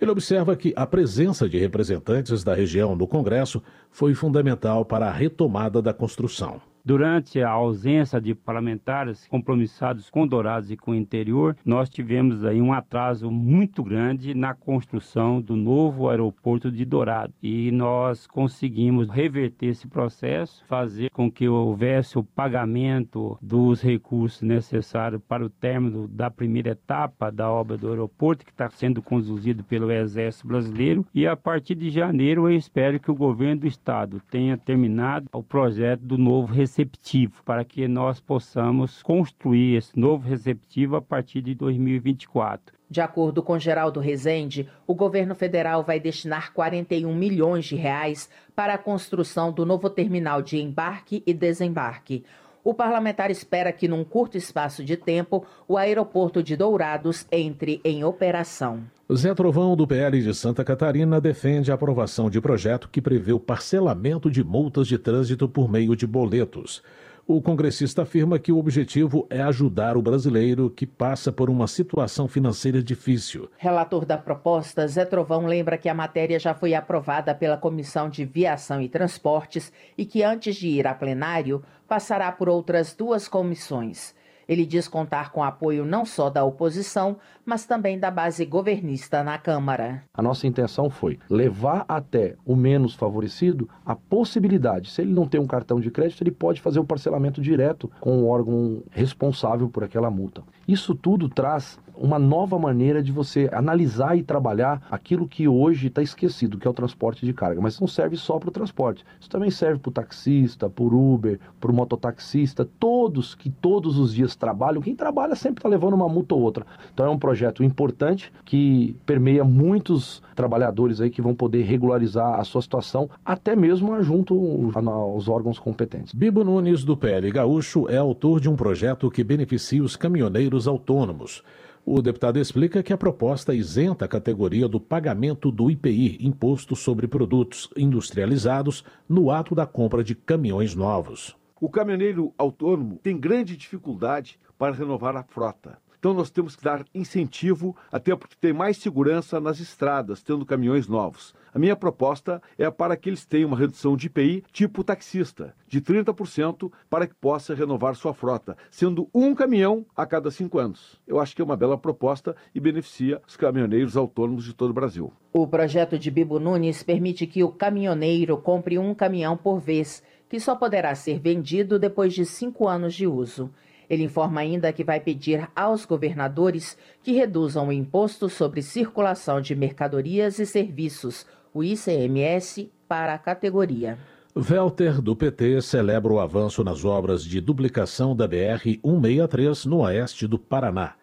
Ele 0.00 0.10
observa 0.10 0.56
que 0.56 0.72
a 0.76 0.86
presença 0.86 1.48
de 1.48 1.58
representantes 1.58 2.42
da 2.42 2.54
região 2.54 2.96
no 2.96 3.06
Congresso 3.06 3.62
foi 3.90 4.14
fundamental 4.14 4.84
para 4.84 5.08
a 5.08 5.12
retomada 5.12 5.80
da 5.80 5.94
construção. 5.94 6.60
Durante 6.86 7.40
a 7.40 7.48
ausência 7.48 8.20
de 8.20 8.34
parlamentares 8.34 9.26
compromissados 9.26 10.10
com 10.10 10.26
Dourados 10.26 10.70
e 10.70 10.76
com 10.76 10.90
o 10.90 10.94
interior, 10.94 11.56
nós 11.64 11.88
tivemos 11.88 12.44
aí 12.44 12.60
um 12.60 12.74
atraso 12.74 13.30
muito 13.30 13.82
grande 13.82 14.34
na 14.34 14.52
construção 14.52 15.40
do 15.40 15.56
novo 15.56 16.10
aeroporto 16.10 16.70
de 16.70 16.84
Dourados. 16.84 17.34
E 17.42 17.70
nós 17.70 18.26
conseguimos 18.26 19.08
reverter 19.08 19.68
esse 19.68 19.88
processo, 19.88 20.62
fazer 20.66 21.08
com 21.08 21.32
que 21.32 21.48
houvesse 21.48 22.18
o 22.18 22.22
pagamento 22.22 23.38
dos 23.40 23.80
recursos 23.80 24.42
necessários 24.42 25.22
para 25.26 25.42
o 25.42 25.48
término 25.48 26.06
da 26.06 26.30
primeira 26.30 26.72
etapa 26.72 27.32
da 27.32 27.50
obra 27.50 27.78
do 27.78 27.88
aeroporto, 27.88 28.44
que 28.44 28.50
está 28.50 28.68
sendo 28.68 29.00
conduzido 29.00 29.64
pelo 29.64 29.90
Exército 29.90 30.48
Brasileiro. 30.48 31.06
E 31.14 31.26
a 31.26 31.34
partir 31.34 31.76
de 31.76 31.88
janeiro, 31.88 32.42
eu 32.42 32.54
espero 32.54 33.00
que 33.00 33.10
o 33.10 33.14
governo 33.16 33.62
do 33.62 33.66
estado 33.66 34.20
tenha 34.30 34.58
terminado 34.58 35.30
o 35.32 35.42
projeto 35.42 36.02
do 36.02 36.18
novo 36.18 36.52
receptivo, 36.74 37.42
para 37.44 37.64
que 37.64 37.86
nós 37.86 38.20
possamos 38.20 39.00
construir 39.02 39.76
esse 39.76 39.98
novo 39.98 40.28
receptivo 40.28 40.96
a 40.96 41.02
partir 41.02 41.40
de 41.40 41.54
2024. 41.54 42.74
De 42.90 43.00
acordo 43.00 43.42
com 43.42 43.58
Geraldo 43.58 44.00
Rezende, 44.00 44.68
o 44.86 44.94
governo 44.94 45.34
federal 45.34 45.84
vai 45.84 46.00
destinar 46.00 46.52
41 46.52 47.14
milhões 47.14 47.64
de 47.64 47.76
reais 47.76 48.28
para 48.54 48.74
a 48.74 48.78
construção 48.78 49.52
do 49.52 49.64
novo 49.64 49.88
terminal 49.88 50.42
de 50.42 50.58
embarque 50.58 51.22
e 51.26 51.32
desembarque. 51.32 52.24
O 52.62 52.74
parlamentar 52.74 53.30
espera 53.30 53.72
que, 53.72 53.86
num 53.86 54.04
curto 54.04 54.36
espaço 54.36 54.84
de 54.84 54.96
tempo, 54.96 55.44
o 55.68 55.76
aeroporto 55.76 56.42
de 56.42 56.56
Dourados 56.56 57.26
entre 57.30 57.80
em 57.84 58.04
operação. 58.04 58.84
Zé 59.12 59.34
Trovão, 59.34 59.76
do 59.76 59.86
PL 59.86 60.22
de 60.22 60.32
Santa 60.32 60.64
Catarina, 60.64 61.20
defende 61.20 61.70
a 61.70 61.74
aprovação 61.74 62.30
de 62.30 62.40
projeto 62.40 62.88
que 62.88 63.02
prevê 63.02 63.34
o 63.34 63.38
parcelamento 63.38 64.30
de 64.30 64.42
multas 64.42 64.88
de 64.88 64.96
trânsito 64.96 65.46
por 65.46 65.70
meio 65.70 65.94
de 65.94 66.06
boletos. 66.06 66.82
O 67.26 67.42
congressista 67.42 68.02
afirma 68.02 68.38
que 68.38 68.50
o 68.50 68.56
objetivo 68.56 69.26
é 69.28 69.42
ajudar 69.42 69.98
o 69.98 70.02
brasileiro 70.02 70.70
que 70.70 70.86
passa 70.86 71.30
por 71.30 71.50
uma 71.50 71.66
situação 71.66 72.26
financeira 72.26 72.82
difícil. 72.82 73.50
Relator 73.58 74.06
da 74.06 74.16
proposta, 74.16 74.88
Zé 74.88 75.04
Trovão 75.04 75.44
lembra 75.44 75.76
que 75.76 75.90
a 75.90 75.94
matéria 75.94 76.38
já 76.38 76.54
foi 76.54 76.72
aprovada 76.74 77.34
pela 77.34 77.58
Comissão 77.58 78.08
de 78.08 78.24
Viação 78.24 78.80
e 78.80 78.88
Transportes 78.88 79.70
e 79.98 80.06
que, 80.06 80.22
antes 80.22 80.56
de 80.56 80.68
ir 80.68 80.86
a 80.86 80.94
plenário, 80.94 81.62
passará 81.86 82.32
por 82.32 82.48
outras 82.48 82.94
duas 82.94 83.28
comissões. 83.28 84.14
Ele 84.48 84.66
diz 84.66 84.88
contar 84.88 85.32
com 85.32 85.42
apoio 85.42 85.84
não 85.84 86.04
só 86.04 86.30
da 86.30 86.44
oposição, 86.44 87.16
mas 87.44 87.66
também 87.66 87.98
da 87.98 88.10
base 88.10 88.44
governista 88.44 89.22
na 89.22 89.38
Câmara. 89.38 90.02
A 90.14 90.22
nossa 90.22 90.46
intenção 90.46 90.88
foi 90.88 91.18
levar 91.28 91.84
até 91.88 92.36
o 92.44 92.56
menos 92.56 92.94
favorecido 92.94 93.68
a 93.84 93.94
possibilidade, 93.94 94.90
se 94.90 95.02
ele 95.02 95.12
não 95.12 95.26
tem 95.26 95.40
um 95.40 95.46
cartão 95.46 95.80
de 95.80 95.90
crédito, 95.90 96.22
ele 96.22 96.30
pode 96.30 96.60
fazer 96.60 96.78
o 96.78 96.84
parcelamento 96.84 97.40
direto 97.40 97.90
com 98.00 98.22
o 98.22 98.28
órgão 98.28 98.82
responsável 98.90 99.68
por 99.68 99.84
aquela 99.84 100.10
multa. 100.10 100.42
Isso 100.66 100.94
tudo 100.94 101.28
traz 101.28 101.78
uma 101.96 102.18
nova 102.18 102.58
maneira 102.58 103.02
de 103.02 103.12
você 103.12 103.48
analisar 103.52 104.16
e 104.16 104.22
trabalhar 104.22 104.86
aquilo 104.90 105.28
que 105.28 105.46
hoje 105.48 105.88
está 105.88 106.02
esquecido, 106.02 106.58
que 106.58 106.66
é 106.66 106.70
o 106.70 106.74
transporte 106.74 107.24
de 107.24 107.32
carga. 107.32 107.60
Mas 107.60 107.78
não 107.80 107.86
serve 107.86 108.16
só 108.16 108.38
para 108.38 108.48
o 108.48 108.52
transporte. 108.52 109.04
Isso 109.20 109.30
também 109.30 109.50
serve 109.50 109.78
para 109.78 109.88
o 109.90 109.92
taxista, 109.92 110.68
para 110.68 110.84
o 110.84 111.14
Uber, 111.14 111.38
para 111.60 111.70
o 111.70 111.74
mototaxista, 111.74 112.68
todos 112.78 113.34
que 113.34 113.50
todos 113.50 113.98
os 113.98 114.12
dias 114.14 114.36
trabalham. 114.36 114.82
Quem 114.82 114.94
trabalha 114.94 115.34
sempre 115.34 115.60
está 115.60 115.68
levando 115.68 115.94
uma 115.94 116.08
multa 116.08 116.34
ou 116.34 116.42
outra. 116.42 116.66
Então 116.92 117.06
é 117.06 117.10
um 117.10 117.18
projeto 117.18 117.62
importante 117.62 118.32
que 118.44 118.96
permeia 119.06 119.44
muitos 119.44 120.22
trabalhadores 120.34 121.00
aí 121.00 121.10
que 121.10 121.22
vão 121.22 121.34
poder 121.34 121.62
regularizar 121.62 122.38
a 122.38 122.44
sua 122.44 122.62
situação, 122.62 123.08
até 123.24 123.54
mesmo 123.54 124.02
junto 124.02 124.70
aos 124.74 125.28
órgãos 125.28 125.58
competentes. 125.58 126.12
Bibo 126.12 126.44
Nunes, 126.44 126.84
do 126.84 126.96
PL 126.96 127.30
Gaúcho, 127.30 127.88
é 127.88 127.96
autor 127.96 128.40
de 128.40 128.48
um 128.48 128.56
projeto 128.56 129.10
que 129.10 129.22
beneficia 129.22 129.82
os 129.82 129.96
caminhoneiros 129.96 130.66
autônomos. 130.66 131.42
O 131.86 132.00
deputado 132.00 132.38
explica 132.38 132.82
que 132.82 132.94
a 132.94 132.96
proposta 132.96 133.54
isenta 133.54 134.06
a 134.06 134.08
categoria 134.08 134.66
do 134.66 134.80
pagamento 134.80 135.50
do 135.50 135.70
IPI, 135.70 136.16
Imposto 136.18 136.74
sobre 136.74 137.06
Produtos 137.06 137.68
Industrializados, 137.76 138.82
no 139.06 139.30
ato 139.30 139.54
da 139.54 139.66
compra 139.66 140.02
de 140.02 140.14
caminhões 140.14 140.74
novos. 140.74 141.36
O 141.60 141.68
caminhoneiro 141.68 142.32
autônomo 142.38 142.98
tem 143.02 143.18
grande 143.18 143.54
dificuldade 143.54 144.40
para 144.56 144.74
renovar 144.74 145.14
a 145.14 145.22
frota. 145.22 145.76
Então 146.04 146.12
nós 146.12 146.28
temos 146.28 146.54
que 146.54 146.62
dar 146.62 146.84
incentivo, 146.94 147.74
até 147.90 148.14
porque 148.14 148.36
tem 148.38 148.52
mais 148.52 148.76
segurança 148.76 149.40
nas 149.40 149.58
estradas, 149.58 150.22
tendo 150.22 150.44
caminhões 150.44 150.86
novos. 150.86 151.34
A 151.50 151.58
minha 151.58 151.74
proposta 151.74 152.42
é 152.58 152.70
para 152.70 152.94
que 152.94 153.08
eles 153.08 153.24
tenham 153.24 153.48
uma 153.48 153.56
redução 153.56 153.96
de 153.96 154.08
IPI 154.08 154.44
tipo 154.52 154.84
taxista, 154.84 155.54
de 155.66 155.80
30%, 155.80 156.70
para 156.90 157.06
que 157.06 157.14
possa 157.14 157.54
renovar 157.54 157.94
sua 157.94 158.12
frota, 158.12 158.54
sendo 158.70 159.08
um 159.14 159.34
caminhão 159.34 159.86
a 159.96 160.04
cada 160.04 160.30
cinco 160.30 160.58
anos. 160.58 161.00
Eu 161.06 161.18
acho 161.18 161.34
que 161.34 161.40
é 161.40 161.44
uma 161.44 161.56
bela 161.56 161.78
proposta 161.78 162.36
e 162.54 162.60
beneficia 162.60 163.22
os 163.26 163.34
caminhoneiros 163.34 163.96
autônomos 163.96 164.44
de 164.44 164.52
todo 164.52 164.72
o 164.72 164.74
Brasil. 164.74 165.10
O 165.32 165.46
projeto 165.46 165.98
de 165.98 166.10
Bibo 166.10 166.38
Nunes 166.38 166.82
permite 166.82 167.26
que 167.26 167.42
o 167.42 167.50
caminhoneiro 167.50 168.36
compre 168.36 168.78
um 168.78 168.94
caminhão 168.94 169.38
por 169.38 169.58
vez, 169.58 170.02
que 170.28 170.38
só 170.38 170.54
poderá 170.54 170.94
ser 170.94 171.18
vendido 171.18 171.78
depois 171.78 172.12
de 172.12 172.26
cinco 172.26 172.68
anos 172.68 172.92
de 172.92 173.06
uso. 173.06 173.50
Ele 173.88 174.04
informa 174.04 174.40
ainda 174.40 174.72
que 174.72 174.84
vai 174.84 175.00
pedir 175.00 175.48
aos 175.54 175.84
governadores 175.84 176.76
que 177.02 177.12
reduzam 177.12 177.68
o 177.68 177.72
imposto 177.72 178.28
sobre 178.28 178.62
circulação 178.62 179.40
de 179.40 179.54
mercadorias 179.54 180.38
e 180.38 180.46
serviços, 180.46 181.26
o 181.52 181.62
ICMS, 181.62 182.70
para 182.88 183.14
a 183.14 183.18
categoria. 183.18 183.98
Velter, 184.36 185.00
do 185.00 185.14
PT, 185.14 185.62
celebra 185.62 186.12
o 186.12 186.18
avanço 186.18 186.64
nas 186.64 186.84
obras 186.84 187.24
de 187.24 187.40
duplicação 187.40 188.16
da 188.16 188.28
BR-163 188.28 189.66
no 189.66 189.78
oeste 189.82 190.26
do 190.26 190.38
Paraná. 190.38 190.94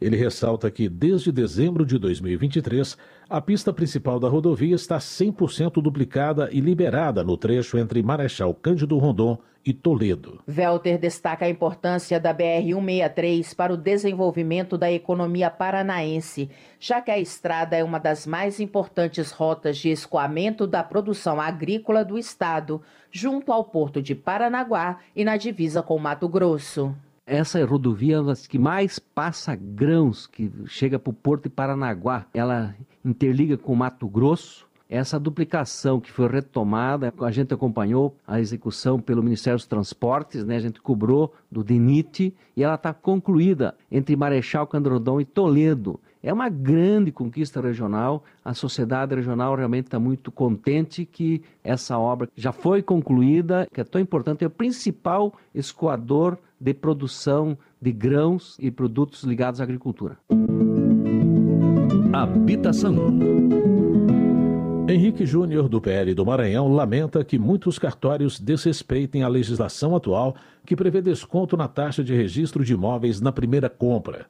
Ele 0.00 0.16
ressalta 0.16 0.68
que, 0.68 0.88
desde 0.88 1.30
dezembro 1.30 1.86
de 1.86 1.96
2023, 1.96 2.98
a 3.30 3.40
pista 3.40 3.72
principal 3.72 4.18
da 4.18 4.28
rodovia 4.28 4.74
está 4.74 4.98
100% 4.98 5.80
duplicada 5.80 6.48
e 6.50 6.60
liberada 6.60 7.22
no 7.22 7.36
trecho 7.36 7.78
entre 7.78 8.02
Marechal 8.02 8.52
Cândido 8.52 8.98
Rondon 8.98 9.38
e 9.64 9.72
Toledo. 9.72 10.40
Velter 10.46 10.98
destaca 10.98 11.44
a 11.44 11.48
importância 11.48 12.18
da 12.18 12.34
BR-163 12.34 13.54
para 13.54 13.72
o 13.72 13.76
desenvolvimento 13.76 14.76
da 14.76 14.90
economia 14.90 15.50
paranaense, 15.50 16.50
já 16.78 17.00
que 17.00 17.10
a 17.10 17.18
estrada 17.18 17.76
é 17.76 17.84
uma 17.84 17.98
das 17.98 18.26
mais 18.26 18.60
importantes 18.60 19.30
rotas 19.30 19.78
de 19.78 19.90
escoamento 19.90 20.66
da 20.66 20.82
produção 20.82 21.40
agrícola 21.40 22.04
do 22.04 22.18
estado, 22.18 22.82
junto 23.10 23.52
ao 23.52 23.64
porto 23.64 24.02
de 24.02 24.14
Paranaguá 24.14 24.98
e 25.14 25.24
na 25.24 25.36
divisa 25.36 25.82
com 25.82 25.98
Mato 25.98 26.28
Grosso. 26.28 26.94
Essa 27.24 27.64
rodovia 27.64 28.16
é 28.16 28.18
uma 28.18 28.26
das 28.28 28.46
que 28.46 28.58
mais 28.58 28.98
passa 28.98 29.54
grãos, 29.54 30.26
que 30.26 30.50
chega 30.66 30.98
para 30.98 31.10
o 31.10 31.14
Porto 31.14 31.44
de 31.44 31.50
Paranaguá. 31.50 32.26
Ela 32.34 32.74
interliga 33.04 33.56
com 33.56 33.74
Mato 33.76 34.08
Grosso. 34.08 34.66
Essa 34.92 35.18
duplicação 35.18 35.98
que 35.98 36.12
foi 36.12 36.28
retomada, 36.28 37.14
a 37.18 37.30
gente 37.30 37.54
acompanhou 37.54 38.14
a 38.26 38.38
execução 38.38 39.00
pelo 39.00 39.22
Ministério 39.22 39.56
dos 39.56 39.66
Transportes, 39.66 40.44
né? 40.44 40.56
a 40.56 40.60
gente 40.60 40.82
cobrou 40.82 41.32
do 41.50 41.64
DENIT 41.64 42.34
e 42.54 42.62
ela 42.62 42.74
está 42.74 42.92
concluída 42.92 43.74
entre 43.90 44.14
Marechal 44.14 44.66
Candrodon 44.66 45.18
e 45.18 45.24
Toledo. 45.24 45.98
É 46.22 46.30
uma 46.30 46.50
grande 46.50 47.10
conquista 47.10 47.58
regional. 47.58 48.22
A 48.44 48.52
sociedade 48.52 49.14
regional 49.14 49.54
realmente 49.54 49.86
está 49.86 49.98
muito 49.98 50.30
contente 50.30 51.06
que 51.06 51.40
essa 51.64 51.96
obra 51.96 52.28
já 52.36 52.52
foi 52.52 52.82
concluída, 52.82 53.66
que 53.72 53.80
é 53.80 53.84
tão 53.84 53.98
importante, 53.98 54.44
é 54.44 54.46
o 54.46 54.50
principal 54.50 55.32
escoador 55.54 56.36
de 56.60 56.74
produção 56.74 57.56
de 57.80 57.92
grãos 57.92 58.58
e 58.60 58.70
produtos 58.70 59.24
ligados 59.24 59.58
à 59.58 59.64
agricultura. 59.64 60.18
Habitação. 62.12 63.71
Henrique 64.88 65.24
Júnior, 65.24 65.68
do 65.68 65.80
PL 65.80 66.12
do 66.12 66.26
Maranhão, 66.26 66.68
lamenta 66.74 67.24
que 67.24 67.38
muitos 67.38 67.78
cartórios 67.78 68.40
desrespeitem 68.40 69.22
a 69.22 69.28
legislação 69.28 69.94
atual 69.94 70.34
que 70.66 70.74
prevê 70.74 71.00
desconto 71.00 71.56
na 71.56 71.68
taxa 71.68 72.02
de 72.02 72.14
registro 72.14 72.64
de 72.64 72.72
imóveis 72.72 73.20
na 73.20 73.30
primeira 73.30 73.70
compra. 73.70 74.26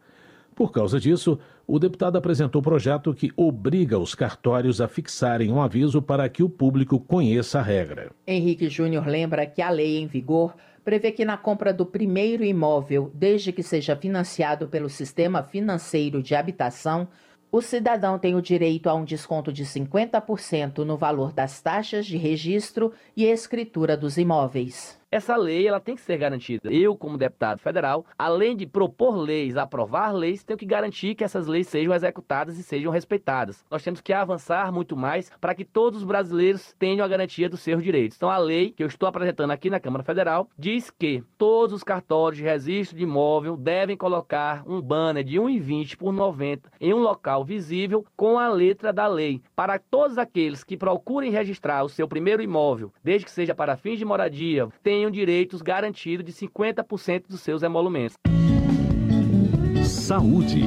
Por 0.55 0.71
causa 0.71 1.01
disso, 1.01 1.39
o 1.67 1.79
deputado 1.79 2.17
apresentou 2.17 2.61
um 2.61 2.63
projeto 2.63 3.15
que 3.15 3.33
obriga 3.35 3.99
os 3.99 4.15
cartórios 4.15 4.81
a 4.81 4.87
fixarem 4.87 5.51
um 5.51 5.61
aviso 5.61 6.03
para 6.03 6.29
que 6.29 6.43
o 6.43 6.49
público 6.49 7.01
conheça 7.01 7.59
a 7.59 7.63
regra. 7.63 8.11
Henrique 8.27 8.69
Júnior 8.69 9.07
lembra 9.07 9.47
que 9.47 9.63
a 9.63 9.71
lei 9.71 9.99
em 9.99 10.07
vigor 10.07 10.55
prevê 10.85 11.11
que 11.13 11.25
na 11.25 11.39
compra 11.39 11.73
do 11.73 11.87
primeiro 11.87 12.45
imóvel, 12.45 13.11
desde 13.15 13.53
que 13.53 13.63
seja 13.63 13.97
financiado 13.97 14.69
pelo 14.69 14.91
sistema 14.91 15.43
financeiro 15.43 16.23
de 16.23 16.35
habitação, 16.35 17.09
o 17.53 17.61
cidadão 17.61 18.19
tem 18.19 18.35
o 18.35 18.41
direito 18.41 18.89
a 18.89 18.95
um 18.95 19.05
desconto 19.05 19.53
de 19.53 19.67
50% 19.67 20.79
no 20.79 20.97
valor 20.97 21.35
das 21.35 21.61
taxas 21.61 22.07
de 22.07 22.17
registro 22.17 22.95
e 23.15 23.27
escritura 23.27 23.95
dos 23.95 24.17
imóveis. 24.17 25.02
Essa 25.13 25.37
lei 25.37 25.69
ela 25.69 25.79
tem 25.79 25.95
que 25.95 26.01
ser 26.01 26.17
garantida. 26.17 26.73
Eu, 26.73 26.97
como 26.97 27.19
deputado 27.19 27.59
federal, 27.59 28.07
além 28.19 28.57
de 28.57 28.67
propor 28.67 29.15
leis, 29.15 29.59
aprovar 29.59 30.11
leis, 30.13 30.43
tenho 30.43 30.59
que 30.59 30.65
garantir 30.65 31.15
que 31.15 31.23
essas 31.23 31.47
leis 31.47 31.69
sejam 31.69 31.95
executadas 31.95 32.59
e 32.59 32.63
sejam 32.63 32.91
respeitadas. 32.91 33.63
Nós 33.71 33.83
temos 33.83 34.01
que 34.01 34.13
avançar 34.13 34.73
muito 34.73 34.97
mais 34.97 35.31
para 35.39 35.55
que 35.55 35.67
todos 35.67 36.01
os 36.01 36.05
brasileiros 36.05 36.75
tenham 36.79 37.05
a 37.05 37.09
garantia 37.09 37.49
dos 37.49 37.61
seus 37.61 37.83
direitos. 37.83 38.17
Então, 38.17 38.31
a 38.31 38.39
lei 38.39 38.71
que 38.71 38.83
eu 38.83 38.87
estou 38.87 39.07
apresentando 39.07 39.51
aqui 39.51 39.69
na 39.69 39.79
Câmara 39.79 40.03
Federal 40.03 40.49
diz 40.59 40.91
que 40.91 41.23
todos 41.37 41.75
os 41.75 41.85
cartórios 41.85 42.39
de 42.39 42.45
registro 42.45 42.97
de 42.97 43.03
imóvel 43.03 43.55
devem 43.55 43.97
colocar 43.97 44.63
um 44.67 44.81
banner 44.81 45.23
de 45.23 45.39
1,20 45.39 45.97
por 45.97 46.13
90 46.13 46.71
em 46.81 46.95
um 46.95 47.01
local 47.01 47.45
visível 47.45 48.07
com 48.17 48.39
a 48.39 48.49
letra 48.49 48.93
da 48.93 49.07
lei, 49.07 49.43
para 49.55 49.79
todos 49.79 50.17
aqueles 50.17 50.65
que 50.65 50.77
procurem 50.77 51.31
registrar 51.31 51.85
o 51.85 51.89
seu 51.89 52.09
primeiro 52.09 52.43
imóvel, 52.43 52.91
desde 53.05 53.27
que 53.27 53.31
seja 53.31 53.55
para 53.55 53.77
fins 53.77 53.99
de 53.99 54.05
moradia, 54.05 54.69
tenham 54.83 55.02
direitos 55.11 55.63
garantidos 55.63 56.25
de 56.25 56.33
50% 56.33 57.25
dos 57.29 57.41
seus 57.41 57.63
emolumentos. 57.63 58.17
Saúde. 59.85 60.63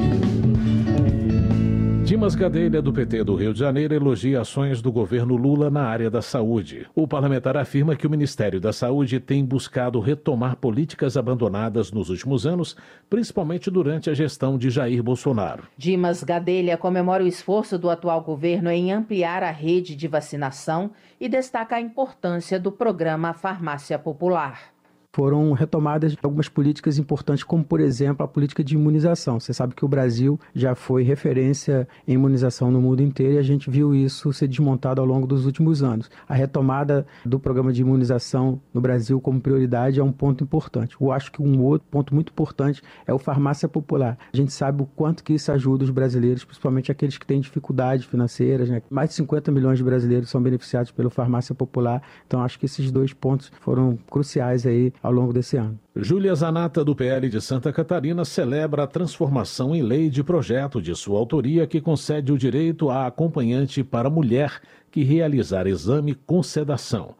Dimas 2.05 2.35
Gadelha, 2.35 2.83
do 2.83 2.93
PT 2.93 3.23
do 3.23 3.33
Rio 3.33 3.51
de 3.51 3.57
Janeiro, 3.57 3.95
elogia 3.95 4.41
ações 4.41 4.79
do 4.79 4.91
governo 4.91 5.35
Lula 5.35 5.71
na 5.71 5.85
área 5.85 6.07
da 6.07 6.21
saúde. 6.21 6.85
O 6.93 7.07
parlamentar 7.07 7.57
afirma 7.57 7.95
que 7.95 8.05
o 8.05 8.09
Ministério 8.11 8.61
da 8.61 8.71
Saúde 8.71 9.19
tem 9.19 9.43
buscado 9.43 9.99
retomar 9.99 10.55
políticas 10.55 11.17
abandonadas 11.17 11.91
nos 11.91 12.11
últimos 12.11 12.45
anos, 12.45 12.77
principalmente 13.09 13.71
durante 13.71 14.07
a 14.11 14.13
gestão 14.13 14.55
de 14.55 14.69
Jair 14.69 15.01
Bolsonaro. 15.01 15.63
Dimas 15.75 16.23
Gadelha 16.23 16.77
comemora 16.77 17.23
o 17.23 17.27
esforço 17.27 17.75
do 17.75 17.89
atual 17.89 18.21
governo 18.21 18.69
em 18.69 18.91
ampliar 18.91 19.41
a 19.41 19.49
rede 19.49 19.95
de 19.95 20.07
vacinação 20.07 20.91
e 21.19 21.27
destaca 21.27 21.77
a 21.77 21.81
importância 21.81 22.59
do 22.59 22.71
programa 22.71 23.33
Farmácia 23.33 23.97
Popular 23.97 24.74
foram 25.15 25.53
retomadas 25.53 26.13
algumas 26.21 26.49
políticas 26.49 26.97
importantes, 26.97 27.41
como, 27.41 27.63
por 27.63 27.79
exemplo, 27.79 28.25
a 28.25 28.27
política 28.27 28.61
de 28.61 28.75
imunização. 28.75 29.39
Você 29.39 29.53
sabe 29.53 29.73
que 29.73 29.85
o 29.85 29.87
Brasil 29.87 30.37
já 30.53 30.75
foi 30.75 31.03
referência 31.03 31.87
em 32.05 32.15
imunização 32.15 32.69
no 32.69 32.81
mundo 32.81 33.01
inteiro 33.01 33.35
e 33.35 33.37
a 33.37 33.41
gente 33.41 33.69
viu 33.69 33.95
isso 33.95 34.33
ser 34.33 34.49
desmontado 34.49 34.99
ao 34.99 35.07
longo 35.07 35.25
dos 35.25 35.45
últimos 35.45 35.81
anos. 35.81 36.11
A 36.27 36.35
retomada 36.35 37.07
do 37.25 37.39
programa 37.39 37.71
de 37.71 37.79
imunização 37.79 38.59
no 38.73 38.81
Brasil 38.81 39.21
como 39.21 39.39
prioridade 39.39 40.01
é 40.01 40.03
um 40.03 40.11
ponto 40.11 40.43
importante. 40.43 40.97
Eu 40.99 41.13
acho 41.13 41.31
que 41.31 41.41
um 41.41 41.63
outro 41.63 41.87
ponto 41.89 42.13
muito 42.13 42.33
importante 42.33 42.83
é 43.07 43.13
o 43.13 43.17
farmácia 43.17 43.69
popular. 43.69 44.17
A 44.33 44.35
gente 44.35 44.51
sabe 44.51 44.83
o 44.83 44.85
quanto 44.85 45.23
que 45.23 45.31
isso 45.31 45.49
ajuda 45.49 45.85
os 45.85 45.91
brasileiros, 45.91 46.43
principalmente 46.43 46.91
aqueles 46.91 47.17
que 47.17 47.25
têm 47.25 47.39
dificuldades 47.39 48.05
financeiras. 48.05 48.69
Né? 48.69 48.81
Mais 48.89 49.11
de 49.11 49.15
50 49.15 49.49
milhões 49.49 49.77
de 49.77 49.83
brasileiros 49.85 50.29
são 50.29 50.43
beneficiados 50.43 50.91
pelo 50.91 51.09
farmácia 51.09 51.55
popular. 51.55 52.01
Então, 52.27 52.43
acho 52.43 52.59
que 52.59 52.65
esses 52.65 52.91
dois 52.91 53.13
pontos 53.13 53.49
foram 53.61 53.97
cruciais 54.11 54.65
aí 54.65 54.91
ao 55.05 55.11
longo 55.11 55.31
desse 55.31 55.55
ano. 55.55 55.79
Júlia 55.95 56.33
Zanata, 56.33 56.83
do 56.83 56.95
PL 56.95 57.29
de 57.29 57.39
Santa 57.39 57.71
Catarina, 57.71 58.25
celebra 58.25 58.83
a 58.83 58.87
transformação 58.87 59.75
em 59.75 59.83
lei 59.83 60.09
de 60.09 60.23
projeto 60.23 60.81
de 60.81 60.95
sua 60.95 61.19
autoria 61.19 61.67
que 61.67 61.79
concede 61.79 62.31
o 62.31 62.37
direito 62.37 62.89
à 62.89 63.05
acompanhante 63.05 63.83
para 63.83 64.09
mulher 64.09 64.59
que 64.89 65.03
realizar 65.03 65.67
exame 65.67 66.15
com 66.15 66.41
sedação. 66.41 67.13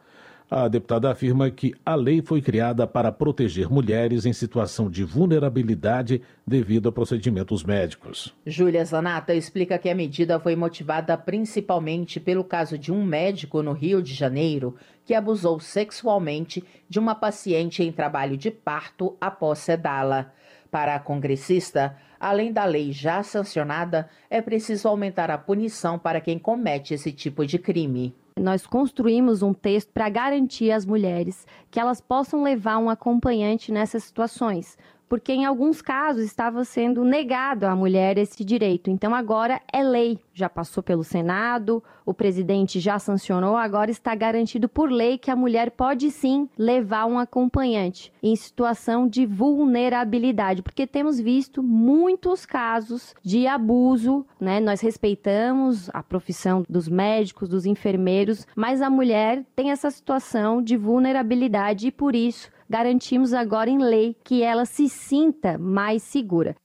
A 0.48 0.68
deputada 0.68 1.10
afirma 1.10 1.50
que 1.50 1.74
a 1.84 1.96
lei 1.96 2.22
foi 2.22 2.40
criada 2.40 2.86
para 2.86 3.10
proteger 3.10 3.68
mulheres 3.68 4.24
em 4.24 4.32
situação 4.32 4.88
de 4.88 5.02
vulnerabilidade 5.02 6.22
devido 6.46 6.88
a 6.88 6.92
procedimentos 6.92 7.64
médicos. 7.64 8.32
Júlia 8.46 8.84
Zanata 8.84 9.34
explica 9.34 9.76
que 9.76 9.88
a 9.88 9.94
medida 9.94 10.38
foi 10.38 10.54
motivada 10.54 11.16
principalmente 11.16 12.20
pelo 12.20 12.44
caso 12.44 12.78
de 12.78 12.92
um 12.92 13.04
médico 13.04 13.60
no 13.60 13.72
Rio 13.72 14.00
de 14.00 14.14
Janeiro 14.14 14.76
que 15.06 15.14
abusou 15.14 15.60
sexualmente 15.60 16.62
de 16.88 16.98
uma 16.98 17.14
paciente 17.14 17.82
em 17.82 17.92
trabalho 17.92 18.36
de 18.36 18.50
parto 18.50 19.16
após 19.20 19.60
sedá-la. 19.60 20.32
Para 20.70 20.96
a 20.96 21.00
congressista, 21.00 21.96
além 22.18 22.52
da 22.52 22.64
lei 22.64 22.90
já 22.92 23.22
sancionada, 23.22 24.10
é 24.28 24.42
preciso 24.42 24.88
aumentar 24.88 25.30
a 25.30 25.38
punição 25.38 25.96
para 25.96 26.20
quem 26.20 26.38
comete 26.38 26.92
esse 26.92 27.12
tipo 27.12 27.46
de 27.46 27.56
crime. 27.58 28.14
Nós 28.38 28.66
construímos 28.66 29.42
um 29.42 29.54
texto 29.54 29.90
para 29.94 30.10
garantir 30.10 30.70
às 30.70 30.84
mulheres 30.84 31.46
que 31.70 31.80
elas 31.80 32.02
possam 32.02 32.42
levar 32.42 32.76
um 32.76 32.90
acompanhante 32.90 33.72
nessas 33.72 34.04
situações, 34.04 34.76
porque 35.08 35.32
em 35.32 35.44
alguns 35.44 35.80
casos 35.80 36.24
estava 36.24 36.64
sendo 36.64 37.04
negado 37.04 37.64
à 37.64 37.74
mulher 37.74 38.18
esse 38.18 38.44
direito. 38.44 38.90
Então 38.90 39.14
agora 39.14 39.60
é 39.72 39.82
lei, 39.82 40.18
já 40.34 40.48
passou 40.48 40.82
pelo 40.82 41.04
Senado, 41.04 41.82
o 42.04 42.14
presidente 42.14 42.78
já 42.80 42.98
sancionou, 42.98 43.56
agora 43.56 43.90
está 43.90 44.14
garantido 44.14 44.68
por 44.68 44.90
lei 44.90 45.18
que 45.18 45.30
a 45.30 45.36
mulher 45.36 45.70
pode 45.70 46.10
sim 46.10 46.48
levar 46.56 47.06
um 47.06 47.18
acompanhante 47.18 48.12
em 48.22 48.34
situação 48.36 49.08
de 49.08 49.26
vulnerabilidade, 49.26 50.62
porque 50.62 50.86
temos 50.86 51.20
visto 51.20 51.62
muitos 51.62 52.46
casos 52.46 53.14
de 53.22 53.46
abuso, 53.46 54.24
né? 54.40 54.60
Nós 54.60 54.80
respeitamos 54.80 55.90
a 55.92 56.02
profissão 56.02 56.64
dos 56.68 56.88
médicos, 56.88 57.48
dos 57.48 57.66
enfermeiros, 57.66 58.46
mas 58.54 58.82
a 58.82 58.90
mulher 58.90 59.44
tem 59.54 59.70
essa 59.70 59.90
situação 59.90 60.62
de 60.62 60.76
vulnerabilidade 60.76 61.88
e 61.88 61.92
por 61.92 62.14
isso 62.14 62.50
garantimos 62.68 63.32
agora 63.32 63.70
em 63.70 63.78
lei 63.78 64.16
que 64.24 64.42
ela 64.42 64.64
se 64.64 64.88
sinta 64.88 65.56
mais 65.58 66.02
segura. 66.02 66.56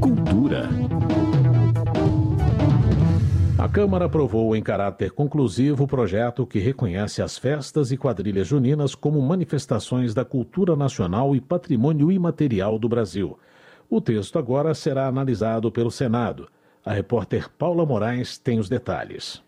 Cultura. 0.00 0.68
A 3.58 3.68
Câmara 3.68 4.06
aprovou 4.06 4.54
em 4.54 4.62
caráter 4.62 5.10
conclusivo 5.10 5.84
o 5.84 5.86
projeto 5.88 6.46
que 6.46 6.58
reconhece 6.58 7.20
as 7.20 7.36
festas 7.36 7.90
e 7.90 7.96
quadrilhas 7.96 8.46
juninas 8.46 8.94
como 8.94 9.20
manifestações 9.20 10.14
da 10.14 10.24
cultura 10.24 10.76
nacional 10.76 11.34
e 11.34 11.40
patrimônio 11.40 12.10
imaterial 12.10 12.78
do 12.78 12.88
Brasil. 12.88 13.36
O 13.90 14.00
texto 14.00 14.38
agora 14.38 14.74
será 14.74 15.06
analisado 15.06 15.72
pelo 15.72 15.90
Senado. 15.90 16.48
A 16.84 16.92
repórter 16.92 17.50
Paula 17.50 17.84
Moraes 17.84 18.38
tem 18.38 18.58
os 18.58 18.68
detalhes. 18.68 19.42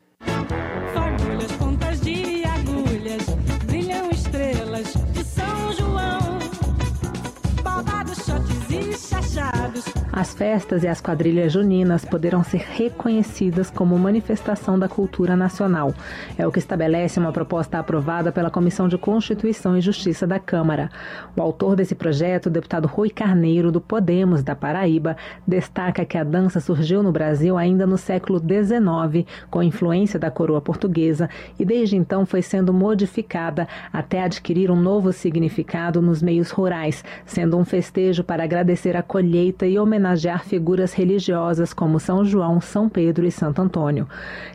As 10.21 10.35
festas 10.35 10.85
e 10.85 10.87
as 10.87 11.01
quadrilhas 11.01 11.51
juninas 11.51 12.05
poderão 12.05 12.45
ser 12.45 12.59
reconhecidas 12.59 13.71
como 13.71 13.99
manifestação 13.99 14.79
da 14.79 14.87
cultura 14.87 15.35
nacional. 15.35 15.95
É 16.37 16.47
o 16.47 16.53
que 16.53 16.59
estabelece 16.59 17.18
uma 17.18 17.33
proposta 17.33 17.79
aprovada 17.79 18.31
pela 18.31 18.51
Comissão 18.51 18.87
de 18.87 18.99
Constituição 18.99 19.79
e 19.79 19.81
Justiça 19.81 20.27
da 20.27 20.39
Câmara. 20.39 20.91
O 21.35 21.41
autor 21.41 21.75
desse 21.75 21.95
projeto, 21.95 22.49
o 22.49 22.51
deputado 22.51 22.87
Rui 22.87 23.09
Carneiro, 23.09 23.73
do 23.73 23.81
Podemos 23.81 24.43
da 24.43 24.55
Paraíba, 24.55 25.16
destaca 25.49 26.05
que 26.05 26.18
a 26.18 26.23
dança 26.23 26.61
surgiu 26.61 27.03
no 27.03 27.12
Brasil 27.12 27.57
ainda 27.57 27.87
no 27.87 27.97
século 27.97 28.39
XIX, 28.39 29.27
com 29.51 29.62
influência 29.62 30.18
da 30.18 30.31
coroa 30.31 30.61
portuguesa, 30.61 31.31
e 31.59 31.64
desde 31.64 31.97
então 31.97 32.27
foi 32.27 32.43
sendo 32.43 32.75
modificada 32.75 33.66
até 33.91 34.23
adquirir 34.23 34.71
um 34.71 34.77
novo 34.79 35.14
significado 35.14 36.03
nos 36.03 36.21
meios 36.21 36.51
rurais, 36.51 37.03
sendo 37.25 37.57
um 37.57 37.64
festejo 37.64 38.23
para 38.23 38.45
agradecer 38.45 38.95
a 38.95 39.03
colheita 39.03 39.66
e 39.66 39.79
homenagear 39.79 40.09
homenagear 40.11 40.44
figuras 40.44 40.92
religiosas 40.92 41.72
como 41.72 42.00
São 42.00 42.24
João, 42.24 42.61
São 42.61 42.88
Pedro 42.88 43.26
e 43.26 43.30
Santo 43.30 43.62
Antônio. 43.62 44.08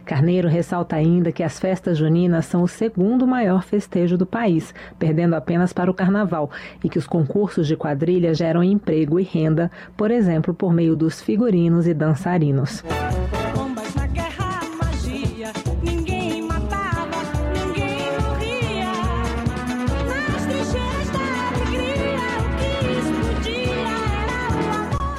Carneiro 0.04 0.48
ressalta 0.48 0.96
ainda 0.96 1.32
que 1.32 1.44
as 1.44 1.60
festas 1.60 1.98
juninas 1.98 2.46
são 2.46 2.64
o 2.64 2.68
segundo 2.68 3.26
maior 3.26 3.64
festejo 3.64 4.18
do 4.18 4.26
país, 4.26 4.74
perdendo 5.00 5.36
apenas 5.36 5.72
para 5.72 5.90
o 5.90 5.94
carnaval, 5.94 6.50
e 6.84 6.90
que 6.90 7.00
os 7.00 7.08
concursos 7.08 7.68
de 7.68 7.76
quadrilha 7.76 8.34
geram 8.34 8.64
emprego 8.64 9.20
e 9.20 9.24
renda, 9.24 9.72
por 9.96 10.12
exemplo, 10.12 10.54
por 10.54 10.74
meio 10.74 10.96
dos 10.96 11.22
figurinos 11.22 11.88
e 11.88 11.94
dançarinos. 11.94 12.84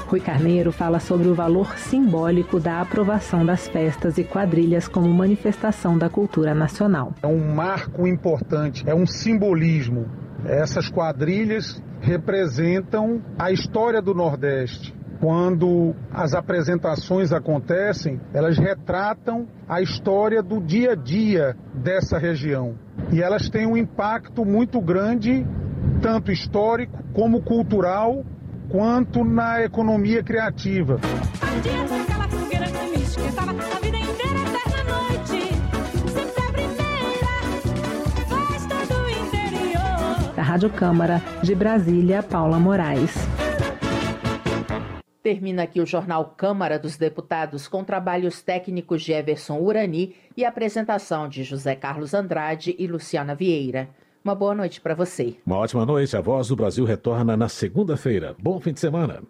Rui 0.06 0.20
Carneiro 0.20 0.70
fala 0.70 1.00
sobre 1.00 1.26
o 1.26 1.34
valor 1.34 1.76
simbólico 1.76 2.60
da 2.60 2.80
aprovação 2.80 3.44
das 3.44 3.66
festas 3.66 4.16
e 4.18 4.22
quadrilhas 4.22 4.86
como 4.86 5.08
manifestação 5.08 5.98
da 5.98 6.08
cultura 6.08 6.54
nacional. 6.54 7.12
É 7.24 7.26
um 7.26 7.52
marco 7.52 8.06
importante, 8.06 8.88
é 8.88 8.94
um 8.94 9.04
simbolismo. 9.04 10.06
Essas 10.44 10.88
quadrilhas 10.88 11.82
representam 12.00 13.20
a 13.36 13.50
história 13.50 14.00
do 14.00 14.14
Nordeste. 14.14 14.94
Quando 15.18 15.92
as 16.12 16.34
apresentações 16.34 17.32
acontecem, 17.32 18.20
elas 18.32 18.58
retratam 18.58 19.48
a 19.68 19.82
história 19.82 20.40
do 20.40 20.60
dia 20.60 20.92
a 20.92 20.94
dia 20.94 21.56
dessa 21.74 22.16
região. 22.16 22.78
E 23.12 23.20
elas 23.20 23.48
têm 23.48 23.66
um 23.66 23.76
impacto 23.76 24.44
muito 24.44 24.80
grande, 24.80 25.44
tanto 26.00 26.30
histórico 26.30 27.02
como 27.12 27.42
cultural 27.42 28.24
quanto 28.76 29.24
na 29.24 29.62
economia 29.62 30.22
criativa. 30.22 31.00
Rádio 40.36 40.68
Câmara. 40.68 41.22
De 41.42 41.54
Brasília, 41.54 42.22
Paula 42.22 42.58
Moraes. 42.58 43.14
Termina 45.22 45.62
aqui 45.62 45.80
o 45.80 45.86
jornal 45.86 46.34
Câmara 46.36 46.78
dos 46.78 46.98
Deputados 46.98 47.66
com 47.66 47.82
trabalhos 47.82 48.42
técnicos 48.42 49.02
de 49.02 49.12
Everson 49.12 49.58
Urani 49.58 50.14
e 50.36 50.44
apresentação 50.44 51.30
de 51.30 51.42
José 51.42 51.74
Carlos 51.74 52.12
Andrade 52.12 52.76
e 52.78 52.86
Luciana 52.86 53.34
Vieira. 53.34 53.88
Uma 54.26 54.34
boa 54.34 54.56
noite 54.56 54.80
para 54.80 54.92
você. 54.92 55.36
Uma 55.46 55.58
ótima 55.58 55.86
noite. 55.86 56.16
A 56.16 56.20
Voz 56.20 56.48
do 56.48 56.56
Brasil 56.56 56.84
retorna 56.84 57.36
na 57.36 57.48
segunda-feira. 57.48 58.34
Bom 58.40 58.58
fim 58.58 58.72
de 58.72 58.80
semana. 58.80 59.22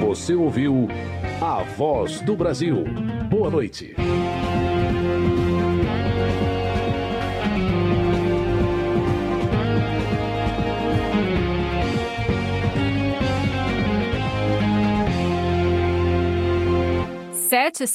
Você 0.00 0.34
ouviu 0.34 0.88
A 1.40 1.62
Voz 1.62 2.20
do 2.20 2.36
Brasil. 2.36 2.84
Boa 3.30 3.48
noite. 3.48 3.96
Sete 17.48 17.86